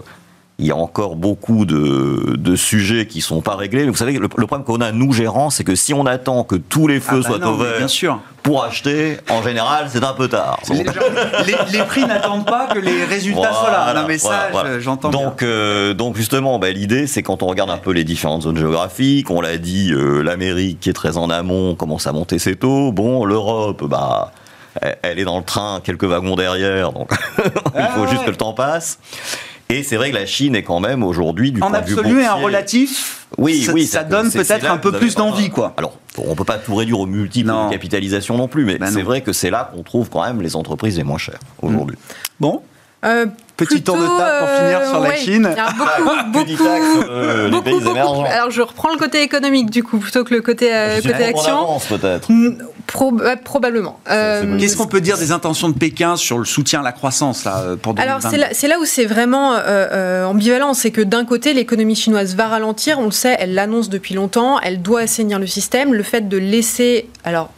il 0.58 0.66
y 0.66 0.70
a 0.70 0.76
encore 0.76 1.16
beaucoup 1.16 1.64
de, 1.64 2.36
de, 2.36 2.54
sujets 2.54 3.06
qui 3.06 3.22
sont 3.22 3.40
pas 3.40 3.56
réglés. 3.56 3.88
Vous 3.88 3.96
savez, 3.96 4.12
le, 4.12 4.28
problème 4.28 4.62
qu'on 4.64 4.82
a, 4.82 4.92
nous, 4.92 5.10
gérants, 5.14 5.48
c'est 5.48 5.64
que 5.64 5.74
si 5.74 5.94
on 5.94 6.04
attend 6.04 6.44
que 6.44 6.56
tous 6.56 6.86
les 6.86 7.00
feux 7.00 7.22
ah 7.24 7.28
bah 7.30 7.38
soient 7.38 7.50
ouverts 7.50 8.18
pour 8.42 8.62
acheter, 8.62 9.16
en 9.30 9.42
général, 9.42 9.86
c'est 9.88 10.04
un 10.04 10.12
peu 10.12 10.28
tard. 10.28 10.60
Les, 10.68 11.82
prix 11.84 12.04
n'attendent 12.04 12.44
pas 12.44 12.66
que 12.66 12.78
les 12.78 13.04
résultats 13.04 13.54
soient 13.54 13.70
là. 13.70 13.94
Non, 13.94 14.06
mais 14.06 14.18
ça, 14.18 14.50
j'entends 14.80 15.08
donc, 15.08 15.42
euh, 15.42 15.94
donc, 15.94 16.16
justement, 16.16 16.58
bah, 16.58 16.70
l'idée, 16.70 17.06
c'est 17.06 17.22
quand 17.22 17.42
on 17.42 17.46
regarde 17.46 17.70
un 17.70 17.78
peu 17.78 17.92
les 17.92 18.04
différentes 18.04 18.42
zones 18.42 18.58
géographiques, 18.58 19.30
on 19.30 19.40
l'a 19.40 19.56
dit, 19.56 19.94
l'Amérique 19.94 20.80
qui 20.80 20.90
est 20.90 20.94
très 20.94 21.16
en 21.16 21.30
amont 21.30 21.74
commence 21.74 22.06
à 22.06 22.12
monter 22.12 22.38
ses 22.38 22.56
taux. 22.56 22.92
Bon, 22.92 23.24
l'Europe, 23.24 23.84
bah 23.84 24.32
elle 25.02 25.18
est 25.18 25.24
dans 25.24 25.38
le 25.38 25.44
train 25.44 25.80
quelques 25.82 26.04
wagons 26.04 26.36
derrière, 26.36 26.92
donc 26.92 27.10
il 27.76 27.88
faut 27.94 28.06
juste 28.06 28.24
que 28.24 28.30
le 28.30 28.36
temps 28.36 28.52
passe. 28.52 28.98
Et 29.70 29.84
c'est 29.84 29.96
vrai 29.96 30.10
que 30.10 30.16
la 30.16 30.26
Chine 30.26 30.56
est 30.56 30.64
quand 30.64 30.80
même 30.80 31.04
aujourd'hui 31.04 31.52
du 31.52 31.62
en 31.62 31.70
point 31.70 31.80
de 31.80 31.86
vue 31.86 31.98
absolu 31.98 32.22
et 32.22 32.28
en 32.28 32.38
relatif. 32.38 33.26
Oui, 33.38 33.62
ça, 33.62 33.72
oui, 33.72 33.86
ça, 33.86 34.02
donne 34.02 34.30
peut-être 34.30 34.68
un 34.68 34.78
peu 34.78 34.90
plus 34.90 35.14
d'envie, 35.14 35.48
quoi. 35.48 35.74
Alors, 35.76 35.96
on 36.18 36.34
peut 36.34 36.44
pas 36.44 36.58
tout 36.58 36.74
réduire 36.74 36.98
au 36.98 37.06
multiple 37.06 37.48
de 37.48 37.70
capitalisation 37.70 38.36
non 38.36 38.48
plus, 38.48 38.64
mais 38.64 38.78
bah 38.78 38.88
c'est 38.90 39.02
vrai 39.02 39.20
que 39.20 39.32
c'est 39.32 39.50
là 39.50 39.70
qu'on 39.72 39.84
trouve 39.84 40.10
quand 40.10 40.24
même 40.24 40.42
les 40.42 40.56
entreprises 40.56 40.96
les 40.96 41.04
moins 41.04 41.18
chères 41.18 41.38
aujourd'hui. 41.62 41.96
Bon, 42.40 42.62
euh, 43.04 43.26
Petit 43.56 43.82
tour 43.82 43.96
de 43.96 44.06
table 44.06 44.38
pour 44.38 44.48
finir 44.56 44.86
sur 44.86 45.00
la 45.00 45.14
Chine. 45.16 45.48
Il 45.52 45.56
y 45.56 45.60
a 45.60 45.72
beaucoup, 46.32 46.58
beaucoup, 47.50 47.80
beaucoup, 47.82 48.24
Alors 48.26 48.50
je 48.50 48.62
reprends 48.62 48.90
le 48.90 48.96
côté 48.96 49.22
économique 49.22 49.68
du 49.70 49.82
coup 49.82 49.98
plutôt 49.98 50.24
que 50.24 50.34
le 50.34 50.40
côté, 50.40 50.74
euh, 50.74 50.96
côté 50.96 51.24
action. 51.24 51.78
peut-être. 51.88 52.28
Probablement. 53.44 54.00
Euh, 54.10 54.58
Qu'est-ce 54.58 54.78
qu'on 54.78 54.86
peut 54.86 55.02
dire 55.02 55.18
des 55.18 55.30
intentions 55.30 55.68
de 55.68 55.78
Pékin 55.78 56.16
sur 56.16 56.38
le 56.38 56.46
soutien 56.46 56.80
à 56.80 56.82
la 56.82 56.92
croissance 56.92 57.44
là, 57.44 57.76
pour 57.80 57.92
2020 57.94 58.02
Alors 58.02 58.22
c'est 58.22 58.38
là, 58.38 58.74
là, 58.74 58.80
où 58.80 58.86
c'est 58.86 59.04
vraiment 59.04 59.56
ambivalent, 60.26 60.72
c'est 60.72 60.90
que 60.90 61.02
d'un 61.02 61.26
côté 61.26 61.52
l'économie 61.52 61.96
chinoise 61.96 62.34
va 62.34 62.48
ralentir, 62.48 62.98
on 62.98 63.04
le 63.06 63.10
sait, 63.10 63.36
elle 63.38 63.54
l'annonce 63.54 63.90
depuis 63.90 64.14
longtemps, 64.14 64.58
elle 64.60 64.80
doit 64.80 65.00
assainir 65.00 65.38
le 65.38 65.46
système. 65.46 65.92
Le 65.92 66.02
fait 66.02 66.28
de 66.28 66.38
laisser 66.38 67.10
alors 67.24 67.50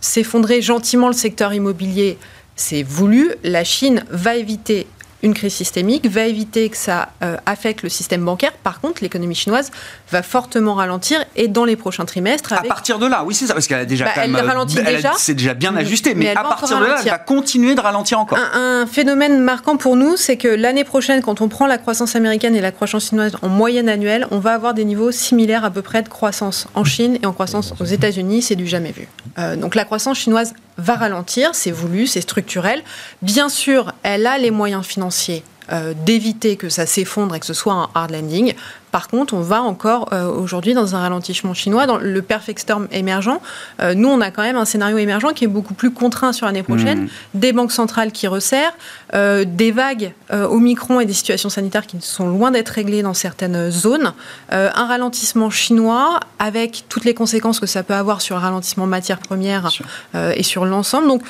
s'effondrer 0.00 0.62
gentiment 0.62 1.08
le 1.08 1.12
secteur 1.12 1.52
immobilier 1.52 2.18
c'est 2.60 2.82
voulu. 2.82 3.32
La 3.42 3.64
Chine 3.64 4.04
va 4.10 4.36
éviter 4.36 4.86
une 5.22 5.34
crise 5.34 5.52
systémique, 5.52 6.06
va 6.06 6.26
éviter 6.26 6.68
que 6.68 6.76
ça 6.76 7.10
euh, 7.22 7.36
affecte 7.46 7.82
le 7.82 7.88
système 7.88 8.24
bancaire. 8.24 8.52
Par 8.52 8.80
contre, 8.80 9.02
l'économie 9.02 9.34
chinoise 9.34 9.70
va 10.10 10.22
fortement 10.22 10.74
ralentir 10.74 11.22
et 11.36 11.48
dans 11.48 11.64
les 11.64 11.76
prochains 11.76 12.04
trimestres. 12.04 12.52
À 12.52 12.62
partir 12.62 12.98
de 12.98 13.06
là, 13.06 13.24
oui, 13.24 13.34
c'est 13.34 13.46
ça, 13.46 13.54
parce 13.54 13.66
qu'elle 13.66 13.80
a 13.80 13.84
déjà. 13.84 14.06
Bah, 14.06 14.12
elle 14.24 14.34
ralentit 14.34 14.82
déjà. 14.82 15.12
C'est 15.16 15.34
déjà 15.34 15.54
bien 15.54 15.76
ajusté, 15.76 16.14
mais, 16.14 16.30
à 16.30 16.42
partir 16.42 16.80
de 16.80 16.84
là, 16.84 16.96
elle 17.02 17.10
va 17.10 17.18
continuer 17.18 17.74
de 17.74 17.80
ralentir 17.80 18.18
encore. 18.18 18.38
Un, 18.54 18.86
phénomène 18.86 19.40
marquant 19.40 19.76
pour 19.76 19.96
nous, 19.96 20.16
c'est 20.16 20.36
que 20.36 20.48
l'année 20.48 20.84
prochaine, 20.84 21.22
quand 21.22 21.40
on 21.40 21.48
prend 21.48 21.66
la 21.66 21.78
croissance 21.78 22.16
américaine 22.16 22.56
et 22.56 22.60
la 22.60 22.72
croissance 22.72 23.08
chinoise 23.08 23.32
en 23.42 23.48
moyenne 23.48 23.88
annuelle, 23.88 24.26
on 24.30 24.38
va 24.38 24.54
avoir 24.54 24.74
des 24.74 24.84
niveaux 24.84 25.12
similaires 25.12 25.64
à 25.64 25.70
peu 25.70 25.82
près 25.82 26.02
de 26.02 26.08
croissance 26.08 26.66
en 26.74 26.84
Chine 26.84 27.18
et 27.22 27.26
en 27.26 27.32
croissance 27.32 27.74
aux 27.78 27.84
États-Unis. 27.84 28.42
C'est 28.42 28.56
du 28.56 28.66
jamais 28.66 28.92
vu. 28.92 29.06
Euh, 29.38 29.56
donc 29.56 29.74
la 29.74 29.84
croissance 29.84 30.18
chinoise 30.18 30.54
va 30.80 30.96
ralentir, 30.96 31.54
c'est 31.54 31.70
voulu, 31.70 32.06
c'est 32.06 32.20
structurel. 32.20 32.82
Bien 33.22 33.48
sûr, 33.48 33.92
elle 34.02 34.26
a 34.26 34.38
les 34.38 34.50
moyens 34.50 34.84
financiers 34.84 35.42
euh, 35.72 35.94
d'éviter 36.04 36.56
que 36.56 36.68
ça 36.68 36.84
s'effondre 36.84 37.32
et 37.36 37.38
que 37.38 37.46
ce 37.46 37.54
soit 37.54 37.74
un 37.74 37.88
hard 37.94 38.10
landing. 38.10 38.54
Par 38.90 39.06
contre, 39.06 39.34
on 39.34 39.40
va 39.40 39.62
encore 39.62 40.08
euh, 40.12 40.28
aujourd'hui 40.28 40.74
dans 40.74 40.96
un 40.96 40.98
ralentissement 40.98 41.54
chinois, 41.54 41.86
dans 41.86 41.96
le 41.96 42.22
perfect 42.22 42.58
storm 42.58 42.88
émergent. 42.90 43.38
Euh, 43.80 43.94
nous, 43.94 44.08
on 44.08 44.20
a 44.20 44.32
quand 44.32 44.42
même 44.42 44.56
un 44.56 44.64
scénario 44.64 44.98
émergent 44.98 45.32
qui 45.32 45.44
est 45.44 45.48
beaucoup 45.48 45.74
plus 45.74 45.92
contraint 45.92 46.32
sur 46.32 46.46
l'année 46.46 46.64
prochaine, 46.64 47.02
mmh. 47.02 47.08
des 47.34 47.52
banques 47.52 47.70
centrales 47.70 48.10
qui 48.10 48.26
resserrent, 48.26 48.72
des 49.12 49.70
vagues 49.70 50.12
au 50.32 50.58
micron 50.58 51.00
et 51.00 51.06
des 51.06 51.12
situations 51.12 51.50
sanitaires 51.50 51.86
qui 51.86 51.98
sont 52.00 52.28
loin 52.28 52.50
d'être 52.50 52.70
réglées 52.70 53.02
dans 53.02 53.14
certaines 53.14 53.70
zones, 53.70 54.12
un 54.50 54.86
ralentissement 54.86 55.50
chinois 55.50 56.20
avec 56.38 56.84
toutes 56.88 57.04
les 57.04 57.14
conséquences 57.14 57.60
que 57.60 57.66
ça 57.66 57.82
peut 57.82 57.94
avoir 57.94 58.20
sur 58.20 58.36
le 58.36 58.42
ralentissement 58.42 58.86
matières 58.86 59.18
premières 59.18 59.70
et 60.14 60.42
sur 60.42 60.64
l'ensemble. 60.64 61.08
Donc, 61.08 61.22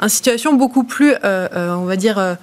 une 0.00 0.08
situation 0.08 0.54
beaucoup 0.54 0.84
plus, 0.84 1.14
on 1.22 1.84
va 1.84 1.96
dire, 1.96 2.36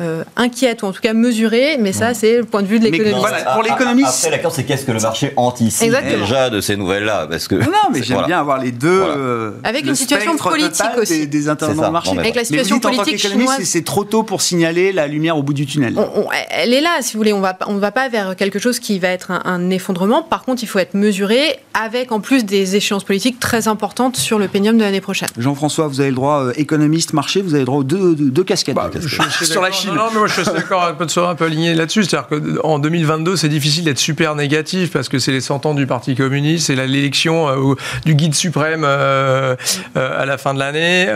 euh, 0.00 0.24
inquiète 0.36 0.82
ou 0.82 0.86
en 0.86 0.92
tout 0.92 1.00
cas 1.00 1.14
mesurée, 1.14 1.78
mais 1.78 1.92
ça 1.92 2.14
c'est 2.14 2.38
le 2.38 2.44
point 2.44 2.62
de 2.62 2.66
vue 2.66 2.78
de 2.78 2.84
l'économie. 2.84 3.14
pour 3.54 3.62
l'économie, 3.62 4.04
après 4.04 4.30
la 4.30 4.50
c'est 4.50 4.64
qu'est-ce 4.64 4.84
que 4.84 4.92
le 4.92 5.00
marché 5.00 5.32
anticipe 5.36 5.90
déjà 5.90 6.50
de 6.50 6.60
ces 6.60 6.76
nouvelles-là, 6.76 7.26
parce 7.28 7.48
que 7.48 7.56
non, 7.56 7.90
mais 7.92 8.02
j'aime 8.02 8.24
bien 8.26 8.38
avoir 8.38 8.58
les 8.58 8.72
deux 8.72 9.02
euh, 9.02 9.52
avec 9.64 9.86
une 9.86 9.94
situation 9.94 10.36
politique 10.36 10.96
aussi 10.96 11.26
des, 11.26 11.48
intervenants 11.48 11.90
marché. 11.90 12.18
Avec 12.18 12.34
la 12.34 12.44
situation 12.44 12.80
politique 12.80 13.18
chinoise, 13.18 13.62
c'est 13.64 13.84
trop 13.84 14.04
tôt 14.04 14.22
pour 14.22 14.42
signaler 14.42 14.92
la 14.92 15.06
lumière 15.06 15.36
au 15.36 15.42
bout 15.42 15.54
du 15.54 15.66
tunnel. 15.66 15.96
elle 16.50 16.72
est 16.72 16.80
là, 16.80 16.98
si 17.00 17.14
vous 17.14 17.20
voulez. 17.20 17.32
On 17.32 17.40
va 17.40 17.56
on 17.66 17.76
va 17.76 17.90
pas 17.90 18.08
vers 18.08 18.36
quelque 18.36 18.58
chose 18.58 18.78
qui 18.78 18.98
va 18.98 19.08
être 19.08 19.30
un, 19.30 19.70
effondrement. 19.70 20.22
Par 20.22 20.44
contre, 20.44 20.62
il 20.62 20.66
faut 20.66 20.78
être 20.78 20.94
mesuré 20.94 21.58
avec 21.74 22.12
en 22.12 22.20
plus 22.20 22.44
des 22.44 22.76
échéances 22.76 23.04
politiques 23.04 23.38
très 23.40 23.68
importantes 23.68 24.16
sur 24.16 24.38
le 24.38 24.48
pénium 24.48 24.76
de 24.76 24.82
l'année 24.82 25.00
prochaine. 25.00 25.28
Jean-François, 25.38 25.88
vous 25.88 26.00
avez 26.00 26.10
le 26.10 26.16
droit 26.16 26.44
euh, 26.44 26.52
économiste 26.56 27.12
marché, 27.12 27.42
vous 27.42 27.54
avez 27.54 27.60
le 27.60 27.66
droit 27.66 27.78
aux 27.78 27.84
deux, 27.84 28.14
deux, 28.14 28.44
casquettes. 28.44 28.74
Bah, 28.74 28.90
sur 29.42 29.62
la 29.62 29.72
non, 29.94 30.08
mais 30.12 30.18
moi 30.18 30.26
je 30.26 30.32
suis 30.34 30.44
d'accord 30.52 30.84
un 30.84 30.94
peu, 30.94 31.06
un 31.22 31.34
peu 31.34 31.44
aligné 31.44 31.74
là-dessus. 31.74 32.04
C'est-à-dire 32.04 32.28
qu'en 32.28 32.78
2022, 32.78 33.36
c'est 33.36 33.48
difficile 33.48 33.84
d'être 33.84 33.98
super 33.98 34.34
négatif 34.34 34.90
parce 34.90 35.08
que 35.08 35.18
c'est 35.18 35.32
les 35.32 35.40
100 35.40 35.66
ans 35.66 35.74
du 35.74 35.86
Parti 35.86 36.14
communiste, 36.14 36.66
c'est 36.66 36.74
l'élection 36.74 37.48
euh, 37.48 37.74
du 38.04 38.14
guide 38.14 38.34
suprême 38.34 38.82
euh, 38.84 39.56
euh, 39.96 40.22
à 40.22 40.26
la 40.26 40.38
fin 40.38 40.54
de 40.54 40.58
l'année, 40.58 41.06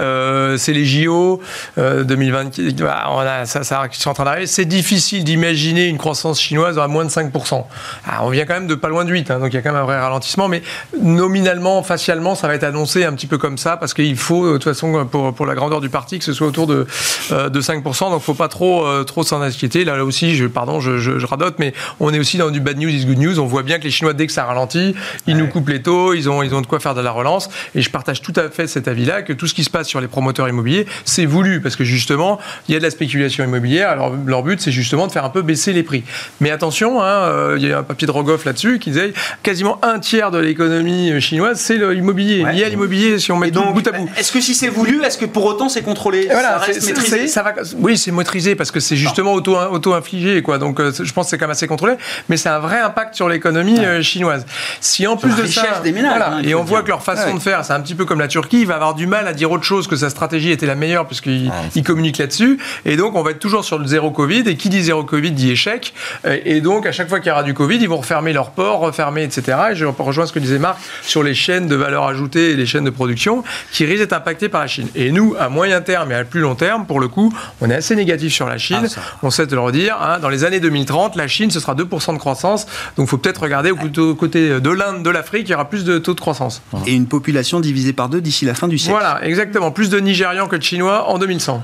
c'est 0.59 0.73
les 0.73 0.85
JO 0.85 1.41
2020, 1.77 2.61
bah, 2.81 3.07
on 3.11 3.19
a, 3.19 3.47
ça, 3.47 3.89
qui 3.89 4.09
en 4.09 4.15
train 4.15 4.25
d'arriver. 4.25 4.47
C'est 4.47 4.65
difficile 4.65 5.25
d'imaginer 5.25 5.87
une 5.87 5.99
croissance 5.99 6.41
chinoise 6.41 6.79
à 6.79 6.89
moins 6.89 7.05
de 7.05 7.11
5%. 7.11 7.65
Ah, 8.07 8.25
on 8.25 8.31
vient 8.31 8.45
quand 8.45 8.55
même 8.55 8.67
de 8.67 8.75
pas 8.75 8.89
loin 8.89 9.05
de 9.05 9.11
8, 9.11 9.31
hein, 9.31 9.39
donc 9.39 9.53
il 9.53 9.57
y 9.57 9.59
a 9.59 9.63
quand 9.63 9.73
même 9.73 9.83
un 9.83 9.85
vrai 9.85 9.99
ralentissement, 9.99 10.49
mais 10.49 10.63
nominalement, 11.01 11.83
facialement, 11.83 12.35
ça 12.35 12.49
va 12.49 12.55
être 12.55 12.65
annoncé 12.65 13.05
un 13.05 13.13
petit 13.15 13.27
peu 13.27 13.39
comme 13.39 13.59
ça 13.59 13.77
parce 13.77 13.95
qu'il 13.95 14.17
faut, 14.17 14.47
de 14.47 14.53
toute 14.55 14.65
façon, 14.65 15.07
pour, 15.07 15.35
pour 15.35 15.47
la 15.47 15.55
grandeur 15.55 15.81
du 15.81 15.89
parti, 15.89 16.19
que 16.19 16.25
ce 16.25 16.33
soit 16.33 16.47
autour 16.47 16.67
de, 16.67 16.87
de 17.31 17.61
5%, 17.61 18.11
donc 18.11 18.23
faut 18.23 18.35
pas 18.35 18.49
trop 18.49 18.60
trop, 18.61 18.87
euh, 18.87 19.05
trop 19.05 19.23
s'en 19.23 19.41
inquiéter. 19.41 19.87
Là, 19.87 20.05
aussi, 20.05 20.37
je, 20.37 20.45
pardon, 20.45 20.81
je, 20.81 20.99
je, 20.99 21.27
radote, 21.27 21.55
mais 21.59 21.73
on 21.99 22.13
est 22.13 22.19
aussi 22.19 22.37
dans 22.37 22.51
du 22.51 22.61
bad 22.61 22.77
news 22.77 22.91
is 22.91 23.07
good 23.07 23.17
news. 23.17 23.41
On 23.41 23.47
voit 23.47 23.63
bien 23.63 23.79
que 23.79 23.85
les 23.85 23.91
Chinois, 23.91 24.13
dès 24.13 24.27
que 24.27 24.33
ça 24.35 24.45
ralentit, 24.45 24.95
ils 25.27 25.37
nous 25.37 25.47
coupent 25.47 25.71
les 25.71 25.81
taux, 25.81 26.13
ils 26.13 26.29
ont, 26.29 26.43
ils 26.43 26.55
ont 26.55 26.61
de 26.61 26.67
quoi 26.67 26.79
faire 26.79 26.95
de 26.95 27.01
la 27.01 27.11
relance. 27.11 27.49
Et 27.75 27.81
je 27.81 27.89
partage 27.89 28.21
tout 28.21 28.35
à 28.37 28.51
fait 28.51 28.67
cet 28.67 28.87
avis-là, 28.87 29.23
que 29.23 29.33
tout 29.33 29.47
ce 29.47 29.55
qui 29.55 29.65
se 29.65 29.71
passe 29.71 29.89
sur 29.89 29.99
les 30.03 30.09
promoteurs 30.09 30.47
immobiliers, 30.47 30.85
c'est 31.07 31.25
voulu, 31.25 31.63
parce 31.63 31.75
que 31.75 31.85
justement, 31.85 32.39
il 32.69 32.75
y 32.75 32.77
a 32.77 32.79
de 32.79 32.85
la 32.85 32.91
spéculation 32.91 33.45
immobilière. 33.45 33.89
Alors, 33.89 34.13
leur 34.27 34.43
but, 34.43 34.61
c'est 34.61 34.73
justement 34.73 35.07
de 35.07 35.13
faire 35.13 35.25
un 35.25 35.31
peu 35.31 35.41
baisser 35.41 35.73
les 35.73 35.83
prix. 35.83 36.05
Mais 36.41 36.51
attention, 36.51 37.03
hein, 37.03 37.07
euh, 37.07 37.57
il 37.59 37.67
y 37.67 37.73
a 37.73 37.79
un 37.79 37.83
papier 37.83 38.07
de 38.07 38.13
Rogoff 38.13 38.45
là-dessus 38.45 38.79
qui 38.79 38.91
disait 38.91 39.15
quasiment 39.43 39.83
un 39.83 40.01
tiers 40.01 40.31
de 40.31 40.39
l'économie 40.39 41.19
chinoise, 41.23 41.59
c'est 41.59 41.79
l'immobilier. 41.79 42.45
Ouais. 42.45 42.53
Lié 42.53 42.65
à 42.65 42.69
l'immobilier, 42.69 43.19
si 43.19 43.33
on 43.33 43.39
met 43.39 43.51
donc, 43.51 43.73
bout 43.73 43.89
à 43.89 43.93
bout. 43.93 44.11
Est-ce 44.19 44.33
que 44.33 44.43
si 44.43 44.55
c'est 44.55 44.69
voulu, 44.69 45.03
est-ce 45.03 45.17
que 45.17 45.25
pour 45.25 45.47
autant 45.47 45.71
c'est 45.71 45.81
contrôlé? 45.81 46.29
Voilà, 46.31 46.59
ça 46.59 46.59
reste 46.59 46.87
maîtrisé 46.87 47.27
ça 47.27 47.43
va, 47.43 47.55
Oui, 47.79 47.97
c'est 47.97 48.13
maîtrisé 48.13 48.50
parce 48.57 48.71
que 48.71 48.81
c'est 48.81 48.97
justement 48.97 49.33
auto, 49.33 49.57
auto-infligé, 49.57 50.43
quoi. 50.43 50.59
Donc, 50.59 50.81
euh, 50.81 50.93
je 50.93 51.13
pense 51.13 51.27
que 51.27 51.31
c'est 51.31 51.39
quand 51.39 51.47
même 51.47 51.53
assez 51.53 51.67
contrôlé, 51.67 51.95
mais 52.29 52.37
c'est 52.37 52.49
un 52.49 52.59
vrai 52.59 52.81
impact 52.81 53.15
sur 53.15 53.29
l'économie 53.29 53.79
euh, 53.79 54.03
chinoise. 54.03 54.47
Si 54.81 55.07
en 55.07 55.17
plus 55.17 55.35
de 55.35 55.47
ça, 55.47 55.81
des 55.83 55.93
ménages, 55.93 56.23
hein, 56.25 56.43
et 56.45 56.55
on 56.55 56.65
voit 56.65 56.83
que 56.83 56.89
leur 56.89 57.03
façon 57.03 57.35
de 57.35 57.41
faire, 57.41 57.65
c'est 57.65 57.73
un 57.73 57.81
petit 57.81 57.95
peu 57.95 58.05
comme 58.05 58.21
la 58.21 58.29
Turquie, 58.29 58.61
il 58.63 58.67
va 58.67 58.75
avoir 58.75 58.95
du 58.95 59.07
mal 59.07 59.27
à 59.29 59.33
dire 59.33 59.51
autre 59.51 59.65
chose 59.65 59.87
que 59.87 59.97
sa 59.97 60.11
stratégie 60.11 60.51
était 60.51 60.67
la 60.67 60.75
meilleure 60.75 61.07
puisqu'il 61.07 61.51
il 61.75 61.83
communique 61.83 62.19
là-dessus, 62.19 62.59
et 62.85 62.97
donc 62.97 63.17
on 63.17 63.23
va 63.23 63.33
être 63.33 63.39
toujours 63.39 63.65
sur 63.65 63.79
le 63.79 63.87
zéro 63.87 64.11
Covid, 64.11 64.45
et 64.47 64.57
qui 64.57 64.69
dit 64.69 64.83
zéro 64.83 65.05
Covid 65.05 65.33
dit 65.33 65.51
échec, 65.51 65.95
et 66.25 66.61
donc 66.61 66.87
à 66.87 66.93
chaque 66.93 67.09
fois 67.09 67.21
qu'il 67.21 67.29
y 67.29 67.33
aura 67.33 67.43
du 67.43 67.55
Covid, 67.55 67.77
ils 67.77 67.89
vont 67.89 67.99
refermer 67.99 68.33
leurs 68.33 68.51
ports, 68.51 68.81
refermer, 68.81 69.23
etc. 69.25 69.59
Et 69.73 69.75
je 69.75 69.85
rejoins 69.87 70.27
ce 70.27 70.33
que 70.33 70.39
disait 70.39 70.59
Marc 70.59 70.79
sur 71.03 71.23
les 71.23 71.35
chaînes 71.35 71.67
de 71.67 71.77
valeur 71.77 72.05
ajoutée 72.05 72.51
et 72.51 72.57
les 72.57 72.67
chaînes 72.67 72.85
de 72.85 72.91
production 72.91 73.43
qui 73.73 73.85
risquent 73.85 74.01
d'être 74.01 74.13
impactées 74.13 74.49
par 74.49 74.61
la 74.61 74.67
Chine. 74.67 74.89
Et 74.95 75.11
nous, 75.11 75.35
à 75.39 75.49
moyen 75.49 75.81
terme 75.81 76.13
et 76.13 76.15
à 76.15 76.25
plus 76.25 76.41
long 76.41 76.55
terme, 76.55 76.87
pour 76.87 77.01
le 77.01 77.09
coup, 77.09 77.33
on 77.61 77.71
est 77.71 77.75
assez 77.75 77.97
négatif 77.97 78.33
sur 78.33 78.40
la 78.47 78.59
Chine. 78.59 78.87
Ah, 78.97 79.01
on 79.23 79.31
sait 79.31 79.47
de 79.47 79.55
le 79.55 79.61
redire. 79.61 79.97
Hein, 80.01 80.19
dans 80.21 80.29
les 80.29 80.45
années 80.45 80.61
2030, 80.61 81.17
la 81.17 81.29
Chine, 81.29 81.51
ce 81.51 81.61
sera 81.61 81.75
2% 81.75 82.13
de 82.13 82.19
croissance. 82.19 82.67
Donc, 82.97 83.07
il 83.07 83.11
faut 83.11 83.19
peut-être 83.19 83.43
regarder 83.43 83.71
au 83.71 84.15
côté 84.15 84.61
de 84.61 84.71
l'Inde, 84.71 85.03
de 85.03 85.11
l'Afrique, 85.11 85.49
il 85.49 85.53
y 85.53 85.55
aura 85.55 85.69
plus 85.69 85.85
de 85.85 85.99
taux 85.99 86.15
de 86.15 86.21
croissance. 86.21 86.63
Et 86.87 86.95
une 86.95 87.07
population 87.07 87.61
divisée 87.61 87.93
par 87.93 88.09
deux 88.09 88.21
d'ici 88.21 88.45
la 88.45 88.55
fin 88.55 88.69
du 88.69 88.79
siècle. 88.79 88.99
Voilà, 88.99 89.25
exactement. 89.25 89.71
Plus 89.71 89.91
de 89.91 89.99
Nigérians 89.99 90.49
que 90.49 90.57
de 90.57 90.63
Chinois 90.63 91.09
en 91.09 91.19
2100. 91.19 91.63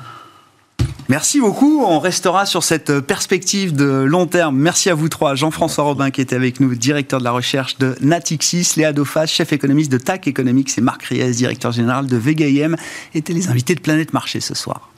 Merci 1.08 1.40
beaucoup. 1.40 1.84
On 1.86 2.00
restera 2.00 2.46
sur 2.46 2.64
cette 2.64 3.00
perspective 3.00 3.74
de 3.74 3.84
long 3.84 4.26
terme. 4.26 4.56
Merci 4.56 4.90
à 4.90 4.94
vous 4.94 5.08
trois. 5.08 5.36
Jean-François 5.36 5.84
Robin 5.84 6.10
qui 6.10 6.20
était 6.20 6.34
avec 6.34 6.58
nous, 6.58 6.74
directeur 6.74 7.20
de 7.20 7.24
la 7.24 7.30
recherche 7.30 7.78
de 7.78 7.94
Natixis, 8.00 8.72
Léa 8.76 8.92
Dauphas, 8.92 9.26
chef 9.26 9.52
économiste 9.52 9.92
de 9.92 9.98
TAC 9.98 10.26
Economics 10.26 10.76
et 10.76 10.80
Marc 10.80 11.04
Riez, 11.04 11.30
directeur 11.30 11.70
général 11.70 12.06
de 12.06 12.16
VGIM, 12.16 12.74
étaient 13.14 13.34
les 13.34 13.48
invités 13.48 13.76
de 13.76 13.80
Planète 13.80 14.12
Marché 14.12 14.40
ce 14.40 14.54
soir. 14.54 14.90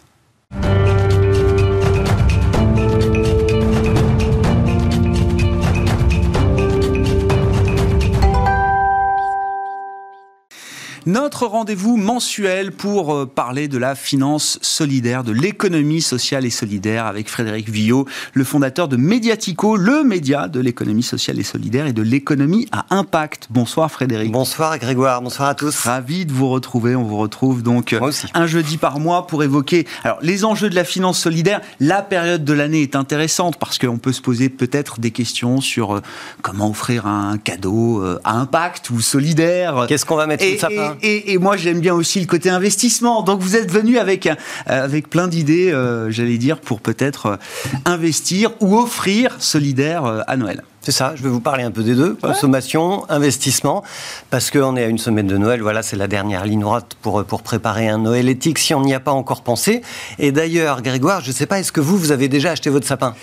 Notre 11.08 11.46
rendez-vous 11.46 11.96
mensuel 11.96 12.70
pour 12.70 13.14
euh, 13.14 13.24
parler 13.24 13.66
de 13.66 13.78
la 13.78 13.94
finance 13.94 14.58
solidaire, 14.60 15.24
de 15.24 15.32
l'économie 15.32 16.02
sociale 16.02 16.44
et 16.44 16.50
solidaire 16.50 17.06
avec 17.06 17.30
Frédéric 17.30 17.70
Villot, 17.70 18.06
le 18.34 18.44
fondateur 18.44 18.88
de 18.88 18.98
Mediatico, 18.98 19.78
le 19.78 20.04
média 20.04 20.48
de 20.48 20.60
l'économie 20.60 21.02
sociale 21.02 21.38
et 21.38 21.44
solidaire 21.44 21.86
et 21.86 21.94
de 21.94 22.02
l'économie 22.02 22.68
à 22.72 22.94
impact. 22.94 23.46
Bonsoir 23.48 23.90
Frédéric. 23.90 24.30
Bonsoir 24.30 24.76
Grégoire, 24.76 25.22
bonsoir 25.22 25.48
à 25.48 25.54
tous. 25.54 25.74
Ravi 25.78 26.26
de 26.26 26.32
vous 26.34 26.50
retrouver. 26.50 26.94
On 26.94 27.04
vous 27.04 27.16
retrouve 27.16 27.62
donc 27.62 27.96
un 28.34 28.46
jeudi 28.46 28.76
par 28.76 29.00
mois 29.00 29.26
pour 29.26 29.42
évoquer 29.42 29.86
alors, 30.04 30.18
les 30.20 30.44
enjeux 30.44 30.68
de 30.68 30.74
la 30.74 30.84
finance 30.84 31.18
solidaire. 31.18 31.62
La 31.80 32.02
période 32.02 32.44
de 32.44 32.52
l'année 32.52 32.82
est 32.82 32.96
intéressante 32.96 33.56
parce 33.58 33.78
qu'on 33.78 33.96
peut 33.96 34.12
se 34.12 34.20
poser 34.20 34.50
peut-être 34.50 35.00
des 35.00 35.12
questions 35.12 35.62
sur 35.62 35.96
euh, 35.96 36.02
comment 36.42 36.68
offrir 36.68 37.06
un 37.06 37.38
cadeau 37.38 38.02
euh, 38.02 38.20
à 38.24 38.34
impact 38.34 38.90
ou 38.90 39.00
solidaire. 39.00 39.86
Qu'est-ce 39.88 40.04
qu'on 40.04 40.16
va 40.16 40.26
mettre 40.26 40.44
sous 40.44 40.52
le 40.52 40.58
sapin? 40.58 40.97
Et, 41.02 41.38
moi, 41.38 41.56
j'aime 41.56 41.80
bien 41.80 41.94
aussi 41.94 42.20
le 42.20 42.26
côté 42.26 42.50
investissement. 42.50 43.22
Donc, 43.22 43.40
vous 43.40 43.56
êtes 43.56 43.70
venu 43.70 43.98
avec, 43.98 44.28
euh, 44.68 45.00
plein 45.08 45.28
d'idées, 45.28 45.70
euh, 45.72 46.10
j'allais 46.10 46.38
dire, 46.38 46.60
pour 46.60 46.80
peut-être 46.80 47.26
euh, 47.26 47.36
investir 47.84 48.50
ou 48.60 48.78
offrir 48.78 49.36
solidaire 49.38 50.24
à 50.26 50.36
Noël. 50.36 50.62
C'est 50.88 50.92
ça, 50.92 51.12
je 51.14 51.22
vais 51.22 51.28
vous 51.28 51.40
parler 51.40 51.64
un 51.64 51.70
peu 51.70 51.82
des 51.82 51.94
deux, 51.94 52.14
consommation, 52.14 53.04
investissement, 53.10 53.84
parce 54.30 54.50
qu'on 54.50 54.74
est 54.74 54.84
à 54.84 54.86
une 54.86 54.96
semaine 54.96 55.26
de 55.26 55.36
Noël, 55.36 55.60
voilà, 55.60 55.82
c'est 55.82 55.96
la 55.96 56.06
dernière 56.06 56.46
ligne 56.46 56.60
droite 56.60 56.96
pour, 57.02 57.22
pour 57.24 57.42
préparer 57.42 57.90
un 57.90 57.98
Noël 57.98 58.26
éthique 58.26 58.58
si 58.58 58.72
on 58.72 58.80
n'y 58.80 58.94
a 58.94 59.00
pas 59.00 59.10
encore 59.10 59.42
pensé. 59.42 59.82
Et 60.18 60.32
d'ailleurs, 60.32 60.80
Grégoire, 60.80 61.20
je 61.20 61.28
ne 61.28 61.34
sais 61.34 61.44
pas, 61.44 61.58
est-ce 61.58 61.72
que 61.72 61.82
vous, 61.82 61.98
vous 61.98 62.10
avez 62.10 62.28
déjà 62.28 62.52
acheté 62.52 62.70
votre 62.70 62.86
sapin? 62.86 63.14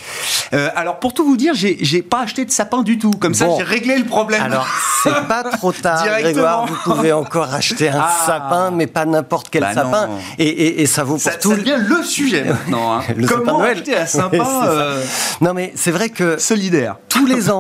Euh, 0.54 0.70
Alors, 0.76 1.00
pour 1.00 1.16
tout 1.16 1.26
vous 1.26 1.38
dire, 1.38 1.54
j'ai 1.56 2.04
pas 2.04 2.22
acheté 2.22 2.46
de 2.46 2.52
sapin 2.52 2.84
du 2.84 3.00
tout, 3.00 3.10
comme 3.10 3.34
ça 3.34 3.48
j'ai 3.58 3.64
réglé 3.64 3.98
le 3.98 4.06
problème. 4.06 4.44
Alors, 4.44 4.68
c'est 5.02 5.28
pas 5.28 5.44
trop 5.44 5.72
tard, 5.72 6.06
Grégoire, 6.20 6.68
vous 6.68 6.94
pouvez 6.94 7.14
encore 7.14 7.52
acheter 7.52 7.90
un 7.90 8.06
ah. 8.06 8.26
sapin, 8.28 8.70
mais 8.70 8.86
pas 8.86 9.06
n'importe 9.06 9.48
quel 9.50 9.64
bah 9.64 9.74
sapin, 9.74 10.10
et, 10.38 10.84
et, 10.84 10.86
ça 10.86 11.04
vaut 11.04 11.18
pour 11.18 11.40
tout. 11.40 11.50
Ça 11.50 11.58
devient 11.58 11.80
le 11.80 12.04
sujet 12.04 12.44
maintenant. 12.48 13.00
Hein. 13.00 13.02
le 13.18 13.26
Comment 13.26 13.58
Noël. 13.58 13.78
acheter 13.78 13.98
un 13.98 14.06
sapin 14.06 14.68
euh, 14.68 15.04
Non, 15.42 15.56
mais 15.56 15.74
c'est 15.74 15.90
vrai 15.90 16.10
que... 16.10 16.38
Solidaire. 16.38 16.98
Tous 17.10 17.26
les 17.26 17.50
ans, 17.50 17.55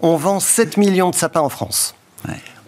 on 0.00 0.16
vend 0.16 0.40
7 0.40 0.76
millions 0.76 1.10
de 1.10 1.14
sapins 1.14 1.40
en 1.40 1.48
France. 1.48 1.94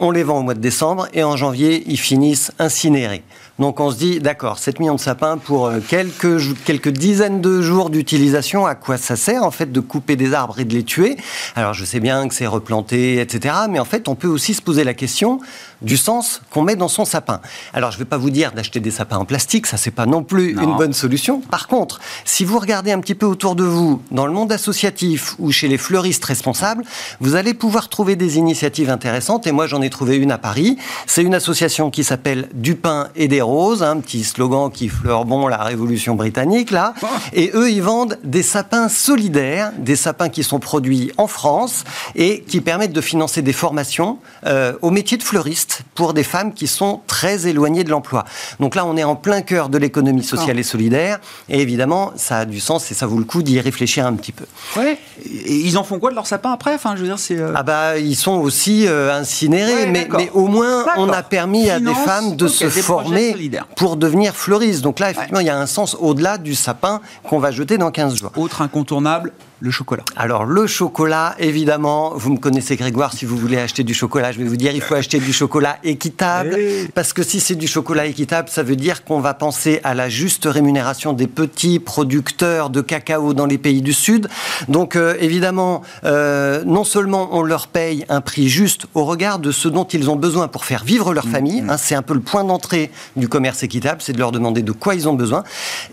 On 0.01 0.12
les 0.12 0.22
vend 0.22 0.39
au 0.39 0.43
mois 0.43 0.55
de 0.55 0.61
décembre 0.61 1.09
et 1.12 1.24
en 1.24 1.37
janvier, 1.37 1.83
ils 1.89 1.99
finissent 1.99 2.53
incinérés. 2.61 3.24
Donc 3.59 3.81
on 3.81 3.91
se 3.91 3.97
dit, 3.97 4.20
d'accord, 4.20 4.61
7 4.61 4.79
millions 4.79 4.95
de 4.95 5.01
sapins 5.01 5.37
pour 5.37 5.66
euh, 5.66 5.81
quelques, 5.81 6.39
quelques 6.64 6.91
dizaines 6.91 7.41
de 7.41 7.61
jours 7.61 7.91
d'utilisation, 7.91 8.66
à 8.66 8.76
quoi 8.76 8.97
ça 8.97 9.16
sert 9.16 9.43
en 9.43 9.51
fait 9.51 9.72
de 9.72 9.81
couper 9.81 10.14
des 10.14 10.35
arbres 10.35 10.61
et 10.61 10.64
de 10.64 10.72
les 10.72 10.85
tuer? 10.85 11.16
Alors 11.57 11.74
je 11.74 11.85
sais 11.85 11.99
bien 11.99 12.29
que 12.29 12.35
c'est 12.35 12.47
replanté, 12.47 13.20
etc. 13.20 13.57
Mais 13.68 13.81
en 13.81 13.85
fait, 13.85 14.07
on 14.07 14.14
peut 14.14 14.29
aussi 14.29 14.55
se 14.55 14.62
poser 14.62 14.85
la 14.85 14.95
question 14.95 15.41
du 15.83 15.97
sens 15.97 16.41
qu'on 16.51 16.62
met 16.62 16.76
dans 16.76 16.89
son 16.89 17.05
sapin. 17.05 17.41
Alors, 17.72 17.91
je 17.91 17.97
ne 17.97 18.01
vais 18.01 18.09
pas 18.09 18.16
vous 18.16 18.31
dire 18.31 18.53
d'acheter 18.53 18.81
des 18.81 18.91
sapins 18.91 19.18
en 19.18 19.24
plastique, 19.24 19.66
ça 19.66 19.76
c'est 19.76 19.91
pas 19.91 20.07
non 20.07 20.22
plus 20.22 20.51
une 20.61 20.76
bonne 20.76 20.93
solution. 20.93 21.41
Par 21.41 21.68
contre, 21.68 22.01
si 22.24 22.45
vous 22.45 22.59
regardez 22.59 22.93
un 22.93 23.01
petit 23.01 23.14
peu 23.14 23.26
autour 23.26 23.55
de 23.55 23.64
vous, 23.64 24.03
dans 24.11 24.26
le 24.26 24.33
monde 24.33 24.53
associatif 24.53 25.35
ou 25.39 25.53
chez 25.53 25.68
les 25.68 25.79
fleuristes 25.79 26.24
responsables, 26.24 26.85
vous 27.20 27.35
allez 27.37 27.55
pouvoir 27.55 27.89
trouver 27.89 28.16
des 28.16 28.39
initiatives 28.39 28.91
intéressantes. 28.91 29.47
Et 29.47 29.53
moi, 29.53 29.66
j'en 29.66 29.83
ai 29.83 29.91
trouvé 29.91 30.16
une 30.16 30.33
à 30.33 30.39
Paris. 30.39 30.79
C'est 31.07 31.22
une 31.22 31.35
association 31.35 31.91
qui 31.91 32.05
s'appelle 32.05 32.49
Du 32.55 32.74
pain 32.74 33.09
et 33.14 33.29
des 33.29 33.41
roses, 33.41 33.83
un 33.83 33.99
petit 34.01 34.24
slogan 34.24 34.70
qui 34.70 34.89
fleure 34.89 35.24
bon 35.24 35.47
la 35.47 35.59
Révolution 35.59 36.14
britannique 36.14 36.70
là. 36.70 36.95
Et 37.33 37.51
eux, 37.55 37.70
ils 37.70 37.83
vendent 37.83 38.18
des 38.24 38.43
sapins 38.43 38.89
solidaires, 38.89 39.72
des 39.79 39.97
sapins 39.97 40.29
qui 40.29 40.43
sont 40.43 40.59
produits 40.59 41.12
en 41.16 41.26
France 41.26 41.85
et 42.14 42.41
qui 42.43 42.61
permettent 42.61 42.93
de 42.93 43.01
financer 43.01 43.43
des 43.43 43.53
formations 43.53 44.18
euh, 44.47 44.72
au 44.83 44.91
métier 44.91 45.16
de 45.16 45.22
fleuriste 45.22 45.68
pour 45.95 46.14
des 46.14 46.23
femmes 46.23 46.55
qui 46.55 46.66
sont 46.66 47.01
très 47.07 47.47
éloignées 47.47 47.85
de 47.85 47.91
l'emploi. 47.91 48.25
Donc 48.61 48.75
là, 48.75 48.85
on 48.87 48.97
est 48.97 49.05
en 49.05 49.16
plein 49.16 49.43
cœur 49.43 49.69
de 49.69 49.79
l'économie 49.79 50.25
sociale 50.25 50.59
et 50.59 50.62
solidaire. 50.62 51.21
Et 51.49 51.61
évidemment, 51.61 52.12
ça 52.16 52.39
a 52.39 52.45
du 52.45 52.61
sens 52.61 52.91
et 52.91 52.95
ça 52.95 53.07
vaut 53.07 53.19
le 53.19 53.25
coup 53.25 53.43
d'y 53.43 53.61
réfléchir 53.61 54.07
un 54.07 54.14
petit 54.14 54.33
peu. 54.33 54.47
Ouais. 54.77 54.99
Et 55.25 55.55
ils 55.55 55.79
en 55.79 55.85
font 55.85 55.99
quoi 55.99 56.11
de 56.11 56.14
leur 56.14 56.27
sapin 56.27 56.53
après 56.53 56.75
Enfin, 56.75 56.95
je 56.97 57.03
veux 57.03 57.07
dire, 57.07 57.19
c'est. 57.19 57.39
Euh, 57.39 57.53
ah 57.55 57.62
bah, 57.62 57.99
ils 57.99 58.16
sont 58.16 58.39
aussi 58.39 58.87
euh, 58.87 59.12
incinérés, 59.12 59.87
mais, 59.87 60.09
mais, 60.11 60.31
au 60.35 60.47
moins, 60.47 60.85
on 60.97 61.09
a 61.11 61.23
permis 61.23 61.71
à 61.71 61.81
des 61.81 61.95
femmes 61.95 62.37
de 62.37 62.49
se 62.49 62.69
former 62.69 63.35
pour 63.77 63.97
devenir 63.97 64.35
fleuristes. 64.35 64.83
Donc 64.83 64.99
là, 64.99 65.11
effectivement, 65.11 65.41
il 65.41 65.47
y 65.47 65.51
a 65.51 65.59
un 65.59 65.66
sens 65.66 65.97
au-delà 65.99 66.39
du 66.39 66.55
sapin 66.55 67.01
qu'on 67.25 67.39
va 67.39 67.51
jeter 67.51 67.79
dans 67.79 67.91
15 67.91 68.16
jours. 68.16 68.33
Autre 68.37 68.62
incontournable, 68.62 69.33
le 69.61 69.71
chocolat. 69.71 70.05
Alors 70.16 70.45
le 70.45 70.66
chocolat, 70.66 71.35
évidemment, 71.39 72.12
vous 72.14 72.33
me 72.33 72.39
connaissez 72.39 72.77
Grégoire, 72.77 73.12
si 73.12 73.25
vous 73.25 73.37
voulez 73.37 73.59
acheter 73.59 73.83
du 73.83 73.95
chocolat, 73.95 74.33
je 74.33 74.39
vais 74.39 74.45
vous 74.45 74.57
dire, 74.57 74.73
il 74.73 74.81
faut 74.81 74.95
acheter 74.95 75.19
du 75.19 75.33
chocolat 75.33 75.79
équitable, 75.83 76.57
parce 76.95 77.12
que 77.12 77.23
si 77.23 77.41
c'est 77.41 77.57
du 77.57 77.66
chocolat 77.66 78.07
équitable, 78.07 78.49
ça 78.49 78.62
veut 78.62 78.77
dire 78.77 79.05
qu'on 79.05 79.21
va 79.21 79.35
penser 79.35 79.81
à 79.85 79.95
la 79.95 80.09
juste 80.09 80.47
rémunération 80.47 81.12
des 81.12 81.27
petits 81.27 81.81
producteurs 81.81 82.71
de 82.71 82.81
cacao 82.81 83.35
dans 83.35 83.47
les 83.47 83.59
pays 83.59 83.83
du 83.83 83.93
Sud. 83.93 84.29
Donc 84.69 84.97
euh, 84.97 85.08
évidemment, 85.19 85.83
euh, 86.05 86.63
non 86.65 86.85
seulement 86.85 87.31
on 87.33 87.43
leur 87.43 87.69
paye 87.69 88.05
un 88.09 88.21
prix 88.21 88.49
juste 88.49 88.87
au 88.95 89.05
regard 89.05 89.39
de 89.39 89.53
ce 89.53 89.69
dont 89.69 89.85
ils 89.85 90.11
ont 90.11 90.17
besoin 90.17 90.49
pour 90.49 90.65
faire 90.65 90.85
vivre 90.85 91.13
leur 91.15 91.27
mmh, 91.27 91.31
famille, 91.31 91.63
mmh. 91.63 91.71
hein, 91.71 91.77
c'est 91.77 91.95
un 91.95 92.03
peu 92.03 92.15
le 92.15 92.21
point 92.21 92.45
d'entrée 92.45 92.91
du 93.17 93.29
commerce 93.29 93.63
équitable, 93.63 94.01
c'est 94.03 94.13
de 94.13 94.19
leur 94.19 94.33
demander 94.33 94.63
de 94.63 94.73
quoi 94.73 94.95
ils 94.95 95.09
ont 95.09 95.15
besoin, 95.15 95.45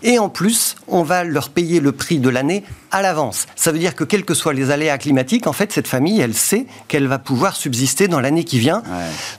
et 0.02 0.18
en 0.18 0.28
plus, 0.28 0.76
on 0.88 1.02
va 1.02 1.24
leur 1.24 1.50
payer 1.50 1.80
le 1.80 1.92
prix 1.92 2.18
de 2.18 2.28
l'année 2.28 2.64
à 2.90 3.02
l'avance. 3.02 3.46
Ça 3.56 3.72
veut 3.72 3.78
dire 3.78 3.94
que 3.94 4.04
quels 4.04 4.24
que 4.24 4.34
soient 4.34 4.54
les 4.54 4.70
aléas 4.70 4.98
climatiques, 4.98 5.46
en 5.46 5.52
fait, 5.52 5.72
cette 5.72 5.88
famille, 5.88 6.20
elle 6.20 6.34
sait 6.34 6.66
qu'elle 6.88 7.06
va 7.06 7.18
pouvoir 7.18 7.56
subsister 7.56 8.08
dans 8.08 8.20
l'année 8.20 8.44
qui 8.44 8.58
vient. 8.58 8.82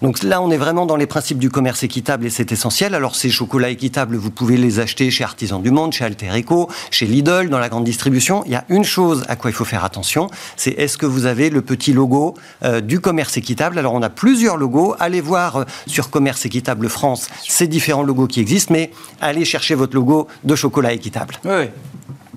Donc 0.02 0.22
là, 0.24 0.42
on 0.42 0.52
est 0.52 0.58
vraiment 0.58 0.86
dans 0.86 0.96
les 0.96 1.08
principes 1.08 1.40
du 1.40 1.50
commerce 1.50 1.84
équitable 1.84 2.26
et 2.26 2.30
c'est 2.30 2.52
essentiel. 2.52 2.94
Alors 2.94 3.16
ces 3.16 3.30
chocolats 3.30 3.70
équitables, 3.70 4.16
vous 4.16 4.32
pouvez 4.32 4.58
les 4.58 4.80
acheter 4.80 5.10
chez 5.12 5.24
Artisans 5.24 5.62
du 5.62 5.72
Monde, 5.72 5.94
chez 5.94 6.06
Alter 6.06 6.30
Eco, 6.38 6.70
chez 6.92 7.06
Lidl, 7.06 7.50
dans 7.50 7.60
la 7.60 7.70
grande 7.70 7.84
distribution. 7.84 8.44
Il 8.46 8.52
y 8.52 8.56
a 8.56 8.66
une 8.70 8.84
chose 8.84 9.24
à 9.28 9.36
quoi 9.36 9.50
il 9.50 9.54
faut 9.54 9.66
faire 9.68 9.84
attention, 9.84 10.30
c'est 10.56 10.72
est-ce 10.72 10.98
que 10.98 11.06
vous 11.06 11.26
avez 11.26 11.50
le 11.50 11.62
petit 11.62 11.94
logo 11.94 12.36
euh, 12.64 12.82
du 12.82 13.00
commerce 13.00 13.38
équitable? 13.38 13.78
Alors 13.78 13.94
on 13.94 14.02
a 14.02 14.10
plusieurs 14.10 14.58
logos. 14.58 14.96
Allez 15.00 15.22
voir 15.22 15.58
euh, 15.58 15.64
sur 15.86 16.10
Commerce 16.10 16.46
équitable 16.46 16.90
France 16.90 17.30
ces 17.48 17.68
différents 17.68 18.04
logos 18.04 18.28
qui 18.28 18.40
existent, 18.40 18.74
mais 18.74 18.92
allez 19.22 19.46
chercher 19.46 19.76
votre 19.76 19.96
logo 19.96 20.28
de 20.44 20.56
chocolat 20.56 20.94
équitable. 20.94 21.36
Oui 21.46 21.70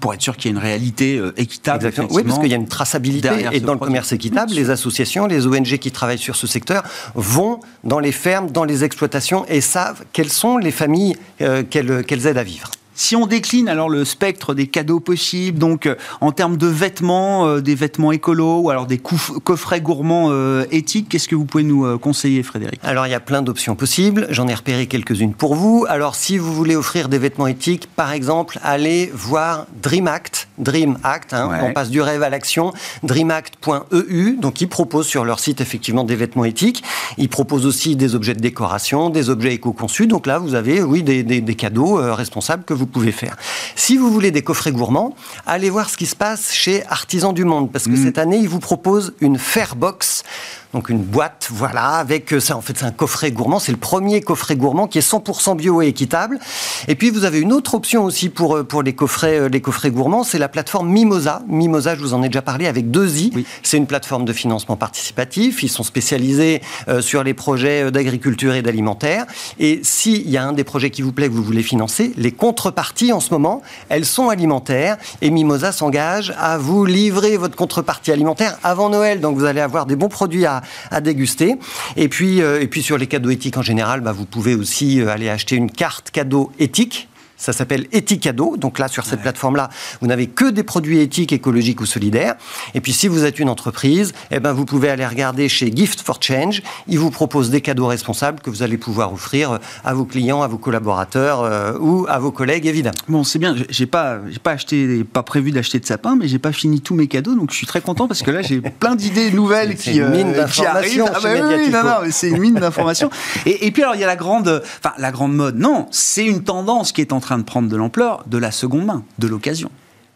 pour 0.00 0.14
être 0.14 0.22
sûr 0.22 0.36
qu'il 0.36 0.50
y 0.50 0.54
ait 0.54 0.56
une 0.56 0.62
réalité 0.62 1.18
euh, 1.18 1.32
équitable. 1.36 1.92
Oui, 2.10 2.24
parce 2.24 2.38
qu'il 2.38 2.48
y 2.48 2.54
a 2.54 2.56
une 2.56 2.66
traçabilité. 2.66 3.28
Et 3.52 3.60
dans 3.60 3.74
le 3.74 3.78
commerce 3.78 4.12
équitable, 4.12 4.52
les 4.52 4.70
associations, 4.70 5.26
les 5.26 5.46
ONG 5.46 5.76
qui 5.78 5.92
travaillent 5.92 6.18
sur 6.18 6.36
ce 6.36 6.46
secteur 6.46 6.82
vont 7.14 7.60
dans 7.84 8.00
les 8.00 8.12
fermes, 8.12 8.50
dans 8.50 8.64
les 8.64 8.82
exploitations 8.82 9.44
et 9.46 9.60
savent 9.60 10.04
quelles 10.12 10.32
sont 10.32 10.56
les 10.56 10.70
familles 10.70 11.16
euh, 11.42 11.62
qu'elles 11.62 12.26
aident 12.26 12.38
à 12.38 12.42
vivre. 12.42 12.70
Si 13.00 13.16
on 13.16 13.26
décline 13.26 13.70
alors 13.70 13.88
le 13.88 14.04
spectre 14.04 14.52
des 14.52 14.66
cadeaux 14.66 15.00
possibles, 15.00 15.58
donc 15.58 15.86
euh, 15.86 15.94
en 16.20 16.32
termes 16.32 16.58
de 16.58 16.66
vêtements, 16.66 17.46
euh, 17.46 17.60
des 17.62 17.74
vêtements 17.74 18.12
écolos 18.12 18.60
ou 18.60 18.68
alors 18.68 18.84
des 18.84 18.98
coffrets 18.98 19.80
gourmands 19.80 20.26
euh, 20.28 20.66
éthiques, 20.70 21.08
qu'est-ce 21.08 21.26
que 21.26 21.34
vous 21.34 21.46
pouvez 21.46 21.64
nous 21.64 21.98
conseiller, 21.98 22.42
Frédéric? 22.42 22.78
Alors 22.84 23.06
il 23.06 23.10
y 23.10 23.14
a 23.14 23.20
plein 23.20 23.40
d'options 23.40 23.74
possibles. 23.74 24.26
J'en 24.28 24.48
ai 24.48 24.54
repéré 24.54 24.86
quelques-unes 24.86 25.32
pour 25.32 25.54
vous. 25.54 25.86
Alors 25.88 26.14
si 26.14 26.36
vous 26.36 26.52
voulez 26.52 26.76
offrir 26.76 27.08
des 27.08 27.16
vêtements 27.16 27.46
éthiques, 27.46 27.88
par 27.96 28.12
exemple, 28.12 28.60
allez 28.62 29.10
voir 29.14 29.66
Dream 29.82 30.06
Act. 30.06 30.48
Dream 30.58 30.98
Act, 31.02 31.32
hein, 31.32 31.48
on 31.62 31.72
passe 31.72 31.88
du 31.88 32.02
rêve 32.02 32.22
à 32.22 32.28
l'action. 32.28 32.74
Dreamact.eu, 33.02 34.36
donc 34.38 34.60
ils 34.60 34.68
proposent 34.68 35.06
sur 35.06 35.24
leur 35.24 35.40
site 35.40 35.62
effectivement 35.62 36.04
des 36.04 36.16
vêtements 36.16 36.44
éthiques. 36.44 36.84
Ils 37.16 37.30
proposent 37.30 37.64
aussi 37.64 37.96
des 37.96 38.14
objets 38.14 38.34
de 38.34 38.40
décoration, 38.40 39.08
des 39.08 39.30
objets 39.30 39.54
éco-conçus. 39.54 40.06
Donc 40.06 40.26
là, 40.26 40.38
vous 40.38 40.54
avez, 40.54 40.82
oui, 40.82 41.02
des, 41.02 41.22
des 41.22 41.54
cadeaux 41.54 41.94
responsables 42.14 42.64
que 42.64 42.74
vous 42.74 42.89
pouvez 42.90 43.12
faire. 43.12 43.36
Si 43.76 43.96
vous 43.96 44.10
voulez 44.10 44.30
des 44.30 44.42
coffrets 44.42 44.72
gourmands, 44.72 45.14
allez 45.46 45.70
voir 45.70 45.88
ce 45.88 45.96
qui 45.96 46.06
se 46.06 46.16
passe 46.16 46.52
chez 46.52 46.86
Artisans 46.86 47.32
du 47.32 47.44
Monde, 47.44 47.72
parce 47.72 47.86
que 47.86 47.90
mmh. 47.90 48.04
cette 48.04 48.18
année, 48.18 48.38
ils 48.38 48.48
vous 48.48 48.60
proposent 48.60 49.14
une 49.20 49.38
Fairbox 49.38 50.24
donc 50.72 50.88
une 50.88 51.02
boîte, 51.02 51.48
voilà, 51.50 51.96
avec 51.96 52.32
euh, 52.32 52.38
ça. 52.38 52.56
En 52.56 52.60
fait, 52.60 52.78
c'est 52.78 52.84
un 52.84 52.92
coffret 52.92 53.32
gourmand. 53.32 53.58
C'est 53.58 53.72
le 53.72 53.78
premier 53.78 54.20
coffret 54.20 54.54
gourmand 54.54 54.86
qui 54.86 54.98
est 54.98 55.08
100% 55.08 55.56
bio 55.56 55.82
et 55.82 55.88
équitable. 55.88 56.38
Et 56.86 56.94
puis, 56.94 57.10
vous 57.10 57.24
avez 57.24 57.40
une 57.40 57.52
autre 57.52 57.74
option 57.74 58.04
aussi 58.04 58.28
pour, 58.28 58.56
euh, 58.56 58.62
pour 58.62 58.84
les, 58.84 58.92
coffrets, 58.92 59.40
euh, 59.40 59.48
les 59.48 59.60
coffrets 59.60 59.90
gourmands. 59.90 60.22
C'est 60.22 60.38
la 60.38 60.48
plateforme 60.48 60.88
Mimosa. 60.88 61.42
Mimosa, 61.48 61.96
je 61.96 62.00
vous 62.00 62.14
en 62.14 62.22
ai 62.22 62.28
déjà 62.28 62.42
parlé 62.42 62.68
avec 62.68 62.90
deux 62.90 63.18
i. 63.18 63.44
C'est 63.64 63.78
une 63.78 63.86
plateforme 63.86 64.24
de 64.24 64.32
financement 64.32 64.76
participatif. 64.76 65.62
Ils 65.64 65.68
sont 65.68 65.82
spécialisés 65.82 66.62
sur 67.00 67.24
les 67.24 67.34
projets 67.34 67.90
d'agriculture 67.90 68.54
et 68.54 68.62
d'alimentaire. 68.62 69.26
Et 69.58 69.80
s'il 69.82 70.28
y 70.28 70.36
a 70.36 70.44
un 70.44 70.52
des 70.52 70.64
projets 70.64 70.90
qui 70.90 71.02
vous 71.02 71.12
plaît, 71.12 71.28
que 71.28 71.32
vous 71.32 71.42
voulez 71.42 71.62
financer, 71.62 72.12
les 72.16 72.32
contreparties 72.32 73.12
en 73.12 73.20
ce 73.20 73.30
moment, 73.30 73.62
elles 73.88 74.04
sont 74.04 74.28
alimentaires. 74.28 74.96
Et 75.20 75.30
Mimosa 75.30 75.72
s'engage 75.72 76.32
à 76.38 76.58
vous 76.58 76.84
livrer 76.84 77.36
votre 77.36 77.56
contrepartie 77.56 78.12
alimentaire 78.12 78.58
avant 78.62 78.88
Noël. 78.88 79.20
Donc, 79.20 79.36
vous 79.36 79.44
allez 79.44 79.60
avoir 79.60 79.86
des 79.86 79.96
bons 79.96 80.08
produits 80.08 80.46
à, 80.46 80.59
à, 80.90 81.00
déguster. 81.00 81.56
Et 81.96 82.08
puis, 82.08 82.42
euh, 82.42 82.60
et 82.60 82.66
puis 82.66 82.82
sur 82.82 82.98
les 82.98 83.06
cadeaux 83.06 83.30
éthiques 83.30 83.56
en 83.56 83.62
général, 83.62 84.00
bah, 84.00 84.12
vous 84.12 84.26
pouvez 84.26 84.54
aussi 84.54 85.00
euh, 85.00 85.08
aller 85.08 85.28
acheter 85.28 85.56
une 85.56 85.70
carte 85.70 86.10
cadeau 86.10 86.52
éthique 86.58 87.09
ça 87.40 87.54
s'appelle 87.54 87.86
Ethicado. 87.90 88.56
Donc 88.56 88.78
là, 88.78 88.86
sur 88.86 89.06
cette 89.06 89.22
plateforme-là, 89.22 89.70
vous 90.00 90.06
n'avez 90.06 90.26
que 90.26 90.50
des 90.50 90.62
produits 90.62 91.00
éthiques, 91.00 91.32
écologiques 91.32 91.80
ou 91.80 91.86
solidaires. 91.86 92.36
Et 92.74 92.80
puis, 92.80 92.92
si 92.92 93.08
vous 93.08 93.24
êtes 93.24 93.38
une 93.38 93.48
entreprise, 93.48 94.12
eh 94.30 94.40
ben, 94.40 94.52
vous 94.52 94.66
pouvez 94.66 94.90
aller 94.90 95.06
regarder 95.06 95.48
chez 95.48 95.72
Gift 95.74 96.02
for 96.02 96.18
Change. 96.22 96.62
Ils 96.86 96.98
vous 96.98 97.10
proposent 97.10 97.50
des 97.50 97.62
cadeaux 97.62 97.86
responsables 97.86 98.40
que 98.40 98.50
vous 98.50 98.62
allez 98.62 98.76
pouvoir 98.76 99.12
offrir 99.12 99.58
à 99.84 99.94
vos 99.94 100.04
clients, 100.04 100.42
à 100.42 100.48
vos 100.48 100.58
collaborateurs 100.58 101.42
euh, 101.42 101.78
ou 101.80 102.06
à 102.08 102.18
vos 102.18 102.30
collègues, 102.30 102.66
évidemment. 102.66 102.94
Bon, 103.08 103.24
c'est 103.24 103.38
bien. 103.38 103.56
J'ai 103.70 103.86
pas, 103.86 104.18
j'ai 104.28 104.38
pas 104.38 104.52
acheté, 104.52 105.02
pas 105.04 105.22
prévu 105.22 105.50
d'acheter 105.50 105.80
de 105.80 105.86
sapin, 105.86 106.16
mais 106.16 106.28
j'ai 106.28 106.38
pas 106.38 106.52
fini 106.52 106.82
tous 106.82 106.94
mes 106.94 107.06
cadeaux. 107.06 107.34
Donc, 107.34 107.52
je 107.52 107.56
suis 107.56 107.66
très 107.66 107.80
content 107.80 108.06
parce 108.06 108.22
que 108.22 108.30
là, 108.30 108.42
j'ai 108.42 108.60
plein 108.80 108.96
d'idées 108.96 109.30
nouvelles 109.30 109.76
qui, 109.76 109.96
une 109.96 110.10
mine 110.10 110.34
euh, 110.36 110.46
qui 110.46 110.66
arrivent. 110.66 111.04
Ah 111.06 111.18
bah 111.22 111.30
oui, 111.32 111.70
non, 111.70 111.84
non, 111.84 112.10
c'est 112.10 112.28
une 112.28 112.38
mine 112.38 112.54
d'informations. 112.54 113.08
et, 113.46 113.66
et 113.66 113.70
puis, 113.70 113.82
alors, 113.82 113.94
il 113.94 114.00
y 114.02 114.04
a 114.04 114.08
la 114.08 114.16
grande, 114.16 114.62
enfin, 114.84 114.94
la 114.98 115.10
grande 115.10 115.34
mode. 115.34 115.56
Non, 115.56 115.86
c'est 115.90 116.26
une 116.26 116.42
tendance 116.42 116.92
qui 116.92 117.00
est 117.00 117.14
en 117.14 117.20
train 117.20 117.29
de 117.38 117.42
prendre 117.42 117.68
de 117.68 117.76
l'ampleur 117.76 118.24
de 118.26 118.38
la 118.38 118.50
seconde 118.50 118.84
main, 118.84 119.04
de 119.18 119.26
l'occasion 119.26 119.70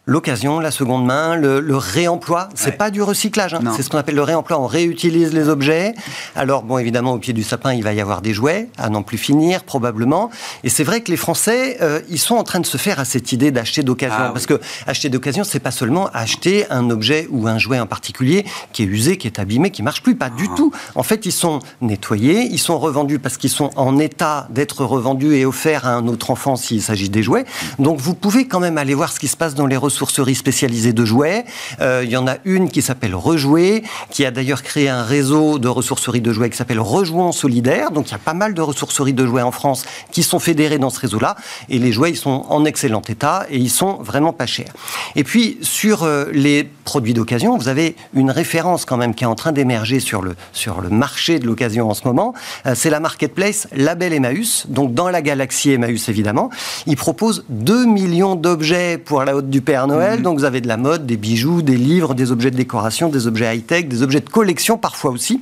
l'occasion, 0.07 0.61
la 0.61 0.71
seconde 0.71 1.07
main, 1.07 1.35
le, 1.37 1.61
le 1.61 1.77
réemploi. 1.77 2.49
C'est 2.55 2.73
pas 2.73 2.91
du 2.91 3.03
recyclage, 3.03 3.55
hein. 3.55 3.61
c'est 3.77 3.83
ce 3.83 3.91
qu'on 3.91 3.99
appelle 3.99 4.15
le 4.15 4.23
réemploi. 4.23 4.59
On 4.61 4.67
réutilise 4.67 5.33
les 5.33 5.49
objets. 5.49 5.95
Alors 6.37 6.63
bon, 6.63 6.79
évidemment, 6.79 7.13
au 7.13 7.19
pied 7.19 7.33
du 7.33 7.43
sapin, 7.43 7.73
il 7.73 7.83
va 7.83 7.95
y 7.95 8.01
avoir 8.01 8.21
des 8.21 8.35
jouets 8.35 8.69
à 8.77 8.91
n'en 8.91 9.03
plus 9.03 9.19
finir, 9.19 9.65
probablement. 9.65 10.31
Et 10.63 10.69
c'est 10.69 10.85
vrai 10.85 11.01
que 11.01 11.11
les 11.11 11.17
Français, 11.17 11.79
euh, 11.81 12.01
ils 12.11 12.19
sont 12.19 12.35
en 12.35 12.45
train 12.45 12.61
de 12.61 12.67
se 12.67 12.77
faire 12.77 13.01
à 13.01 13.05
cette 13.05 13.33
idée 13.33 13.51
d'acheter 13.51 13.83
d'occasion, 13.83 14.17
ah 14.19 14.31
parce 14.33 14.47
que 14.47 14.61
acheter 14.87 15.09
d'occasion, 15.09 15.45
c'est 15.45 15.61
pas 15.61 15.71
seulement 15.71 16.09
acheter 16.13 16.71
un 16.71 16.91
objet 16.91 17.27
ou 17.31 17.47
un 17.47 17.59
jouet 17.59 17.81
en 17.81 17.87
particulier 17.87 18.45
qui 18.73 18.83
est 18.83 18.87
usé, 18.87 19.17
qui 19.17 19.27
est 19.27 19.39
abîmé, 19.39 19.71
qui 19.71 19.83
marche 19.83 20.03
plus, 20.03 20.17
pas 20.17 20.31
du 20.31 20.49
ah. 20.51 20.55
tout. 20.57 20.73
En 20.95 21.03
fait, 21.03 21.25
ils 21.27 21.33
sont 21.33 21.61
nettoyés, 21.81 22.43
ils 22.51 22.59
sont 22.59 22.79
revendus 22.79 23.19
parce 23.19 23.39
qu'ils 23.39 23.51
sont 23.51 23.71
en 23.77 23.99
état 23.99 24.49
d'être 24.51 24.85
revendus 24.85 25.35
et 25.35 25.47
offerts 25.47 25.87
à 25.87 25.91
un 25.91 26.09
autre 26.09 26.31
enfant 26.31 26.57
s'il 26.57 26.83
s'agit 26.83 27.09
des 27.09 27.23
jouets. 27.23 27.45
Donc 27.79 27.99
vous 27.99 28.15
pouvez 28.15 28.47
quand 28.47 28.61
même 28.61 28.77
aller 28.77 28.95
voir 28.95 29.13
ce 29.13 29.19
qui 29.19 29.29
se 29.29 29.37
passe 29.37 29.55
dans 29.55 29.67
les 29.67 29.77
ressourceries 29.95 30.35
spécialisées 30.35 30.93
de 30.93 31.05
jouets. 31.05 31.45
Euh, 31.81 32.03
il 32.05 32.11
y 32.11 32.17
en 32.17 32.27
a 32.27 32.37
une 32.45 32.69
qui 32.69 32.83
s'appelle 32.83 33.15
Rejouer, 33.15 33.85
qui 34.11 34.25
a 34.25 34.33
d'ailleurs 34.33 34.63
créé 34.63 34.89
un 34.89 35.05
réseau 35.05 35.61
de 35.61 35.69
ressourceries 35.69 36.21
de 36.21 36.33
jouets 36.33 36.51
qui 36.51 36.57
s'appelle 36.57 36.81
Rejouons 36.81 37.31
Solidaire. 37.31 37.93
Donc 37.93 38.09
il 38.09 38.13
y 38.13 38.15
a 38.15 38.19
pas 38.19 38.35
mal 38.35 38.55
de 38.55 38.61
ressourceries 38.61 39.13
de 39.13 39.25
jouets 39.25 39.43
en 39.43 39.53
France 39.53 39.85
qui 40.11 40.25
sont 40.25 40.41
fédérées 40.41 40.79
dans 40.79 40.91
ce 40.91 40.99
réseau-là. 40.99 41.37
Et 41.69 41.79
les 41.79 41.93
jouets, 41.93 42.11
ils 42.11 42.17
sont 42.17 42.45
en 42.49 42.65
excellent 42.65 43.03
état 43.09 43.47
et 43.49 43.59
ils 43.59 43.71
sont 43.71 43.95
vraiment 44.03 44.33
pas 44.33 44.47
chers. 44.47 44.73
Et 45.15 45.23
puis 45.23 45.59
sur 45.63 46.03
euh, 46.03 46.27
les 46.33 46.65
produits 46.65 47.15
d'occasion, 47.15 47.57
vous 47.57 47.69
avez 47.69 47.95
une 48.15 48.33
référence 48.33 48.85
quand 48.85 48.97
même 48.97 49.15
qui 49.15 49.23
est 49.23 49.29
en 49.29 49.37
train 49.37 49.53
d'émerger 49.53 50.01
sur 50.01 50.23
le, 50.23 50.35
sur 50.53 50.81
le 50.81 50.89
marché 50.89 51.39
de 51.39 51.47
l'occasion 51.47 51.89
en 51.89 51.95
ce 51.95 52.05
moment. 52.05 52.35
Euh, 52.67 52.75
c'est 52.75 52.91
la 52.91 53.01
marketplace 53.01 53.69
Label 53.73 54.13
Emmaüs. 54.13 54.67
Donc 54.69 54.93
dans 54.93 55.09
la 55.09 55.23
galaxie 55.23 55.71
Emmaüs 55.71 56.09
évidemment. 56.09 56.51
Ils 56.87 56.97
proposent 56.97 57.45
2 57.49 57.87
millions 57.87 58.35
d'objets 58.35 58.99
pour 58.99 59.23
la 59.23 59.37
haute 59.37 59.51
du 59.51 59.61
Père 59.61 59.84
Noël. 59.87 60.19
Mhm. 60.19 60.23
Donc 60.23 60.39
vous 60.39 60.45
avez 60.45 60.61
de 60.61 60.69
la 60.69 60.77
mode, 60.77 61.07
des 61.07 61.17
bijoux, 61.17 61.63
des 61.63 61.77
livres, 61.77 62.15
des 62.15 62.33
objets 62.33 62.51
de 62.51 62.57
décoration, 62.57 63.09
des 63.09 63.27
objets 63.27 63.57
high-tech, 63.57 63.89
des 63.89 64.03
objets 64.03 64.21
de 64.21 64.29
collection 64.29 64.79
parfois 64.79 65.11
aussi. 65.11 65.41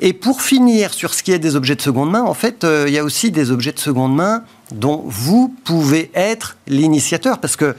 Et 0.00 0.12
pour 0.12 0.42
finir 0.42 0.92
sur 0.92 1.14
ce 1.14 1.22
qui 1.22 1.32
est 1.32 1.38
des 1.38 1.56
objets 1.56 1.76
de 1.76 1.80
seconde 1.80 2.10
main, 2.10 2.22
en 2.22 2.34
fait, 2.34 2.64
euh, 2.64 2.84
il 2.88 2.94
y 2.94 2.98
a 2.98 3.04
aussi 3.04 3.30
des 3.30 3.50
objets 3.50 3.72
de 3.72 3.78
seconde 3.78 4.14
main 4.14 4.42
dont 4.72 5.04
vous 5.06 5.54
pouvez 5.64 6.10
être 6.14 6.56
l'initiateur 6.66 7.38
parce 7.38 7.56
que 7.56 7.76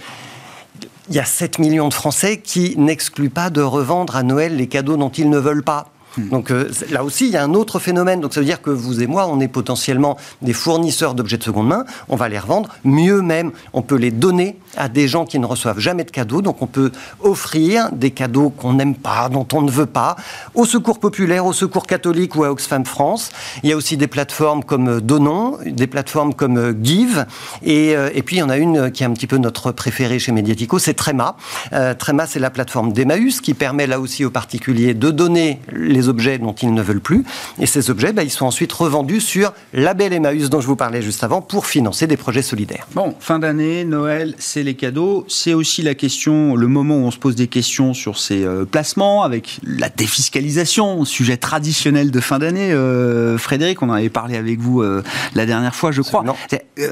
il 1.09 1.15
y 1.15 1.19
a 1.19 1.25
7 1.25 1.59
millions 1.59 1.87
de 1.87 1.93
Français 1.93 2.37
qui 2.37 2.75
n'excluent 2.77 3.29
pas 3.29 3.51
de 3.51 3.61
revendre 3.61 4.15
à 4.15 4.23
Noël 4.23 4.55
les 4.55 4.67
cadeaux 4.67 4.97
dont 4.97 5.09
ils 5.09 5.29
ne 5.29 5.37
veulent 5.37 5.63
pas. 5.63 5.89
Hmm. 6.17 6.29
Donc 6.29 6.51
euh, 6.51 6.69
là 6.89 7.03
aussi, 7.03 7.27
il 7.27 7.31
y 7.31 7.37
a 7.37 7.43
un 7.43 7.53
autre 7.53 7.79
phénomène. 7.79 8.21
Donc 8.21 8.33
ça 8.33 8.39
veut 8.39 8.45
dire 8.45 8.61
que 8.61 8.69
vous 8.69 9.01
et 9.01 9.07
moi, 9.07 9.27
on 9.27 9.39
est 9.39 9.47
potentiellement 9.47 10.17
des 10.41 10.53
fournisseurs 10.53 11.13
d'objets 11.13 11.37
de 11.37 11.43
seconde 11.43 11.67
main. 11.67 11.85
On 12.09 12.15
va 12.15 12.29
les 12.29 12.39
revendre. 12.39 12.69
Mieux 12.83 13.21
même, 13.21 13.51
on 13.73 13.81
peut 13.81 13.97
les 13.97 14.11
donner 14.11 14.57
à 14.77 14.89
des 14.89 15.07
gens 15.07 15.25
qui 15.25 15.39
ne 15.39 15.45
reçoivent 15.45 15.79
jamais 15.79 16.03
de 16.03 16.11
cadeaux. 16.11 16.41
Donc 16.41 16.61
on 16.61 16.67
peut 16.67 16.91
offrir 17.21 17.91
des 17.91 18.11
cadeaux 18.11 18.49
qu'on 18.49 18.73
n'aime 18.73 18.95
pas, 18.95 19.29
dont 19.29 19.47
on 19.53 19.61
ne 19.61 19.71
veut 19.71 19.85
pas, 19.85 20.15
au 20.53 20.65
Secours 20.65 20.99
populaire, 20.99 21.45
au 21.45 21.53
Secours 21.53 21.87
catholique 21.87 22.35
ou 22.35 22.43
à 22.43 22.51
Oxfam 22.51 22.85
France. 22.85 23.31
Il 23.63 23.69
y 23.69 23.73
a 23.73 23.75
aussi 23.75 23.97
des 23.97 24.07
plateformes 24.07 24.63
comme 24.63 24.87
euh, 24.87 24.99
Donon, 24.99 25.57
des 25.65 25.87
plateformes 25.87 26.33
comme 26.33 26.57
euh, 26.57 26.73
Give. 26.81 27.25
Et, 27.63 27.91
et 27.91 28.23
puis 28.23 28.37
il 28.37 28.39
y 28.39 28.43
en 28.43 28.49
a 28.49 28.57
une 28.57 28.91
qui 28.91 29.03
est 29.03 29.05
un 29.05 29.13
petit 29.13 29.27
peu 29.27 29.37
notre 29.37 29.71
préférée 29.71 30.19
chez 30.19 30.31
Mediatico, 30.31 30.79
c'est 30.79 30.93
Trema. 30.93 31.35
Euh, 31.73 31.93
Trema, 31.93 32.25
c'est 32.27 32.39
la 32.39 32.49
plateforme 32.49 32.93
d'Emmaüs 32.93 33.41
qui 33.41 33.53
permet 33.53 33.87
là 33.87 33.99
aussi 33.99 34.25
aux 34.25 34.31
particuliers 34.31 34.93
de 34.93 35.11
donner 35.11 35.59
les 35.71 36.09
objets 36.09 36.37
dont 36.37 36.53
ils 36.53 36.73
ne 36.73 36.81
veulent 36.81 37.01
plus. 37.01 37.23
Et 37.59 37.65
ces 37.65 37.89
objets, 37.89 38.13
bah, 38.13 38.23
ils 38.23 38.31
sont 38.31 38.45
ensuite 38.45 38.71
revendus 38.71 39.21
sur 39.21 39.53
Label 39.73 40.13
Emmaüs 40.13 40.49
dont 40.49 40.61
je 40.61 40.67
vous 40.67 40.75
parlais 40.75 41.01
juste 41.01 41.23
avant 41.23 41.41
pour 41.41 41.65
financer 41.65 42.07
des 42.07 42.17
projets 42.17 42.41
solidaires. 42.41 42.87
Bon, 42.93 43.15
fin 43.19 43.39
d'année, 43.39 43.85
Noël, 43.85 44.35
c'est 44.37 44.63
les 44.65 44.73
cadeaux. 44.73 45.25
C'est 45.29 45.53
aussi 45.53 45.81
la 45.81 45.95
question, 45.95 46.55
le 46.55 46.67
moment 46.67 46.95
où 46.95 47.05
on 47.05 47.11
se 47.11 47.17
pose 47.17 47.35
des 47.35 47.47
questions 47.47 47.93
sur 47.93 48.17
ces 48.17 48.43
euh, 48.43 48.65
placements 48.65 49.23
avec 49.23 49.59
la 49.63 49.89
défiscalisation, 49.89 51.05
sujet 51.05 51.37
traditionnel 51.37 52.11
de 52.11 52.19
fin 52.19 52.39
d'année. 52.39 52.73
Euh, 52.73 53.37
Frédéric, 53.37 53.81
on 53.81 53.89
en 53.89 53.93
avait 53.93 54.09
parlé 54.09 54.35
avec 54.35 54.59
vous 54.59 54.81
euh, 54.81 55.03
la 55.35 55.45
dernière 55.45 55.75
fois, 55.75 55.91
je 55.91 56.01
crois. 56.01 56.23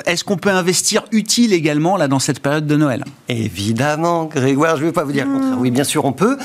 Est-ce 0.06 0.24
qu'on 0.24 0.38
peut 0.38 0.50
investir 0.50 1.04
utile 1.12 1.52
également 1.52 1.98
là 1.98 2.08
dans 2.08 2.20
cette 2.20 2.40
période 2.40 2.68
de 2.68 2.76
Noël? 2.78 3.04
Évidemment, 3.28 4.26
Grégoire, 4.26 4.78
je 4.78 4.84
ne 4.84 4.88
vais 4.88 4.94
pas 4.94 5.04
vous 5.04 5.12
dire 5.12 5.26
le 5.26 5.34
contraire. 5.34 5.58
Oui, 5.60 5.72
bien 5.72 5.84
sûr, 5.84 6.06
on 6.06 6.14
peut. 6.14 6.38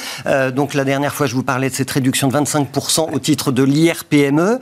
donc 0.54 0.74
la 0.74 0.84
dernière 0.84 1.14
fois, 1.14 1.26
je 1.26 1.34
vous 1.34 1.42
parlais 1.42 1.70
de 1.70 1.74
cette 1.74 1.90
réduction 1.90 2.28
de 2.28 2.32
25 2.32 2.68
au 3.12 3.18
titre 3.18 3.52
de 3.52 3.62
l'IRPME. 3.62 4.58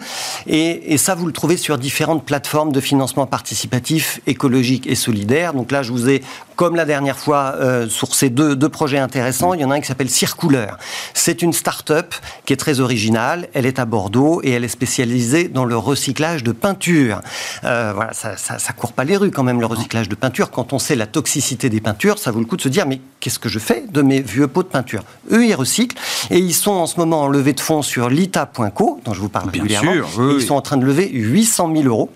Et, 0.46 0.92
et 0.92 0.98
ça, 0.98 1.14
vous 1.14 1.26
le 1.26 1.32
trouvez 1.32 1.56
sur 1.56 1.78
différentes 1.78 2.24
plateformes 2.24 2.72
de 2.72 2.80
financement 2.80 3.26
participatif, 3.26 4.20
écologique 4.26 4.86
et 4.86 4.94
solidaire. 4.94 5.54
Donc 5.54 5.70
là, 5.72 5.82
je 5.82 5.92
vous 5.92 6.08
ai 6.08 6.22
comme 6.56 6.74
la 6.74 6.86
dernière 6.86 7.18
fois, 7.18 7.54
euh, 7.56 7.88
sur 7.88 8.14
ces 8.14 8.30
deux, 8.30 8.56
deux, 8.56 8.68
projets 8.68 8.98
intéressants, 8.98 9.54
il 9.54 9.60
y 9.60 9.64
en 9.64 9.70
a 9.70 9.74
un 9.74 9.80
qui 9.80 9.86
s'appelle 9.86 10.08
Circouleur. 10.08 10.78
C'est 11.14 11.42
une 11.42 11.52
start-up 11.52 12.14
qui 12.46 12.52
est 12.54 12.56
très 12.56 12.80
originale. 12.80 13.48
Elle 13.52 13.66
est 13.66 13.78
à 13.78 13.84
Bordeaux 13.84 14.40
et 14.42 14.50
elle 14.50 14.64
est 14.64 14.68
spécialisée 14.68 15.48
dans 15.48 15.66
le 15.66 15.76
recyclage 15.76 16.42
de 16.42 16.52
peinture. 16.52 17.20
Euh, 17.64 17.92
voilà, 17.94 18.14
ça, 18.14 18.36
ça, 18.36 18.58
ça, 18.58 18.72
court 18.72 18.94
pas 18.94 19.04
les 19.04 19.16
rues 19.16 19.30
quand 19.30 19.42
même, 19.42 19.60
le 19.60 19.66
recyclage 19.66 20.08
de 20.08 20.14
peinture. 20.14 20.50
Quand 20.50 20.72
on 20.72 20.78
sait 20.78 20.96
la 20.96 21.06
toxicité 21.06 21.68
des 21.68 21.80
peintures, 21.80 22.18
ça 22.18 22.30
vaut 22.30 22.40
le 22.40 22.46
coup 22.46 22.56
de 22.56 22.62
se 22.62 22.68
dire, 22.68 22.86
mais 22.86 23.00
qu'est-ce 23.20 23.38
que 23.38 23.50
je 23.50 23.58
fais 23.58 23.84
de 23.90 24.00
mes 24.00 24.20
vieux 24.20 24.48
pots 24.48 24.62
de 24.62 24.68
peinture? 24.68 25.02
Eux, 25.30 25.44
ils 25.44 25.54
recyclent 25.54 25.96
et 26.30 26.38
ils 26.38 26.54
sont 26.54 26.72
en 26.72 26.86
ce 26.86 26.98
moment 26.98 27.22
en 27.22 27.28
levée 27.28 27.52
de 27.52 27.60
fonds 27.60 27.82
sur 27.82 28.08
lita.co, 28.08 29.00
dont 29.04 29.12
je 29.12 29.20
vous 29.20 29.28
parle 29.28 29.50
régulièrement. 29.50 29.92
Sûr, 29.92 30.32
Ils 30.38 30.42
sont 30.42 30.54
en 30.54 30.62
train 30.62 30.78
de 30.78 30.86
lever 30.86 31.10
800 31.12 31.70
000 31.74 31.88
euros. 31.88 32.10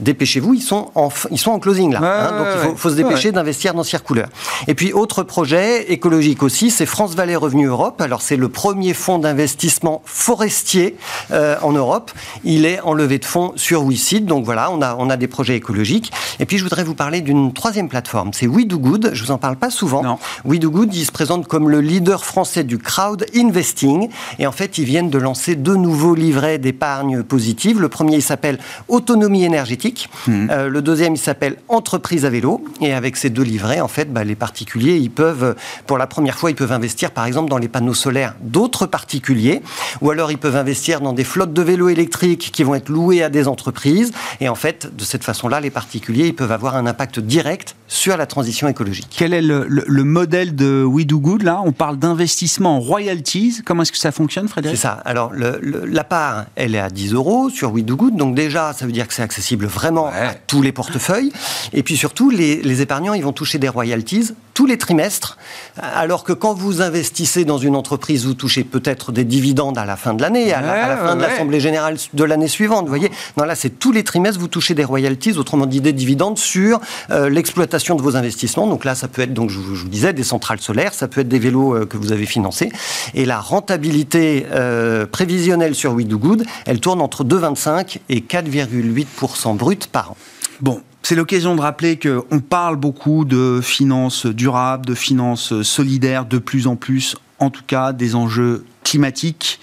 Dépêchez-vous, 0.00 0.54
ils 0.54 0.62
sont 0.62 0.90
en, 0.94 1.08
ils 1.30 1.38
sont 1.38 1.52
en 1.52 1.58
closing 1.58 1.92
là. 1.92 2.00
Hein, 2.02 2.38
donc 2.38 2.72
il 2.72 2.76
faut, 2.76 2.90
se 2.90 2.96
dépêcher 2.96 3.32
d'investir 3.32 3.74
dans 3.74 3.84
Circouleur. 3.84 4.28
Et 4.66 4.74
puis 4.74 4.92
autre 4.92 5.22
projet 5.22 5.92
écologique 5.92 6.42
aussi, 6.42 6.70
c'est 6.70 6.86
France 6.86 7.14
Vallée 7.14 7.36
Revenu 7.36 7.66
Europe. 7.66 8.00
Alors 8.00 8.20
c'est 8.20 8.36
le 8.36 8.48
premier 8.48 8.92
fonds 8.92 9.18
d'investissement 9.18 10.02
forestier 10.04 10.96
euh, 11.30 11.56
en 11.62 11.72
Europe. 11.72 12.10
Il 12.42 12.66
est 12.66 12.80
en 12.80 12.92
levée 12.92 13.18
de 13.18 13.24
fonds 13.24 13.52
sur 13.56 13.84
WeSeed. 13.84 14.26
Donc 14.26 14.44
voilà, 14.44 14.70
on 14.72 14.82
a, 14.82 14.96
on 14.98 15.08
a 15.10 15.16
des 15.16 15.28
projets 15.28 15.54
écologiques. 15.54 16.12
Et 16.40 16.46
puis 16.46 16.58
je 16.58 16.64
voudrais 16.64 16.84
vous 16.84 16.94
parler 16.94 17.20
d'une 17.20 17.52
troisième 17.52 17.88
plateforme. 17.88 18.32
C'est 18.32 18.48
We 18.48 18.66
Do 18.66 18.78
Good. 18.78 19.10
Je 19.12 19.22
vous 19.22 19.30
en 19.30 19.38
parle 19.38 19.56
pas 19.56 19.70
souvent. 19.70 20.02
Non. 20.02 20.18
We 20.44 20.58
Do 20.58 20.70
Good, 20.70 20.94
il 20.94 21.06
se 21.06 21.12
présente 21.12 21.46
comme 21.46 21.70
le 21.70 21.80
leader 21.80 22.24
français 22.24 22.64
du 22.64 22.78
crowd 22.78 23.26
investing. 23.36 24.08
Et 24.40 24.46
en 24.46 24.52
fait, 24.52 24.78
ils 24.78 24.84
viennent 24.84 25.10
de 25.10 25.18
lancer 25.18 25.54
deux 25.54 25.76
nouveaux 25.76 26.16
livrets 26.16 26.58
d'épargne 26.58 27.22
positive. 27.22 27.80
Le 27.80 27.88
premier, 27.88 28.16
il 28.16 28.22
s'appelle 28.22 28.58
Autonomie 28.88 29.43
énergétique. 29.44 30.08
Hmm. 30.26 30.48
Euh, 30.50 30.68
le 30.68 30.82
deuxième, 30.82 31.14
il 31.14 31.18
s'appelle 31.18 31.56
Entreprise 31.68 32.24
à 32.24 32.30
vélo. 32.30 32.64
Et 32.80 32.92
avec 32.92 33.16
ces 33.16 33.30
deux 33.30 33.42
livrets, 33.42 33.80
en 33.80 33.88
fait, 33.88 34.12
bah, 34.12 34.24
les 34.24 34.34
particuliers, 34.34 34.96
ils 34.96 35.10
peuvent, 35.10 35.54
pour 35.86 35.98
la 35.98 36.06
première 36.06 36.38
fois, 36.38 36.50
ils 36.50 36.56
peuvent 36.56 36.72
investir, 36.72 37.10
par 37.10 37.26
exemple, 37.26 37.50
dans 37.50 37.58
les 37.58 37.68
panneaux 37.68 37.94
solaires 37.94 38.34
d'autres 38.40 38.86
particuliers. 38.86 39.62
Ou 40.00 40.10
alors, 40.10 40.30
ils 40.30 40.38
peuvent 40.38 40.56
investir 40.56 41.00
dans 41.00 41.12
des 41.12 41.24
flottes 41.24 41.52
de 41.52 41.62
vélos 41.62 41.88
électriques 41.88 42.50
qui 42.52 42.62
vont 42.62 42.74
être 42.74 42.88
louées 42.88 43.22
à 43.22 43.28
des 43.28 43.48
entreprises. 43.48 44.12
Et 44.40 44.48
en 44.48 44.54
fait, 44.54 44.94
de 44.94 45.04
cette 45.04 45.24
façon-là, 45.24 45.60
les 45.60 45.70
particuliers, 45.70 46.28
ils 46.28 46.34
peuvent 46.34 46.52
avoir 46.52 46.76
un 46.76 46.86
impact 46.86 47.20
direct 47.20 47.76
sur 47.88 48.16
la 48.16 48.26
transition 48.26 48.68
écologique. 48.68 49.08
Quel 49.10 49.32
est 49.32 49.42
le, 49.42 50.04
modèle 50.04 50.54
de 50.54 50.82
We 50.84 51.06
Do 51.06 51.18
Good 51.20 51.42
là? 51.42 51.60
On 51.64 51.72
parle 51.72 51.98
d'investissement 51.98 52.76
en 52.76 52.80
royalties. 52.80 53.62
Comment 53.64 53.82
est-ce 53.82 53.92
que 53.92 53.98
ça 53.98 54.12
fonctionne, 54.12 54.48
Frédéric? 54.48 54.76
C'est 54.76 54.82
ça. 54.82 55.00
Alors, 55.04 55.32
la 55.34 56.04
part, 56.04 56.46
elle 56.56 56.74
est 56.74 56.80
à 56.80 56.90
10 56.90 57.14
euros 57.14 57.50
sur 57.50 57.72
We 57.72 57.84
Do 57.84 57.96
Good. 57.96 58.16
Donc 58.16 58.34
déjà, 58.34 58.72
ça 58.72 58.86
veut 58.86 58.92
dire 58.92 59.06
que 59.08 59.14
c'est 59.14 59.22
accessible 59.34 59.66
vraiment 59.66 60.06
à 60.06 60.34
tous 60.34 60.62
les 60.62 60.70
portefeuilles. 60.70 61.32
Et 61.72 61.82
puis 61.82 61.96
surtout, 61.96 62.30
les, 62.30 62.62
les 62.62 62.82
épargnants, 62.82 63.14
ils 63.14 63.24
vont 63.24 63.32
toucher 63.32 63.58
des 63.58 63.68
royalties 63.68 64.30
tous 64.54 64.66
les 64.66 64.78
trimestres, 64.78 65.36
alors 65.76 66.22
que 66.22 66.32
quand 66.32 66.54
vous 66.54 66.80
investissez 66.80 67.44
dans 67.44 67.58
une 67.58 67.74
entreprise, 67.74 68.24
vous 68.24 68.34
touchez 68.34 68.62
peut-être 68.62 69.10
des 69.10 69.24
dividendes 69.24 69.76
à 69.76 69.84
la 69.84 69.96
fin 69.96 70.14
de 70.14 70.22
l'année, 70.22 70.52
à, 70.52 70.60
la 70.60 70.96
fin 70.96 71.16
de 71.16 71.20
l'Assemblée 71.20 71.58
générale 71.60 71.96
de 72.12 72.24
l'année 72.24 72.48
suivante. 72.48 72.82
Vous 72.82 72.88
voyez, 72.88 73.10
non, 73.36 73.44
là, 73.44 73.56
c'est 73.56 73.70
tous 73.70 73.90
les 73.90 74.04
trimestres, 74.04 74.38
vous 74.38 74.48
touchez 74.48 74.74
des 74.74 74.84
royalties, 74.84 75.36
autrement 75.36 75.66
dit 75.66 75.80
des 75.80 75.92
dividendes 75.92 76.38
sur 76.38 76.80
euh, 77.10 77.28
l'exploitation 77.28 77.96
de 77.96 78.02
vos 78.02 78.16
investissements. 78.16 78.68
Donc 78.68 78.84
là, 78.84 78.94
ça 78.94 79.08
peut 79.08 79.22
être, 79.22 79.34
donc 79.34 79.50
je, 79.50 79.58
vous 79.58 79.88
disais, 79.88 80.12
des 80.12 80.22
centrales 80.22 80.60
solaires, 80.60 80.94
ça 80.94 81.08
peut 81.08 81.22
être 81.22 81.28
des 81.28 81.40
vélos 81.40 81.74
euh, 81.74 81.86
que 81.86 81.96
vous 81.96 82.12
avez 82.12 82.26
financés. 82.26 82.70
Et 83.14 83.24
la 83.24 83.40
rentabilité 83.40 84.46
euh, 84.52 85.04
prévisionnelle 85.06 85.74
sur 85.74 85.92
We 85.92 86.06
Do 86.06 86.18
Good, 86.18 86.44
elle 86.66 86.78
tourne 86.78 87.00
entre 87.00 87.24
2,25 87.24 87.98
et 88.08 88.20
4,8% 88.20 89.56
brut 89.56 89.88
par 89.88 90.12
an. 90.12 90.16
Bon, 90.60 90.80
c'est 91.04 91.14
l'occasion 91.14 91.54
de 91.54 91.60
rappeler 91.60 91.98
qu'on 91.98 92.40
parle 92.40 92.76
beaucoup 92.76 93.26
de 93.26 93.60
finances 93.62 94.24
durables, 94.24 94.86
de 94.86 94.94
finances 94.94 95.60
solidaires, 95.60 96.24
de 96.24 96.38
plus 96.38 96.66
en 96.66 96.76
plus, 96.76 97.14
en 97.40 97.50
tout 97.50 97.62
cas, 97.66 97.92
des 97.92 98.14
enjeux 98.14 98.64
climatiques. 98.84 99.60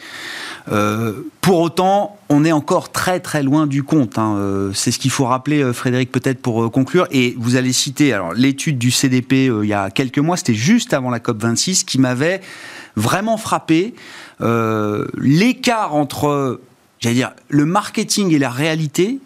Euh, 0.71 1.23
pour 1.41 1.59
autant, 1.61 2.19
on 2.29 2.45
est 2.45 2.51
encore 2.51 2.91
très 2.91 3.19
très 3.19 3.41
loin 3.41 3.65
du 3.65 3.81
compte. 3.81 4.19
Hein. 4.19 4.35
Euh, 4.37 4.71
c'est 4.75 4.91
ce 4.91 4.99
qu'il 4.99 5.09
faut 5.09 5.25
rappeler, 5.25 5.63
euh, 5.63 5.73
Frédéric, 5.73 6.11
peut-être 6.11 6.43
pour 6.43 6.71
conclure. 6.71 7.07
Et 7.09 7.35
vous 7.39 7.55
allez 7.55 7.73
citer 7.73 8.15
l'étude 8.35 8.77
du 8.77 8.91
CDP 8.91 9.45
il 9.45 9.67
y 9.67 9.73
a 9.73 9.89
quelques 9.89 10.19
mois, 10.19 10.37
c'était 10.37 10.53
juste 10.53 10.93
avant 10.93 11.09
la 11.09 11.19
COP 11.19 11.41
26, 11.41 11.85
qui 11.85 11.97
m'avait 11.97 12.41
vraiment 12.95 13.37
frappé. 13.37 13.95
L'écart 14.39 15.95
entre, 15.95 16.61
j'allais 16.99 17.15
dire, 17.15 17.31
le 17.49 17.65
marketing 17.65 18.31
et 18.31 18.37
la 18.37 18.51
réalité 18.51 19.19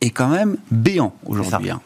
est 0.00 0.10
quand 0.10 0.28
même 0.28 0.56
béant 0.70 1.14
aujourd'hui. 1.26 1.70
Hein. 1.70 1.80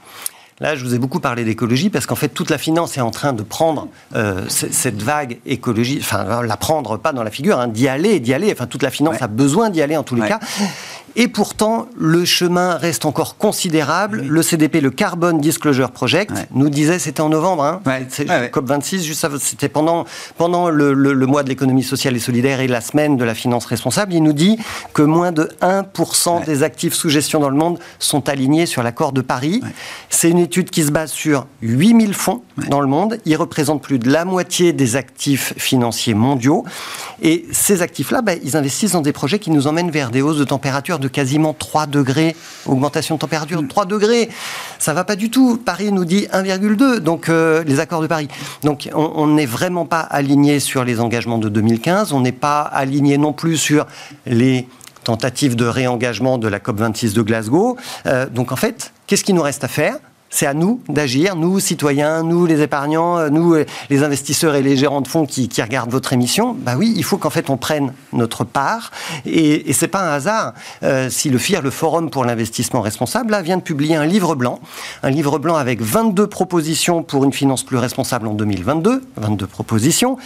Là, 0.61 0.77
je 0.77 0.85
vous 0.85 0.95
ai 0.95 0.99
beaucoup 0.99 1.19
parlé 1.19 1.45
d'écologie 1.45 1.91
parce 1.91 2.07
qu'en 2.07 2.15
fait, 2.15 2.29
toute 2.29 2.49
la 2.49 2.59
finance 2.59 2.97
est 2.97 3.01
en 3.01 3.11
train 3.11 3.33
de 3.33 3.43
prendre 3.43 3.89
euh, 4.15 4.45
cette 4.49 5.03
vague 5.03 5.39
écologie, 5.47 5.99
enfin, 6.01 6.43
la 6.43 6.57
prendre 6.57 6.97
pas 6.97 7.12
dans 7.12 7.25
la 7.25 7.31
figure, 7.31 7.59
hein, 7.59 7.67
d'y 7.67 7.89
aller, 7.89 8.21
d'y 8.21 8.33
aller. 8.33 8.53
Enfin, 8.53 8.67
toute 8.67 8.83
la 8.83 8.91
finance 8.91 9.21
a 9.21 9.27
besoin 9.27 9.69
d'y 9.69 9.83
aller 9.83 9.97
en 9.97 10.05
tous 10.05 10.15
les 10.15 10.29
cas. 10.29 10.39
Et 11.17 11.29
pourtant, 11.29 11.87
le 11.97 12.25
chemin 12.25 12.77
reste 12.77 13.05
encore 13.05 13.37
considérable. 13.37 14.23
Le 14.27 14.43
CDP, 14.43 14.81
le 14.81 14.91
Carbon 14.91 15.33
Disclosure 15.33 15.93
Project, 15.93 16.33
nous 16.53 16.69
disait, 16.69 16.99
c'était 16.99 17.21
en 17.21 17.29
novembre, 17.29 17.65
hein, 17.65 17.81
COP26, 17.87 19.39
c'était 19.39 19.69
pendant, 19.69 20.07
pendant 20.37 20.71
le, 20.71 20.93
le, 20.93 21.27
mois 21.27 21.45
de 21.45 21.49
l'économie 21.49 21.85
sociale 21.85 22.17
et 22.17 22.19
solidaire 22.19 22.61
et 22.61 22.67
la 22.67 22.81
semaine 22.81 23.17
de 23.17 23.25
la 23.25 23.35
finance 23.35 23.65
responsable. 23.67 24.12
Il 24.12 24.23
nous 24.23 24.33
dit 24.33 24.59
que 24.93 25.03
moins 25.03 25.31
de 25.31 25.49
1% 25.62 26.45
des 26.45 26.62
actifs 26.65 26.95
sous 26.95 27.09
gestion 27.09 27.39
dans 27.39 27.51
le 27.51 27.57
monde 27.57 27.79
sont 28.01 28.29
alignés 28.29 28.67
sur 28.67 28.83
l'accord 28.83 29.12
de 29.12 29.21
Paris. 29.21 29.62
C'est 30.11 30.31
une 30.31 30.39
étude 30.39 30.71
qui 30.71 30.83
se 30.83 30.91
base 30.91 31.12
sur 31.12 31.47
8000 31.62 32.15
fonds 32.15 32.43
dans 32.69 32.81
le 32.81 32.89
monde. 32.89 33.19
Ils 33.25 33.37
représentent 33.37 33.83
plus 33.83 33.99
de 33.99 34.11
la 34.11 34.25
moitié 34.25 34.73
des 34.73 34.97
actifs 34.97 35.55
financiers 35.57 36.15
mondiaux. 36.15 36.65
Et 37.23 37.47
ces 37.53 37.83
actifs-là, 37.83 38.23
ben, 38.23 38.39
ils 38.43 38.57
investissent 38.57 38.93
dans 38.93 39.01
des 39.01 39.12
projets 39.12 39.39
qui 39.39 39.51
nous 39.51 39.67
emmènent 39.67 39.91
vers 39.91 40.11
des 40.11 40.23
hausses 40.23 40.39
de 40.39 40.45
température 40.45 40.99
de 41.05 41.09
quasiment 41.09 41.52
3 41.52 41.86
degrés, 41.86 42.34
augmentation 42.66 43.14
de 43.14 43.20
température 43.20 43.62
de 43.62 43.68
3 43.68 43.84
degrés. 43.84 44.28
Ça 44.78 44.94
va 44.94 45.05
pas 45.05 45.16
du 45.16 45.30
tout. 45.30 45.59
Paris 45.59 45.92
nous 45.92 46.05
dit 46.05 46.26
1,2, 46.32 46.98
donc 46.98 47.28
euh, 47.28 47.62
les 47.64 47.78
accords 47.78 48.02
de 48.02 48.07
Paris. 48.07 48.28
Donc 48.62 48.88
on 48.94 49.26
n'est 49.28 49.46
vraiment 49.46 49.84
pas 49.86 50.00
aligné 50.00 50.61
sur 50.61 50.84
les 50.84 51.00
engagements 51.00 51.38
de 51.38 51.48
2015. 51.48 52.12
On 52.12 52.20
n'est 52.20 52.32
pas 52.32 52.62
aligné 52.62 53.18
non 53.18 53.32
plus 53.32 53.57
sur 53.57 53.86
les 54.26 54.66
tentatives 55.05 55.55
de 55.55 55.66
réengagement 55.66 56.38
de 56.38 56.48
la 56.48 56.59
COP26 56.59 57.12
de 57.12 57.22
Glasgow. 57.22 57.76
Euh, 58.07 58.26
donc 58.28 58.50
en 58.50 58.57
fait, 58.57 58.92
qu'est-ce 59.07 59.22
qu'il 59.22 59.34
nous 59.34 59.42
reste 59.42 59.62
à 59.62 59.68
faire? 59.68 59.98
C'est 60.35 60.47
à 60.47 60.55
nous 60.55 60.80
d'agir, 60.89 61.37
nous 61.37 61.61
citoyens, 61.61 62.24
nous 62.24 62.45
les 62.45 62.61
épargnants, 62.61 63.18
euh, 63.18 63.28
nous 63.28 63.55
euh, 63.55 63.64
les 63.89 64.03
investisseurs 64.03 64.57
et 64.57 64.62
les 64.62 64.76
gérants 64.76 65.01
de 65.01 65.07
fonds 65.07 65.26
qui, 65.26 65.49
regardent 65.62 65.93
votre 65.93 66.12
émission. 66.12 66.57
Bah 66.59 66.74
oui, 66.76 66.93
il 66.97 67.05
faut 67.05 67.18
qu'en 67.18 67.30
fait 67.30 67.51
on 67.51 67.57
prenne 67.57 67.93
notre 68.12 68.43
part. 68.43 68.91
Et, 69.26 69.70
et 69.70 69.72
c'est 69.72 69.87
pas 69.87 70.01
un 70.01 70.12
hasard 70.12 70.55
euh, 70.82 71.09
si 71.09 71.30
le 71.30 71.39
FIR, 71.39 71.62
le 71.62 71.70
Forum 71.70 72.11
pour 72.11 72.24
l'investissement 72.24 72.80
responsable, 72.80 73.30
là, 73.30 73.43
vient 73.43 73.59
de 73.59 73.62
publier 73.62 73.95
un 73.95 74.07
livre 74.07 74.35
blanc, 74.35 74.59
un 75.05 75.11
livre 75.11 75.39
blanc 75.39 75.55
avec 75.55 75.80
22 75.80 76.26
propositions 76.26 77.05
pour 77.05 77.22
une 77.22 77.32
finance 77.32 77.62
plus 77.62 77.76
responsable 77.76 78.26
en 78.26 78.35
2022, 78.35 79.03
22 79.16 79.47
propositions. 79.47 80.18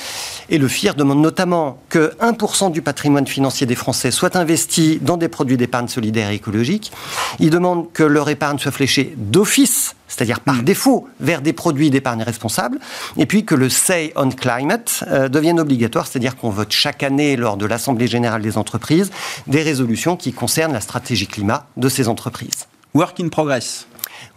Et 0.48 0.56
le 0.56 0.68
FIR 0.68 0.94
demande 0.94 1.20
notamment 1.20 1.78
que 1.90 2.14
1% 2.22 2.72
du 2.72 2.80
patrimoine 2.80 3.26
financier 3.26 3.66
des 3.66 3.74
Français 3.74 4.11
soit 4.11 4.36
investi 4.36 5.00
dans 5.02 5.18
des 5.18 5.28
produits 5.28 5.59
d'épargne 5.59 5.88
solidaire 5.88 6.30
et 6.30 6.36
écologique. 6.36 6.92
Il 7.40 7.50
demande 7.50 7.92
que 7.92 8.04
leur 8.04 8.30
épargne 8.30 8.59
soit 8.59 8.72
fléchée 8.72 9.14
d'office 9.18 9.94
c'est-à-dire 10.18 10.40
par 10.40 10.56
mm. 10.56 10.62
défaut 10.62 11.08
vers 11.20 11.40
des 11.40 11.52
produits 11.52 11.90
d'épargne 11.90 12.22
responsable, 12.22 12.78
et 13.16 13.26
puis 13.26 13.44
que 13.44 13.54
le 13.54 13.68
Say 13.68 14.12
on 14.16 14.30
Climate 14.30 15.04
euh, 15.08 15.28
devienne 15.28 15.60
obligatoire, 15.60 16.06
c'est-à-dire 16.06 16.36
qu'on 16.36 16.50
vote 16.50 16.72
chaque 16.72 17.02
année 17.02 17.36
lors 17.36 17.56
de 17.56 17.66
l'Assemblée 17.66 18.08
générale 18.08 18.42
des 18.42 18.58
entreprises 18.58 19.10
des 19.46 19.62
résolutions 19.62 20.16
qui 20.16 20.32
concernent 20.32 20.72
la 20.72 20.80
stratégie 20.80 21.26
climat 21.26 21.66
de 21.76 21.88
ces 21.88 22.08
entreprises. 22.08 22.66
Work 22.94 23.20
in 23.20 23.28
progress. 23.28 23.88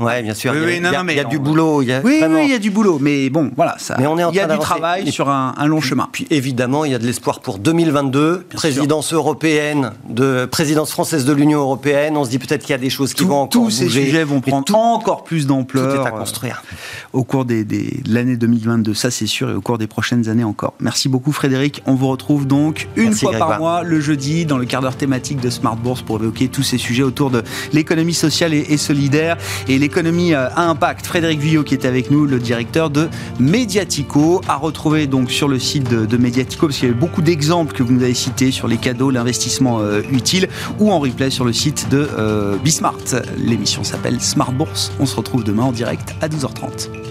Oui, 0.02 0.24
bien 0.24 0.34
sûr. 0.34 0.54
il 0.56 1.16
y 1.16 1.20
a, 1.20 1.24
du 1.24 1.40
boulot. 1.40 1.82
Il 1.82 2.02
oui, 2.04 2.24
il 2.44 2.50
y 2.50 2.54
a 2.54 2.60
du 2.60 2.72
boulot. 2.72 2.98
Mais 3.00 3.30
bon, 3.30 3.52
voilà. 3.56 3.76
Ça, 3.78 3.96
mais 4.00 4.08
on 4.08 4.18
est 4.18 4.24
en 4.24 4.32
il 4.32 4.36
y 4.36 4.40
a 4.40 4.48
du 4.48 4.60
travail 4.60 5.12
sur 5.12 5.30
un, 5.30 5.54
long 5.66 5.82
chemin. 5.82 6.10
Puis 6.12 6.28
évidemment, 6.30 6.86
il 6.86 6.92
y 6.92 6.96
a 6.96 7.00
de 7.00 7.06
l'espoir 7.06 7.40
pour 7.40 7.60
2022. 7.60 8.46
présidence 8.54 9.14
européenne, 9.14 9.92
de, 10.10 10.46
présidence 10.46 10.92
française 10.92 11.26
de 11.26 11.34
l'Union 11.34 11.60
européenne. 11.60 12.18
On 12.18 12.26
se 12.26 12.30
dit 12.30 12.40
peut-être 12.40 12.62
qu'il 12.62 12.72
y 12.72 12.74
a 12.74 12.78
des 12.78 12.90
choses 12.90 13.14
qui 13.14 13.24
vont 13.24 13.42
encore 13.42 13.50
tous 13.50 13.66
Tous 13.66 13.72
ces 13.72 13.90
sujets 13.90 14.24
vont 14.24 14.42
prendre 14.42 14.76
encore 14.76 15.24
plus 15.24 15.48
d'ampleur. 15.48 15.96
Tout 15.96 16.02
est 16.02 16.08
à 16.08 16.12
construire. 16.12 16.64
Euh, 16.72 16.76
au 17.14 17.24
cours 17.24 17.46
des, 17.46 17.64
des, 17.64 18.02
de 18.04 18.14
l'année 18.14 18.38
2022, 18.38 18.94
ça 18.94 19.12
c'est 19.12 19.28
sûr, 19.28 19.50
et 19.50 19.54
au 19.54 19.62
cours 19.62 19.78
des 19.78 19.88
prochaines 19.88 20.30
années 20.30 20.44
encore. 20.44 20.74
Merci 20.80 21.10
beaucoup 21.10 21.32
Frédéric. 21.32 21.82
On 21.86 21.96
vous 21.96 22.08
retrouve 22.08 22.48
donc 22.48 22.88
une 22.96 23.14
fois 23.14 23.34
par 23.34 23.60
mois, 23.60 23.84
le 23.84 24.00
jeudi, 24.00 24.46
dans 24.46 24.58
le 24.58 24.66
quart 24.66 24.82
d'heure 24.82 24.96
thématique 24.96 25.40
de 25.40 25.50
Smart 25.50 25.76
Bourse 25.76 26.02
pour 26.02 26.18
évoquer 26.22 26.48
tous 26.48 26.64
ces 26.64 26.78
sujets 26.78 27.04
autour 27.04 27.30
de 27.30 27.44
l'économie 27.74 28.14
sociale 28.14 28.54
et, 28.54 28.66
et 28.70 28.78
solidaire 28.78 29.38
et 29.68 29.78
l'économie 29.92 30.34
euh, 30.34 30.48
à 30.56 30.70
impact. 30.70 31.06
Frédéric 31.06 31.42
Vuillot 31.42 31.64
qui 31.64 31.74
est 31.74 31.86
avec 31.86 32.12
nous, 32.12 32.26
le 32.26 32.40
directeur 32.40 32.90
de 32.90 33.10
Mediatico, 33.40 34.40
à 34.48 34.56
retrouver 34.56 35.06
donc 35.06 35.30
sur 35.30 35.50
le 35.50 35.60
site 35.60 35.90
de, 35.90 36.18
Mediatico 36.18 36.68
parce 36.68 36.80
qu'il 36.80 36.88
y 36.88 36.92
a 36.92 36.96
beaucoup 36.96 37.22
d'exemples 37.22 37.74
que 37.74 37.84
vous 37.84 37.92
nous 37.92 38.04
avez 38.04 38.14
cités 38.14 38.52
sur 38.52 38.70
les 38.70 38.78
cadeaux, 38.78 39.12
l'investissement 39.12 39.82
euh, 39.82 40.02
utile 40.10 40.48
ou 40.80 40.94
en 40.94 41.00
replay 41.00 41.30
sur 41.30 41.44
le 41.44 41.52
site 41.52 41.90
de 41.90 42.08
euh, 42.18 42.56
Bismart. 42.64 42.96
L'émission 43.38 43.84
s'appelle 43.84 44.22
Smart 44.22 44.54
Bourse. 44.54 44.94
On 45.02 45.06
se 45.06 45.16
retrouve 45.18 45.44
demain 45.44 45.64
en 45.64 45.72
direct 45.74 46.16
à 46.22 46.30
12h30. 46.30 47.11